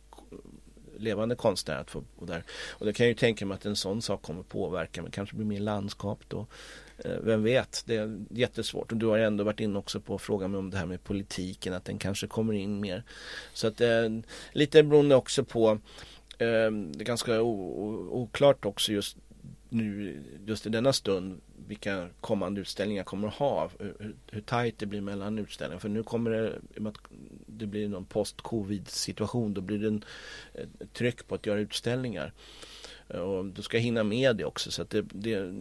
levande 0.99 1.34
konstnärer 1.34 1.80
att 1.80 1.91
få 1.91 2.05
och 2.16 2.26
där. 2.26 2.45
Och 2.70 2.86
det 2.86 2.93
kan 2.93 3.07
jag 3.07 3.09
ju 3.09 3.14
tänka 3.14 3.47
mig 3.47 3.55
att 3.55 3.66
en 3.66 3.76
sån 3.76 4.03
sak 4.03 4.22
kommer 4.22 4.43
påverka 4.43 5.03
men 5.03 5.11
kanske 5.11 5.36
blir 5.36 5.47
mer 5.47 5.61
landskap 5.61 6.20
då. 6.28 6.47
Eh, 6.99 7.18
vem 7.20 7.43
vet, 7.43 7.82
det 7.86 7.97
är 7.97 8.18
jättesvårt. 8.30 8.93
Och 8.93 8.99
du 8.99 9.07
har 9.07 9.18
ändå 9.18 9.45
varit 9.45 9.61
inne 9.61 9.78
också 9.78 10.01
på 10.01 10.18
frågan 10.18 10.55
om 10.55 10.70
det 10.70 10.78
här 10.78 10.86
med 10.86 11.05
politiken, 11.05 11.74
att 11.74 11.84
den 11.84 11.99
kanske 11.99 12.26
kommer 12.26 12.53
in 12.53 12.80
mer. 12.80 13.03
Så 13.53 13.66
att 13.66 13.80
eh, 13.80 14.09
lite 14.53 14.82
beroende 14.82 15.14
också 15.14 15.45
på, 15.45 15.70
eh, 16.39 16.70
det 16.70 17.01
är 17.01 17.05
ganska 17.05 17.43
oklart 17.43 18.64
också 18.64 18.93
just 18.93 19.16
nu, 19.68 20.22
just 20.46 20.66
i 20.66 20.68
denna 20.68 20.92
stund, 20.92 21.40
vilka 21.66 22.08
kommande 22.20 22.60
utställningar 22.60 23.04
kommer 23.04 23.28
att 23.28 23.34
ha. 23.34 23.70
Hur, 23.78 24.14
hur- 24.30 24.40
tajt 24.40 24.78
det 24.78 24.86
blir 24.86 25.00
mellan 25.00 25.38
utställningar. 25.38 25.80
För 25.80 25.88
nu 25.88 26.02
kommer 26.02 26.30
det, 26.30 26.48
i 26.74 26.78
och 26.78 26.82
med 26.82 26.90
att 26.90 26.98
det 27.46 27.66
blir 27.66 27.88
någon 27.88 28.04
post-covid 28.04 28.88
situation, 28.88 29.54
då 29.54 29.60
blir 29.60 29.78
det 29.78 29.86
en, 29.86 30.04
ett 30.54 30.92
tryck 30.92 31.28
på 31.28 31.34
att 31.34 31.46
göra 31.46 31.60
utställningar. 31.60 32.32
Och 33.08 33.44
du 33.44 33.62
ska 33.62 33.78
hinna 33.78 34.04
med 34.04 34.36
det 34.36 34.44
också 34.44 34.70
så 34.70 34.82
att 34.82 34.90
det, 34.90 35.02
det, 35.02 35.52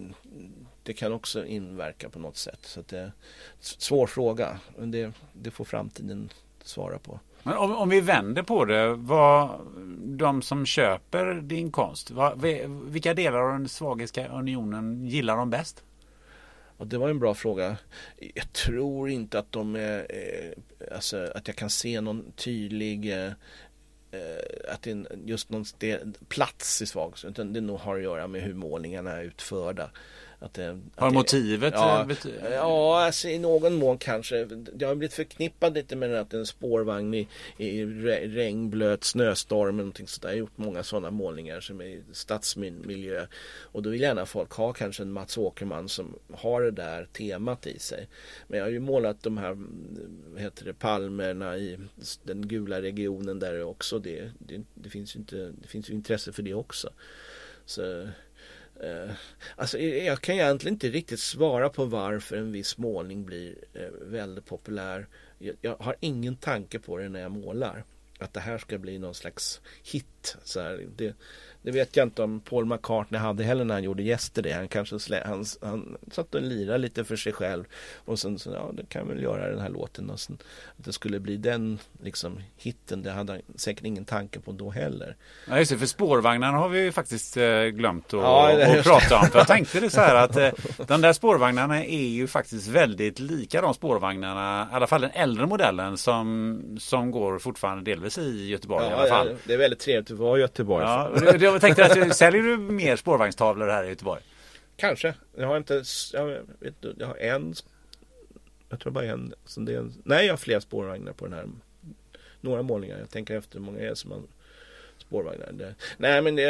det 0.83 0.93
kan 0.93 1.13
också 1.13 1.45
inverka 1.45 2.09
på 2.09 2.19
något 2.19 2.37
sätt. 2.37 2.59
Så 2.61 2.79
att 2.79 2.87
det 2.87 2.99
är 2.99 3.03
en 3.03 3.11
svår 3.59 4.07
fråga. 4.07 4.59
Men 4.77 4.91
det, 4.91 5.13
det 5.33 5.51
får 5.51 5.65
framtiden 5.65 6.29
svara 6.63 6.99
på. 6.99 7.19
Men 7.47 7.57
om, 7.57 7.75
om 7.75 7.89
vi 7.89 8.01
vänder 8.01 8.43
på 8.43 8.65
det, 8.65 8.93
vad, 8.93 9.59
de 10.03 10.41
som 10.41 10.65
köper 10.65 11.33
din 11.33 11.71
konst, 11.71 12.11
vad, 12.11 12.41
vilka 12.85 13.13
delar 13.13 13.39
av 13.39 13.51
den 13.51 13.69
svagiska 13.69 14.27
unionen 14.27 15.05
gillar 15.05 15.37
de 15.37 15.49
bäst? 15.49 15.83
Ja, 16.77 16.85
det 16.85 16.97
var 16.97 17.09
en 17.09 17.19
bra 17.19 17.33
fråga. 17.33 17.77
Jag 18.33 18.53
tror 18.53 19.09
inte 19.09 19.39
att 19.39 19.51
de 19.51 19.75
är, 19.75 19.99
eh, 20.09 20.95
alltså 20.95 21.31
att 21.35 21.47
jag 21.47 21.55
kan 21.55 21.69
se 21.69 22.01
någon 22.01 22.31
tydlig 22.31 23.11
eh, 23.11 23.31
eh 24.11 24.73
att 24.73 24.81
det 24.81 24.91
är 24.91 25.05
just 25.25 25.49
någon 25.49 25.65
plats 26.27 26.81
i 26.81 26.85
svag, 26.85 27.13
utan 27.27 27.53
det 27.53 27.61
nog 27.61 27.79
har 27.79 27.95
att 27.95 28.03
göra 28.03 28.27
med 28.27 28.41
hur 28.41 28.53
målningarna 28.53 29.11
är 29.11 29.23
utförda. 29.23 29.89
Att 30.39 30.53
det, 30.53 30.69
att 30.69 30.79
Har 30.95 31.09
det- 31.09 31.13
motivet 31.13 31.73
Ja, 31.77 32.01
eh, 32.01 32.07
bety- 32.07 32.51
ja 32.53 33.01
alltså 33.05 33.27
i 33.27 33.39
någon 33.39 33.73
mån 33.75 33.97
kanske. 33.97 34.47
Jag 34.79 34.87
har 34.87 34.95
blivit 34.95 35.13
förknippad 35.13 35.73
lite 35.73 35.95
med 35.95 36.15
att 36.15 36.29
det 36.29 36.37
en 36.37 36.45
spårvagn 36.45 37.13
i, 37.13 37.27
i 37.57 37.85
re- 37.85 38.27
regn, 38.35 38.69
blöt, 38.69 39.03
snöstorm 39.03 39.77
någonting 39.77 40.07
sådär. 40.07 40.29
Jag 40.29 40.33
har 40.35 40.39
gjort 40.39 40.57
många 40.57 40.83
sådana 40.83 41.11
målningar 41.11 41.59
som 41.59 41.81
är 41.81 41.85
i 41.85 42.01
stadsmiljö. 42.11 43.25
Och 43.61 43.83
då 43.83 43.89
vill 43.89 44.01
gärna 44.01 44.25
folk 44.25 44.51
ha 44.51 44.73
kanske 44.73 45.03
en 45.03 45.11
Mats 45.11 45.37
Åkerman 45.37 45.89
som 45.89 46.15
har 46.33 46.61
det 46.61 46.71
där 46.71 47.05
temat 47.13 47.67
i 47.67 47.79
sig. 47.79 48.07
Men 48.47 48.57
jag 48.59 48.65
har 48.65 48.71
ju 48.71 48.79
målat 48.79 49.23
de 49.23 49.37
här 49.37 49.57
heter 50.37 50.65
det, 50.65 50.73
palmerna 50.73 51.57
i 51.57 51.77
den 52.23 52.47
gula 52.47 52.81
regionen 52.81 53.39
där 53.39 53.63
också. 53.63 53.99
Det, 53.99 54.31
det, 54.39 54.61
det, 54.73 54.89
finns 54.89 55.15
ju 55.15 55.19
inte, 55.19 55.53
det 55.61 55.67
finns 55.67 55.89
ju 55.89 55.93
intresse 55.93 56.31
för 56.33 56.43
det 56.43 56.53
också. 56.53 56.89
Så 57.65 58.07
Eh, 58.83 59.11
alltså 59.55 59.79
jag 59.79 60.21
kan 60.21 60.35
egentligen 60.35 60.75
inte 60.75 60.89
riktigt 60.89 61.19
svara 61.19 61.69
på 61.69 61.85
varför 61.85 62.37
en 62.37 62.51
viss 62.51 62.77
målning 62.77 63.25
blir 63.25 63.55
eh, 63.73 63.89
väldigt 64.01 64.45
populär. 64.45 65.07
Jag, 65.37 65.55
jag 65.61 65.75
har 65.79 65.95
ingen 65.99 66.35
tanke 66.35 66.79
på 66.79 66.97
det 66.97 67.09
när 67.09 67.19
jag 67.19 67.31
målar. 67.31 67.83
att 68.19 68.33
det 68.33 68.39
här 68.39 68.57
ska 68.57 68.77
bli 68.77 68.99
någon 68.99 69.15
slags 69.15 69.61
hit. 69.83 70.37
Så 70.43 70.61
här, 70.61 70.87
det, 70.95 71.15
det 71.67 71.73
vet 71.73 71.95
jag 71.95 72.05
inte 72.07 72.23
om 72.23 72.39
Paul 72.39 72.65
McCartney 72.65 73.19
hade 73.21 73.43
heller 73.43 73.63
när 73.65 73.73
han 73.73 73.83
gjorde 73.83 74.03
Yesterday. 74.03 74.51
Han 74.53 74.67
kanske 74.67 74.99
slä, 74.99 75.23
han, 75.25 75.45
han 75.61 75.97
satt 76.11 76.35
och 76.35 76.41
lirade 76.41 76.77
lite 76.77 77.03
för 77.03 77.15
sig 77.15 77.33
själv. 77.33 77.63
Och 78.05 78.19
sen 78.19 78.39
så, 78.39 78.49
ja, 78.51 78.71
det 78.73 78.85
kan 78.89 79.07
väl 79.07 79.21
göra 79.23 79.49
den 79.49 79.59
här 79.59 79.69
låten. 79.69 80.09
Och 80.09 80.19
sen, 80.19 80.37
att 80.77 80.85
det 80.85 80.93
skulle 80.93 81.19
bli 81.19 81.37
den 81.37 81.79
liksom 82.03 82.39
hitten, 82.57 83.03
det 83.03 83.11
hade 83.11 83.31
han 83.33 83.41
säkert 83.55 83.85
ingen 83.85 84.05
tanke 84.05 84.39
på 84.39 84.51
då 84.51 84.69
heller. 84.69 85.15
Ja, 85.49 85.57
just 85.59 85.71
det, 85.71 85.77
för 85.77 85.85
spårvagnarna 85.85 86.57
har 86.57 86.69
vi 86.69 86.79
ju 86.79 86.91
faktiskt 86.91 87.37
eh, 87.37 87.63
glömt 87.63 88.05
att 88.13 88.21
Ja, 88.21 88.81
prata 88.83 89.19
om. 89.19 89.25
För 89.27 89.39
jag 89.39 89.47
tänkte 89.47 89.79
det 89.79 89.89
så 89.89 90.01
här 90.01 90.15
att 90.15 90.37
eh, 90.37 90.49
de 90.87 91.01
där 91.01 91.13
spårvagnarna 91.13 91.85
är 91.85 92.07
ju 92.07 92.27
faktiskt 92.27 92.67
väldigt 92.67 93.19
lika 93.19 93.61
de 93.61 93.73
spårvagnarna, 93.73 94.67
i 94.71 94.75
alla 94.75 94.87
fall 94.87 95.01
den 95.01 95.11
äldre 95.13 95.45
modellen 95.45 95.97
som, 95.97 96.61
som 96.79 97.11
går 97.11 97.39
fortfarande 97.39 97.91
delvis 97.91 98.17
i 98.17 98.47
Göteborg 98.47 98.85
i 98.85 98.89
alla 98.91 99.07
Ja, 99.07 99.13
fall. 99.15 99.27
ja, 99.27 99.35
det 99.45 99.53
är 99.53 99.57
väldigt 99.57 99.79
trevligt 99.79 100.11
att 100.11 100.17
vara 100.17 100.37
i 100.37 100.41
Göteborg. 100.41 100.85
Ja, 100.85 101.11
det- 101.21 101.37
jag 101.63 101.75
tänkte 101.75 101.85
att 101.85 101.97
eh, 101.97 102.09
säljer 102.09 102.43
du 102.43 102.57
mer 102.57 102.95
spårvagnstavlor 102.95 103.67
här 103.67 103.83
i 103.83 103.89
Göteborg? 103.89 104.21
Kanske. 104.75 105.13
Jag 105.35 105.47
har 105.47 105.57
inte, 105.57 105.83
jag 106.13 106.25
vet 106.59 106.73
jag 106.97 107.07
har 107.07 107.17
en, 107.17 107.53
jag 108.69 108.79
tror 108.79 108.91
bara 108.91 109.05
en, 109.05 109.33
så 109.45 109.59
det 109.59 109.73
är 109.73 109.77
en 109.77 109.93
nej 110.03 110.25
jag 110.25 110.33
har 110.33 110.37
fler 110.37 110.59
spårvagnar 110.59 111.13
på 111.13 111.25
den 111.25 111.33
här. 111.33 111.49
Några 112.41 112.61
målningar, 112.61 112.99
jag 112.99 113.09
tänker 113.09 113.37
efter 113.37 113.59
hur 113.59 113.65
många 113.65 113.79
är 113.79 113.93
som 113.93 114.11
har 114.11 114.21
spårvagnar. 114.97 115.51
Det, 115.51 115.75
nej 115.97 116.21
men 116.21 116.35
det 116.35 116.43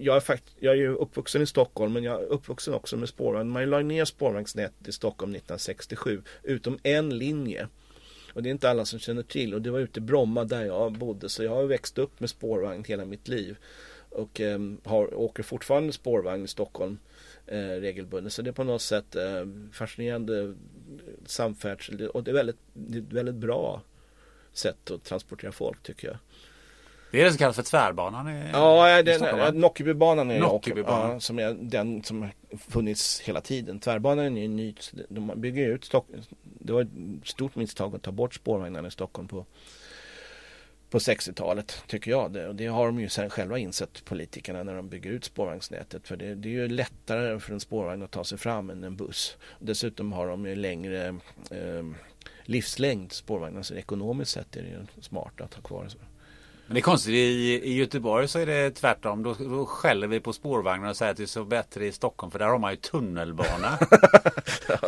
jag 0.00 0.16
är 0.16 0.20
fakt, 0.20 0.44
jag 0.58 0.72
är 0.72 0.78
ju 0.78 0.94
uppvuxen 0.94 1.42
i 1.42 1.46
Stockholm 1.46 1.92
men 1.92 2.04
jag 2.04 2.22
är 2.22 2.26
uppvuxen 2.26 2.74
också 2.74 2.96
med 2.96 3.08
spårvagn. 3.08 3.50
Man 3.50 3.70
la 3.70 3.80
ner 3.80 4.04
spårvagnsnätet 4.04 4.88
i 4.88 4.92
Stockholm 4.92 5.32
1967 5.32 6.22
utom 6.42 6.78
en 6.82 7.18
linje. 7.18 7.68
Och 8.32 8.42
det 8.42 8.48
är 8.48 8.50
inte 8.50 8.70
alla 8.70 8.84
som 8.84 8.98
känner 8.98 9.22
till 9.22 9.54
och 9.54 9.62
det 9.62 9.70
var 9.70 9.78
ute 9.78 9.98
i 9.98 10.02
Bromma 10.02 10.44
där 10.44 10.64
jag 10.64 10.92
bodde 10.92 11.28
så 11.28 11.44
jag 11.44 11.54
har 11.54 11.64
växt 11.64 11.98
upp 11.98 12.20
med 12.20 12.30
spårvagn 12.30 12.84
hela 12.84 13.04
mitt 13.04 13.28
liv. 13.28 13.56
Och 14.10 14.40
ehm, 14.40 14.80
har, 14.84 15.14
åker 15.14 15.42
fortfarande 15.42 15.92
spårvagn 15.92 16.44
i 16.44 16.48
Stockholm 16.48 16.98
eh, 17.46 17.58
regelbundet. 17.58 18.32
Så 18.32 18.42
det 18.42 18.50
är 18.50 18.52
på 18.52 18.64
något 18.64 18.82
sätt 18.82 19.16
eh, 19.16 19.46
fascinerande 19.72 20.54
samfärdsel 21.26 22.08
och 22.08 22.24
det 22.24 22.30
är 22.30 22.34
väldigt, 22.34 22.58
det 22.72 22.98
är 22.98 23.02
ett 23.02 23.12
väldigt 23.12 23.34
bra 23.34 23.82
sätt 24.52 24.90
att 24.90 25.04
transportera 25.04 25.52
folk 25.52 25.82
tycker 25.82 26.08
jag. 26.08 26.16
Det 27.10 27.20
är 27.20 27.24
det 27.24 27.30
som 27.30 27.38
kallas 27.38 27.56
för 27.56 27.62
tvärbanan 27.62 28.28
i, 28.28 28.50
Ja, 28.52 29.02
den? 29.02 29.56
Nockebybanan 29.60 30.30
är 30.30 30.40
Nockebybanan. 30.40 31.10
ja, 31.10 31.20
som 31.20 31.38
är 31.38 31.56
den 31.60 32.02
som 32.02 32.28
funnits 32.68 33.20
hela 33.20 33.40
tiden. 33.40 33.80
Tvärbanan 33.80 34.36
är 34.36 34.42
ju 34.42 34.48
ny, 34.48 34.74
de 35.08 35.32
bygger 35.36 35.68
ut 35.68 35.84
Stockholm. 35.84 36.22
Det 36.42 36.72
var 36.72 36.82
ett 36.82 36.88
stort 37.24 37.56
misstag 37.56 37.94
att 37.94 38.02
ta 38.02 38.12
bort 38.12 38.34
spårvagnarna 38.34 38.88
i 38.88 38.90
Stockholm 38.90 39.28
på, 39.28 39.46
på 40.90 40.98
60-talet 40.98 41.82
tycker 41.86 42.10
jag. 42.10 42.32
Det, 42.32 42.48
och 42.48 42.54
det 42.54 42.66
har 42.66 42.86
de 42.86 43.00
ju 43.00 43.08
sen 43.08 43.30
själva 43.30 43.58
insett 43.58 44.04
politikerna 44.04 44.62
när 44.62 44.74
de 44.74 44.88
bygger 44.88 45.10
ut 45.10 45.24
spårvagnsnätet. 45.24 46.08
För 46.08 46.16
det, 46.16 46.34
det 46.34 46.48
är 46.48 46.52
ju 46.52 46.68
lättare 46.68 47.40
för 47.40 47.52
en 47.52 47.60
spårvagn 47.60 48.02
att 48.02 48.10
ta 48.10 48.24
sig 48.24 48.38
fram 48.38 48.70
än 48.70 48.84
en 48.84 48.96
buss. 48.96 49.36
Dessutom 49.58 50.12
har 50.12 50.28
de 50.28 50.46
ju 50.46 50.54
längre 50.54 51.06
eh, 51.50 51.86
livslängd 52.44 53.12
spårvagnar 53.12 53.62
så 53.62 53.74
ekonomiskt 53.74 54.30
sett 54.30 54.56
är 54.56 54.62
det 54.62 54.68
ju 54.68 55.02
smart 55.02 55.40
att 55.40 55.54
ha 55.54 55.62
kvar 55.62 55.84
det. 55.84 56.17
Men 56.68 56.74
det 56.74 56.80
är 56.80 56.82
konstigt, 56.82 57.14
i, 57.14 57.60
i 57.64 57.74
Göteborg 57.74 58.28
så 58.28 58.38
är 58.38 58.46
det 58.46 58.70
tvärtom. 58.70 59.22
Då, 59.22 59.34
då 59.38 59.66
skäller 59.66 60.06
vi 60.06 60.20
på 60.20 60.32
spårvagnar 60.32 60.88
och 60.90 60.96
säger 60.96 61.10
att 61.10 61.16
det 61.16 61.22
är 61.22 61.26
så 61.26 61.44
bättre 61.44 61.86
i 61.86 61.92
Stockholm 61.92 62.30
för 62.30 62.38
där 62.38 62.46
har 62.46 62.58
man 62.58 62.70
ju 62.70 62.76
tunnelbana. 62.76 63.78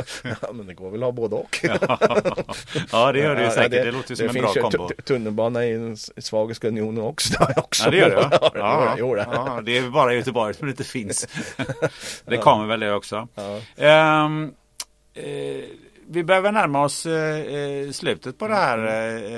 ja, 0.41 0.53
men 0.53 0.67
det 0.67 0.75
går 0.75 0.91
väl 0.91 1.01
att 1.03 1.07
ha 1.07 1.13
både 1.13 1.35
och. 1.37 1.59
ja, 2.93 3.13
det 3.13 3.19
gör 3.19 3.35
det 3.37 3.45
ju 3.45 3.51
säkert. 3.51 3.71
det- 3.71 3.85
Det, 3.85 3.91
låter 3.93 4.11
ju 4.11 4.17
som 4.17 4.27
en 4.37 4.43
bra 4.43 4.53
kombo. 4.53 4.89
tu- 4.89 5.03
Tunnelbana 5.03 5.67
i 5.67 5.73
den 5.73 5.97
Svagiska 5.97 6.69
unionen 6.69 7.05
också. 7.05 7.35
Också. 7.57 7.85
Ja, 7.85 7.91
det 7.91 7.97
gör 7.97 8.11
det. 8.11 8.29
Ja, 8.33 8.39
Ja. 8.43 8.51
det 8.55 8.59
Ja, 8.59 8.85
det. 8.95 8.95
Jo, 8.99 9.15
det. 9.15 9.27
ja, 9.33 9.61
det 9.65 9.79
är 9.79 9.91
bara 9.91 10.13
i 10.15 10.17
Göteborg 10.17 10.55
som 10.55 10.67
det 10.67 10.71
inte 10.71 10.85
finns. 10.85 11.29
det 12.25 12.37
kommer 12.37 12.67
väl 12.67 12.81
det 12.81 12.93
också. 12.95 13.29
Ja. 13.35 13.61
Ehm, 13.77 14.53
eh, 15.15 15.25
vi 16.13 16.25
behöver 16.25 16.53
närma 16.53 16.85
oss 16.85 17.07
eh, 17.07 17.41
eh, 17.41 17.91
slutet 17.91 18.39
på 18.39 18.49
det 18.49 18.55
här 18.55 18.79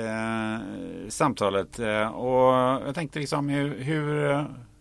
eh, 0.03 0.59
samtalet. 1.09 1.79
Eh, 1.79 2.07
och 2.07 2.53
jag 2.87 2.95
tänkte 2.95 3.19
liksom 3.19 3.49
hur, 3.49 3.77
hur, 3.79 4.05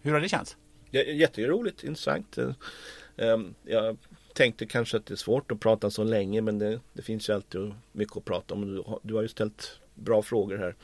hur 0.02 0.12
har 0.12 0.20
det 0.20 0.28
känts? 0.28 0.56
Jätteroligt, 0.90 1.84
intressant. 1.84 2.38
Eh, 2.38 3.38
Jag 3.64 3.96
tänkte 4.34 4.66
kanske 4.66 4.96
att 4.96 5.06
det 5.06 5.14
är 5.14 5.16
svårt 5.16 5.52
att 5.52 5.60
prata 5.60 5.90
så 5.90 6.04
länge 6.04 6.40
men 6.40 6.58
det, 6.58 6.80
det 6.92 7.02
finns 7.02 7.28
ju 7.28 7.34
alltid 7.34 7.74
mycket 7.92 8.16
att 8.16 8.24
prata 8.24 8.54
om. 8.54 8.74
Du 8.74 8.82
har, 8.86 8.98
du 9.02 9.14
har 9.14 9.22
ju 9.22 9.28
ställt 9.28 9.78
bra 9.94 10.22
frågor 10.22 10.58
här. 10.58 10.74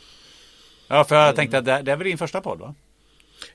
Ja, 0.88 1.04
för 1.04 1.16
jag 1.16 1.36
tänkte 1.36 1.58
att 1.58 1.64
det, 1.64 1.82
det 1.82 1.92
är 1.92 1.96
väl 1.96 2.04
din 2.06 2.18
första 2.18 2.40
podd 2.40 2.58
va? 2.58 2.74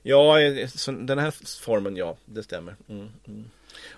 Ja, 0.03 0.39
eh, 0.41 0.69
den 0.87 1.19
här 1.19 1.61
formen 1.63 1.95
ja, 1.95 2.17
det 2.25 2.43
stämmer. 2.43 2.75
Mm, 2.89 3.09
mm. 3.27 3.45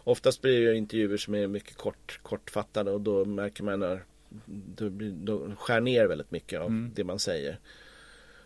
Oftast 0.03 0.41
blir 0.41 0.65
det 0.67 0.75
intervjuer 0.77 1.17
som 1.17 1.35
är 1.35 1.47
mycket 1.47 1.77
kort, 1.77 2.19
kortfattade 2.23 2.91
och 2.91 3.01
då 3.01 3.25
märker 3.25 3.63
man 3.63 3.79
när 3.79 4.03
då, 4.75 4.89
då 5.13 5.51
skär 5.59 5.81
ner 5.81 6.05
väldigt 6.05 6.31
mycket 6.31 6.59
av 6.59 6.67
Mm. 6.67 6.91
det 6.95 7.03
man 7.03 7.19
säger. 7.19 7.59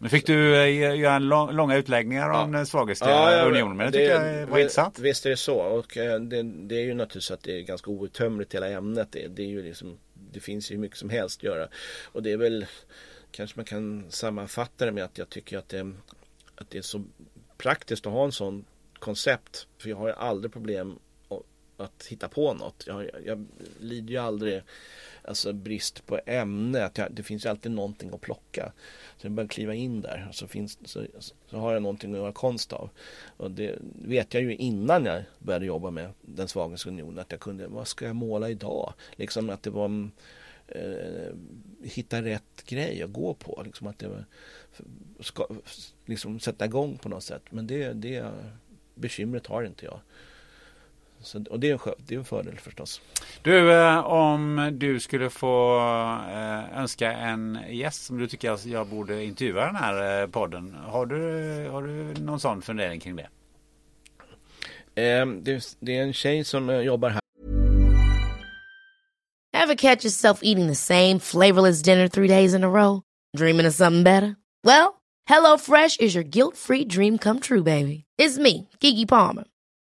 Men 0.01 0.09
fick 0.09 0.25
du 0.27 0.55
eh, 0.55 0.95
göra 0.99 1.19
lång, 1.19 1.51
långa 1.51 1.77
utläggningar 1.77 2.29
om 2.29 2.51
den 2.51 2.65
svagaste 2.65 3.05
unionen? 3.45 3.77
Men 3.77 3.91
det, 3.91 3.97
tycker 3.97 4.23
jag 4.39 4.47
var 4.47 4.55
vi- 4.55 4.61
intressant. 4.61 4.99
Visst 4.99 5.25
är 5.25 5.29
det 5.29 5.37
så 5.37 5.55
och 5.59 5.97
eh, 5.97 6.19
det, 6.19 6.43
det 6.43 6.75
är 6.75 6.81
ju 6.83 6.93
naturligtvis 6.93 7.31
att 7.31 7.43
det 7.43 7.57
är 7.57 7.61
ganska 7.61 7.91
outtömligt 7.91 8.55
hela 8.55 8.67
ämnet. 8.69 9.07
Det, 9.11 9.27
det 9.27 9.41
är 9.43 9.47
ju 9.47 9.63
liksom 9.63 9.97
Det 10.31 10.39
finns 10.39 10.71
ju 10.71 10.77
mycket 10.77 10.97
som 10.97 11.09
helst 11.09 11.39
att 11.39 11.43
göra. 11.43 11.67
Och 12.05 12.23
det 12.23 12.31
är 12.31 12.37
väl 12.37 12.65
Kanske 13.31 13.57
man 13.59 13.65
kan 13.65 14.05
sammanfatta 14.09 14.85
det 14.85 14.91
med 14.91 15.03
att 15.03 15.17
jag 15.17 15.29
tycker 15.29 15.57
att 15.57 15.69
det, 15.69 15.91
att 16.55 16.69
det 16.69 16.77
är 16.77 16.81
så 16.81 17.03
praktiskt 17.57 18.05
att 18.07 18.13
ha 18.13 18.25
en 18.25 18.31
sån 18.31 18.65
koncept. 18.99 19.67
För 19.77 19.89
jag 19.89 19.97
har 19.97 20.07
ju 20.07 20.13
aldrig 20.13 20.53
problem 20.53 20.99
att- 21.82 22.07
hitta 22.07 22.27
på 22.27 22.53
något. 22.53 22.84
Jag, 22.88 23.03
jag, 23.03 23.25
jag 23.25 23.45
lider 23.80 24.09
ju 24.11 24.17
aldrig 24.17 24.61
alltså 25.23 25.53
brist 25.53 26.05
på 26.05 26.19
ämne. 26.25 26.86
Att 26.86 26.97
jag, 26.97 27.11
det 27.11 27.23
finns 27.23 27.45
ju 27.45 27.49
alltid 27.49 27.71
någonting 27.71 28.09
att 28.13 28.21
plocka. 28.21 28.71
Så 29.17 29.25
jag 29.27 29.32
bara 29.32 29.47
kliva 29.47 29.73
in 29.73 30.01
där 30.01 30.25
och 30.30 30.36
så, 30.36 30.47
finns, 30.47 30.77
så, 30.86 31.05
så 31.47 31.57
har 31.57 31.73
jag 31.73 31.82
någonting 31.82 32.11
att 32.11 32.17
göra 32.17 32.32
konst 32.32 32.73
av. 32.73 32.89
Och 33.38 33.51
det 33.51 33.75
vet 34.05 34.34
jag 34.34 34.43
ju 34.43 34.55
innan 34.55 35.05
jag 35.05 35.23
började 35.39 35.65
jobba 35.65 35.89
med 35.91 36.11
Den 36.21 36.47
svagaste 36.47 36.89
unionen 36.89 37.19
att 37.19 37.32
jag 37.32 37.39
kunde, 37.39 37.67
vad 37.67 37.88
ska 37.88 38.05
jag 38.05 38.15
måla 38.15 38.49
idag? 38.49 38.93
Liksom 39.15 39.49
att 39.49 39.63
det 39.63 39.69
var 39.69 40.09
eh, 40.67 41.34
hitta 41.84 42.21
rätt 42.21 42.63
grej 42.65 43.03
att 43.03 43.13
gå 43.13 43.34
på. 43.34 43.61
Liksom 43.65 43.88
att 43.88 43.99
det 43.99 44.07
var, 44.07 44.25
ska, 45.19 45.47
liksom 46.05 46.39
sätta 46.39 46.65
igång 46.65 46.97
på 46.97 47.09
något 47.09 47.23
sätt. 47.23 47.43
Men 47.49 47.67
det, 47.67 47.93
det 47.93 48.32
bekymret 48.95 49.47
har 49.47 49.63
inte 49.63 49.86
jag. 49.86 49.99
Så, 51.22 51.43
och 51.49 51.59
det 51.59 51.70
är, 51.70 51.74
en, 51.74 51.93
det 51.97 52.15
är 52.15 52.20
en 52.20 52.26
fördel 52.26 52.57
förstås. 52.59 53.01
Du, 53.41 53.74
eh, 53.74 53.99
om 53.99 54.70
du 54.74 54.99
skulle 54.99 55.30
få 55.30 55.78
eh, 56.30 56.80
önska 56.80 57.11
en 57.11 57.59
gäst 57.70 58.05
som 58.05 58.17
du 58.17 58.28
tycker 58.28 58.51
att 58.51 58.65
jag 58.65 58.88
borde 58.88 59.24
intervjua 59.24 59.65
den 59.65 59.76
här 59.76 60.22
eh, 60.22 60.28
podden. 60.28 60.76
Har 60.88 61.05
du, 61.05 61.20
har 61.70 61.84
du 61.84 62.22
någon 62.22 62.39
sån 62.39 62.61
fundering 62.61 62.99
kring 62.99 63.15
det? 63.15 63.28
Eh, 65.01 65.26
det, 65.26 65.78
det 65.80 65.97
är 65.97 66.03
en 66.03 66.13
tjej 66.13 66.43
som 66.43 66.84
jobbar 66.84 67.09
här 67.09 67.20
Ever 69.53 69.76
catch 69.76 70.05
yourself 70.05 70.39
eating 70.43 70.67
the 70.67 70.76
same 70.76 71.20
flavorless 71.20 71.82
dinner 71.82 72.07
three 72.07 72.28
days 72.28 72.53
in 72.53 72.63
a 72.63 72.70
row? 72.70 73.01
Dreaming 73.38 73.67
of 73.67 73.74
something 73.74 74.03
better? 74.03 74.36
Well, 74.63 75.01
HelloFresh 75.30 75.99
is 75.99 76.15
your 76.15 76.24
guilt-free 76.24 76.86
dream 76.86 77.17
come 77.17 77.39
true, 77.39 77.63
baby. 77.63 78.05
It's 78.17 78.38
me, 78.38 78.70
Kiki 78.80 79.05
Palmer. 79.05 79.43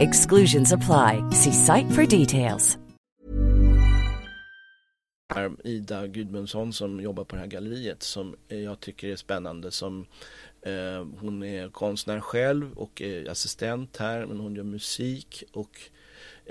Exclusions 0.00 0.72
apply. 0.72 1.22
See 1.30 1.52
site 1.52 1.90
for 1.92 2.06
details. 2.06 2.78
Ida 5.64 6.06
Gudmundsson 6.06 6.72
som 6.72 7.00
jobbar 7.00 7.24
på 7.24 7.36
det 7.36 7.40
här 7.40 7.48
galleriet 7.48 8.02
som 8.02 8.36
eh, 8.48 8.60
jag 8.60 8.80
tycker 8.80 9.08
är 9.08 9.16
spännande 9.16 9.70
som 9.70 10.06
eh, 10.62 11.06
hon 11.20 11.42
är 11.42 11.68
konstnär 11.68 12.20
själv 12.20 12.72
och 12.72 13.02
är 13.02 13.30
assistent 13.30 13.96
här 13.96 14.26
men 14.26 14.40
hon 14.40 14.56
gör 14.56 14.64
musik 14.64 15.44
och, 15.52 15.80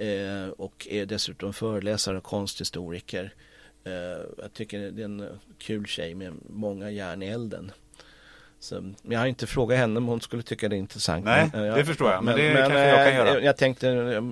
eh, 0.02 0.50
och 0.50 0.88
är 0.90 1.06
dessutom 1.06 1.54
föreläsare 1.54 2.18
och 2.18 2.24
konsthistoriker. 2.24 3.34
Eh, 3.84 4.26
jag 4.38 4.54
tycker 4.54 4.92
det 4.92 5.02
är 5.02 5.06
en 5.06 5.28
kul 5.58 5.86
tjej 5.86 6.16
med 6.16 6.34
många 6.50 6.92
järn 6.92 7.24
i 7.24 7.28
elden. 7.28 7.72
Så, 8.62 8.94
jag 9.02 9.20
har 9.20 9.26
inte 9.26 9.48
frågat 9.48 9.78
henne 9.78 9.98
om 9.98 10.08
hon 10.08 10.22
skulle 10.22 10.44
tycka 10.44 10.70
det 10.70 10.76
är 10.76 10.78
intressant. 10.78 11.26
Nej, 11.26 11.50
men, 11.54 11.62
det 11.62 11.68
jag, 11.68 11.88
förstår 11.88 12.12
jag. 12.12 12.24
Men, 12.24 12.36
men 12.36 12.46
det 12.46 12.54
men, 12.54 12.62
kanske 12.62 12.88
jag 12.88 13.08
kan 13.08 13.16
göra. 13.16 13.42
Jag, 13.42 13.58
tänkte 13.58 13.88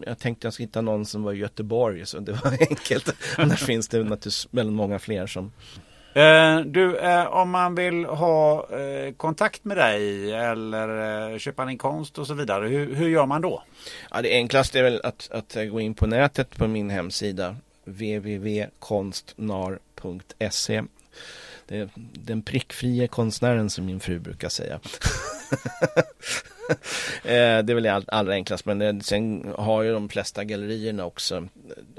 jag 0.05 0.19
tänkte 0.19 0.47
jag 0.47 0.53
skulle 0.53 0.67
hitta 0.67 0.81
någon 0.81 1.05
som 1.05 1.23
var 1.23 1.33
i 1.33 1.37
Göteborg 1.37 2.05
så 2.05 2.19
det 2.19 2.31
var 2.31 2.51
enkelt. 2.69 3.15
Annars 3.37 3.63
finns 3.63 3.87
det 3.87 3.97
naturligtvis 3.97 4.47
väldigt 4.51 4.75
många 4.75 4.99
fler 4.99 5.27
som 5.27 5.51
Eh, 6.17 6.59
du, 6.59 6.97
eh, 6.97 7.27
om 7.27 7.49
man 7.49 7.75
vill 7.75 8.05
ha 8.05 8.67
eh, 8.69 9.13
kontakt 9.13 9.65
med 9.65 9.77
dig 9.77 10.33
eller 10.33 11.31
eh, 11.31 11.37
köpa 11.37 11.65
din 11.65 11.77
konst 11.77 12.17
och 12.17 12.27
så 12.27 12.33
vidare, 12.33 12.67
hur, 12.67 12.95
hur 12.95 13.09
gör 13.09 13.25
man 13.25 13.41
då? 13.41 13.63
Ja, 14.11 14.21
det 14.21 14.33
enklaste 14.33 14.79
är 14.79 14.83
väl 14.83 15.01
att, 15.03 15.29
att 15.31 15.57
gå 15.71 15.79
in 15.79 15.93
på 15.93 16.07
nätet 16.07 16.57
på 16.57 16.67
min 16.67 16.89
hemsida 16.89 17.55
www.konstnar.se 17.85 20.83
det 21.67 21.77
är 21.77 21.89
den 22.13 22.41
prickfria 22.41 23.07
konstnären 23.07 23.69
som 23.69 23.85
min 23.85 23.99
fru 23.99 24.19
brukar 24.19 24.49
säga. 24.49 24.79
Eh, 27.23 27.63
det 27.63 27.73
är 27.73 27.75
väl 27.75 28.03
allra 28.07 28.33
enklast 28.33 28.65
men 28.65 28.79
det, 28.79 29.03
sen 29.03 29.53
har 29.57 29.83
ju 29.83 29.93
de 29.93 30.09
flesta 30.09 30.43
gallerierna 30.43 31.05
också 31.05 31.37
eh, 31.37 31.43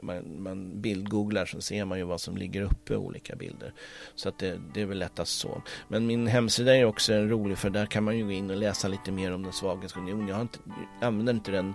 man, 0.02 0.42
man 0.42 0.80
bildgooglar 0.80 1.46
så 1.46 1.60
ser 1.60 1.84
man 1.84 1.98
ju 1.98 2.04
vad 2.04 2.20
som 2.20 2.36
ligger 2.36 2.62
uppe 2.62 2.92
i 2.92 2.96
olika 2.96 3.36
bilder. 3.36 3.72
Så 4.14 4.28
att 4.28 4.38
det, 4.38 4.60
det 4.74 4.82
är 4.82 4.86
väl 4.86 4.98
lättast 4.98 5.38
så. 5.38 5.62
Men 5.88 6.06
min 6.06 6.26
hemsida 6.26 6.76
är 6.76 6.84
också 6.84 7.12
rolig 7.14 7.58
för 7.58 7.70
där 7.70 7.86
kan 7.86 8.04
man 8.04 8.18
ju 8.18 8.24
gå 8.24 8.30
in 8.30 8.50
och 8.50 8.56
läsa 8.56 8.88
lite 8.88 9.12
mer 9.12 9.32
om 9.32 9.42
den 9.42 9.52
Svagiska 9.52 10.00
unionen. 10.00 10.28
Jag, 10.28 10.34
har 10.34 10.42
inte, 10.42 10.58
jag 11.00 11.06
använder 11.06 11.32
inte 11.32 11.50
den 11.50 11.74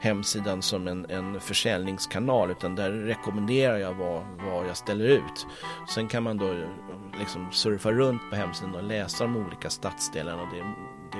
hemsidan 0.00 0.62
som 0.62 0.88
en, 0.88 1.10
en 1.10 1.40
försäljningskanal 1.40 2.50
utan 2.50 2.74
där 2.74 2.90
rekommenderar 2.90 3.78
jag 3.78 3.94
vad, 3.94 4.24
vad 4.38 4.68
jag 4.68 4.76
ställer 4.76 5.04
ut. 5.04 5.46
Sen 5.94 6.08
kan 6.08 6.22
man 6.22 6.36
då 6.36 6.54
liksom 7.18 7.48
surfa 7.52 7.92
runt 7.92 8.30
på 8.30 8.36
hemsidan 8.36 8.74
och 8.74 8.82
läsa 8.82 9.24
de 9.24 9.36
olika 9.36 9.70
stadsdelarna. 9.70 10.42
Det, 10.42 10.74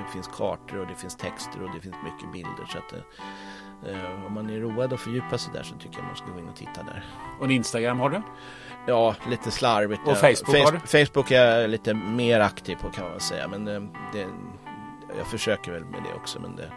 det 0.05 0.11
finns 0.13 0.27
kartor 0.27 0.79
och 0.79 0.87
det 0.87 0.95
finns 0.95 1.15
texter 1.15 1.63
och 1.63 1.69
det 1.75 1.81
finns 1.81 1.95
mycket 2.03 2.31
bilder. 2.31 2.65
Så 2.69 2.77
att, 2.77 2.93
eh, 2.93 4.25
om 4.25 4.33
man 4.33 4.49
är 4.49 4.59
road 4.59 4.93
och 4.93 4.99
fördjupa 4.99 5.37
sig 5.37 5.53
där 5.53 5.63
så 5.63 5.75
tycker 5.75 5.97
jag 5.97 6.05
man 6.05 6.15
ska 6.15 6.25
gå 6.25 6.39
in 6.39 6.49
och 6.49 6.55
titta 6.55 6.83
där. 6.83 7.05
Och 7.39 7.45
en 7.45 7.51
Instagram 7.51 7.99
har 7.99 8.09
du? 8.09 8.21
Ja, 8.87 9.15
lite 9.29 9.51
slarvigt. 9.51 10.01
Och 10.05 10.17
Facebook 10.17 10.37
Face, 10.37 10.63
har 10.63 10.71
du? 10.71 10.79
Facebook 10.79 11.31
är 11.31 11.59
jag 11.59 11.69
lite 11.69 11.93
mer 11.93 12.39
aktiv 12.39 12.75
på 12.75 12.89
kan 12.89 13.09
man 13.09 13.19
säga. 13.19 13.47
Men 13.47 13.65
det, 13.65 13.79
det, 14.13 14.27
jag 15.17 15.27
försöker 15.27 15.71
väl 15.71 15.85
med 15.85 16.03
det 16.03 16.13
också. 16.15 16.39
Men 16.39 16.55
det, 16.55 16.71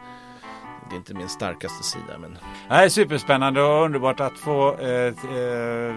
det 0.89 0.95
är 0.95 0.97
inte 0.97 1.15
min 1.15 1.29
starkaste 1.29 1.85
sida. 1.85 2.19
Men... 2.19 2.39
Nej, 2.69 2.91
superspännande 2.91 3.63
och 3.63 3.85
underbart 3.85 4.21
att 4.21 4.39
få 4.39 4.77
eh, 4.79 5.15
eh, 5.37 5.95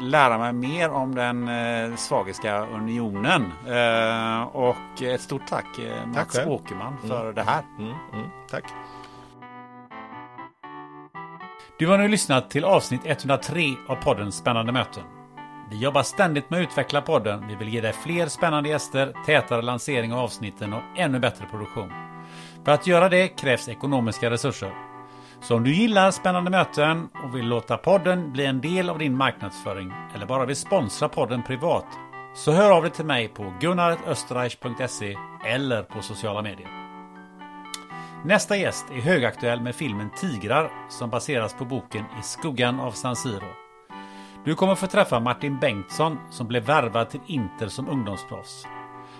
lära 0.00 0.38
mig 0.38 0.52
mer 0.52 0.90
om 0.90 1.14
den 1.14 1.48
eh, 1.48 1.96
Svagiska 1.96 2.66
unionen. 2.66 3.52
Eh, 3.66 4.42
och 4.42 5.02
ett 5.02 5.20
stort 5.20 5.46
tack 5.46 5.78
eh, 5.78 6.06
Mats 6.06 6.36
själv. 6.36 6.50
Åkerman 6.50 6.98
för 7.06 7.32
det 7.32 7.42
här. 7.42 7.62
Mm, 7.78 7.94
mm, 8.12 8.30
tack. 8.50 8.64
Du 11.78 11.86
har 11.86 11.98
nu 11.98 12.08
lyssnat 12.08 12.50
till 12.50 12.64
avsnitt 12.64 13.00
103 13.04 13.62
av 13.88 13.94
podden 13.94 14.32
Spännande 14.32 14.72
möten. 14.72 15.02
Vi 15.70 15.78
jobbar 15.78 16.02
ständigt 16.02 16.50
med 16.50 16.60
att 16.60 16.68
utveckla 16.68 17.02
podden. 17.02 17.46
Vi 17.48 17.54
vill 17.54 17.68
ge 17.68 17.80
dig 17.80 17.92
fler 17.92 18.26
spännande 18.26 18.68
gäster, 18.68 19.12
tätare 19.26 19.62
lansering 19.62 20.12
av 20.12 20.18
avsnitten 20.18 20.72
och 20.72 20.82
ännu 20.96 21.18
bättre 21.18 21.46
produktion. 21.50 21.92
För 22.64 22.72
att 22.72 22.86
göra 22.86 23.08
det 23.08 23.28
krävs 23.28 23.68
ekonomiska 23.68 24.30
resurser. 24.30 24.87
Så 25.40 25.56
om 25.56 25.64
du 25.64 25.74
gillar 25.74 26.10
spännande 26.10 26.50
möten 26.50 27.08
och 27.24 27.36
vill 27.36 27.48
låta 27.48 27.76
podden 27.76 28.32
bli 28.32 28.46
en 28.46 28.60
del 28.60 28.90
av 28.90 28.98
din 28.98 29.16
marknadsföring 29.16 29.92
eller 30.14 30.26
bara 30.26 30.46
vill 30.46 30.56
sponsra 30.56 31.08
podden 31.08 31.42
privat 31.42 31.86
så 32.34 32.52
hör 32.52 32.70
av 32.70 32.82
dig 32.82 32.92
till 32.92 33.04
mig 33.04 33.28
på 33.28 33.54
gunnarösterreich.se 33.60 35.16
eller 35.44 35.82
på 35.82 36.02
sociala 36.02 36.42
medier. 36.42 36.68
Nästa 38.24 38.56
gäst 38.56 38.90
är 38.90 39.00
högaktuell 39.00 39.60
med 39.60 39.74
filmen 39.74 40.10
Tigrar 40.20 40.70
som 40.88 41.10
baseras 41.10 41.54
på 41.54 41.64
boken 41.64 42.04
I 42.20 42.22
skuggan 42.22 42.80
av 42.80 42.90
San 42.90 43.16
Siro. 43.16 43.48
Du 44.44 44.54
kommer 44.54 44.74
få 44.74 44.86
träffa 44.86 45.20
Martin 45.20 45.58
Bengtsson 45.58 46.18
som 46.30 46.48
blev 46.48 46.64
värvad 46.64 47.10
till 47.10 47.20
Inter 47.26 47.68
som 47.68 47.88
ungdomsproffs. 47.88 48.66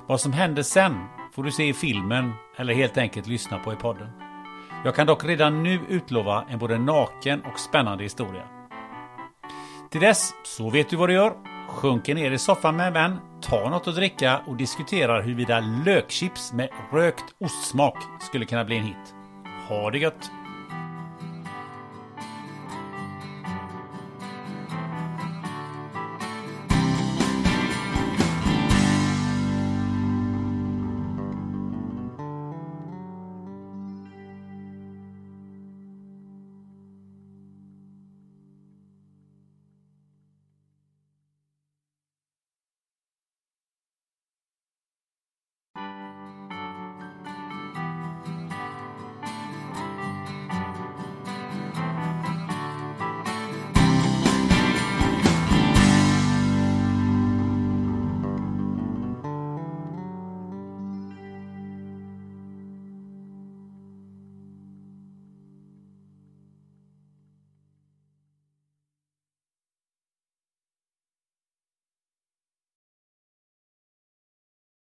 Vad 0.07 0.20
som 0.20 0.32
hände 0.32 0.65
sen 0.65 0.95
får 1.35 1.43
du 1.43 1.51
se 1.51 1.69
i 1.69 1.74
filmen 1.74 2.32
eller 2.57 2.74
helt 2.74 2.99
enkelt 2.99 3.27
lyssna 3.27 3.59
på 3.59 3.73
i 3.73 3.77
podden. 3.77 4.27
Jag 4.84 4.94
kan 4.94 5.06
dock 5.06 5.24
redan 5.24 5.62
nu 5.62 5.80
utlova 5.88 6.44
en 6.48 6.59
både 6.59 6.78
naken 6.78 7.40
och 7.40 7.59
spännande 7.59 8.05
historia. 8.05 8.42
Till 9.90 10.00
dess 10.00 10.30
så 10.44 10.70
vet 10.70 10.90
du 10.90 10.96
vad 10.96 11.09
du 11.09 11.12
gör. 11.12 11.32
Sjunker 11.68 12.14
ner 12.14 12.30
i 12.30 12.38
soffan 12.38 12.76
med 12.76 12.86
en 12.86 12.92
vän, 12.92 13.18
tar 13.42 13.70
något 13.70 13.88
att 13.88 13.94
dricka 13.94 14.40
och 14.46 14.56
diskuterar 14.56 15.22
huruvida 15.22 15.60
lökchips 15.60 16.52
med 16.52 16.68
rökt 16.92 17.24
ostsmak 17.40 17.96
skulle 18.20 18.44
kunna 18.44 18.64
bli 18.64 18.76
en 18.76 18.84
hit. 18.84 19.14
Ha 19.68 19.90
det 19.90 19.98
gött! 19.98 20.30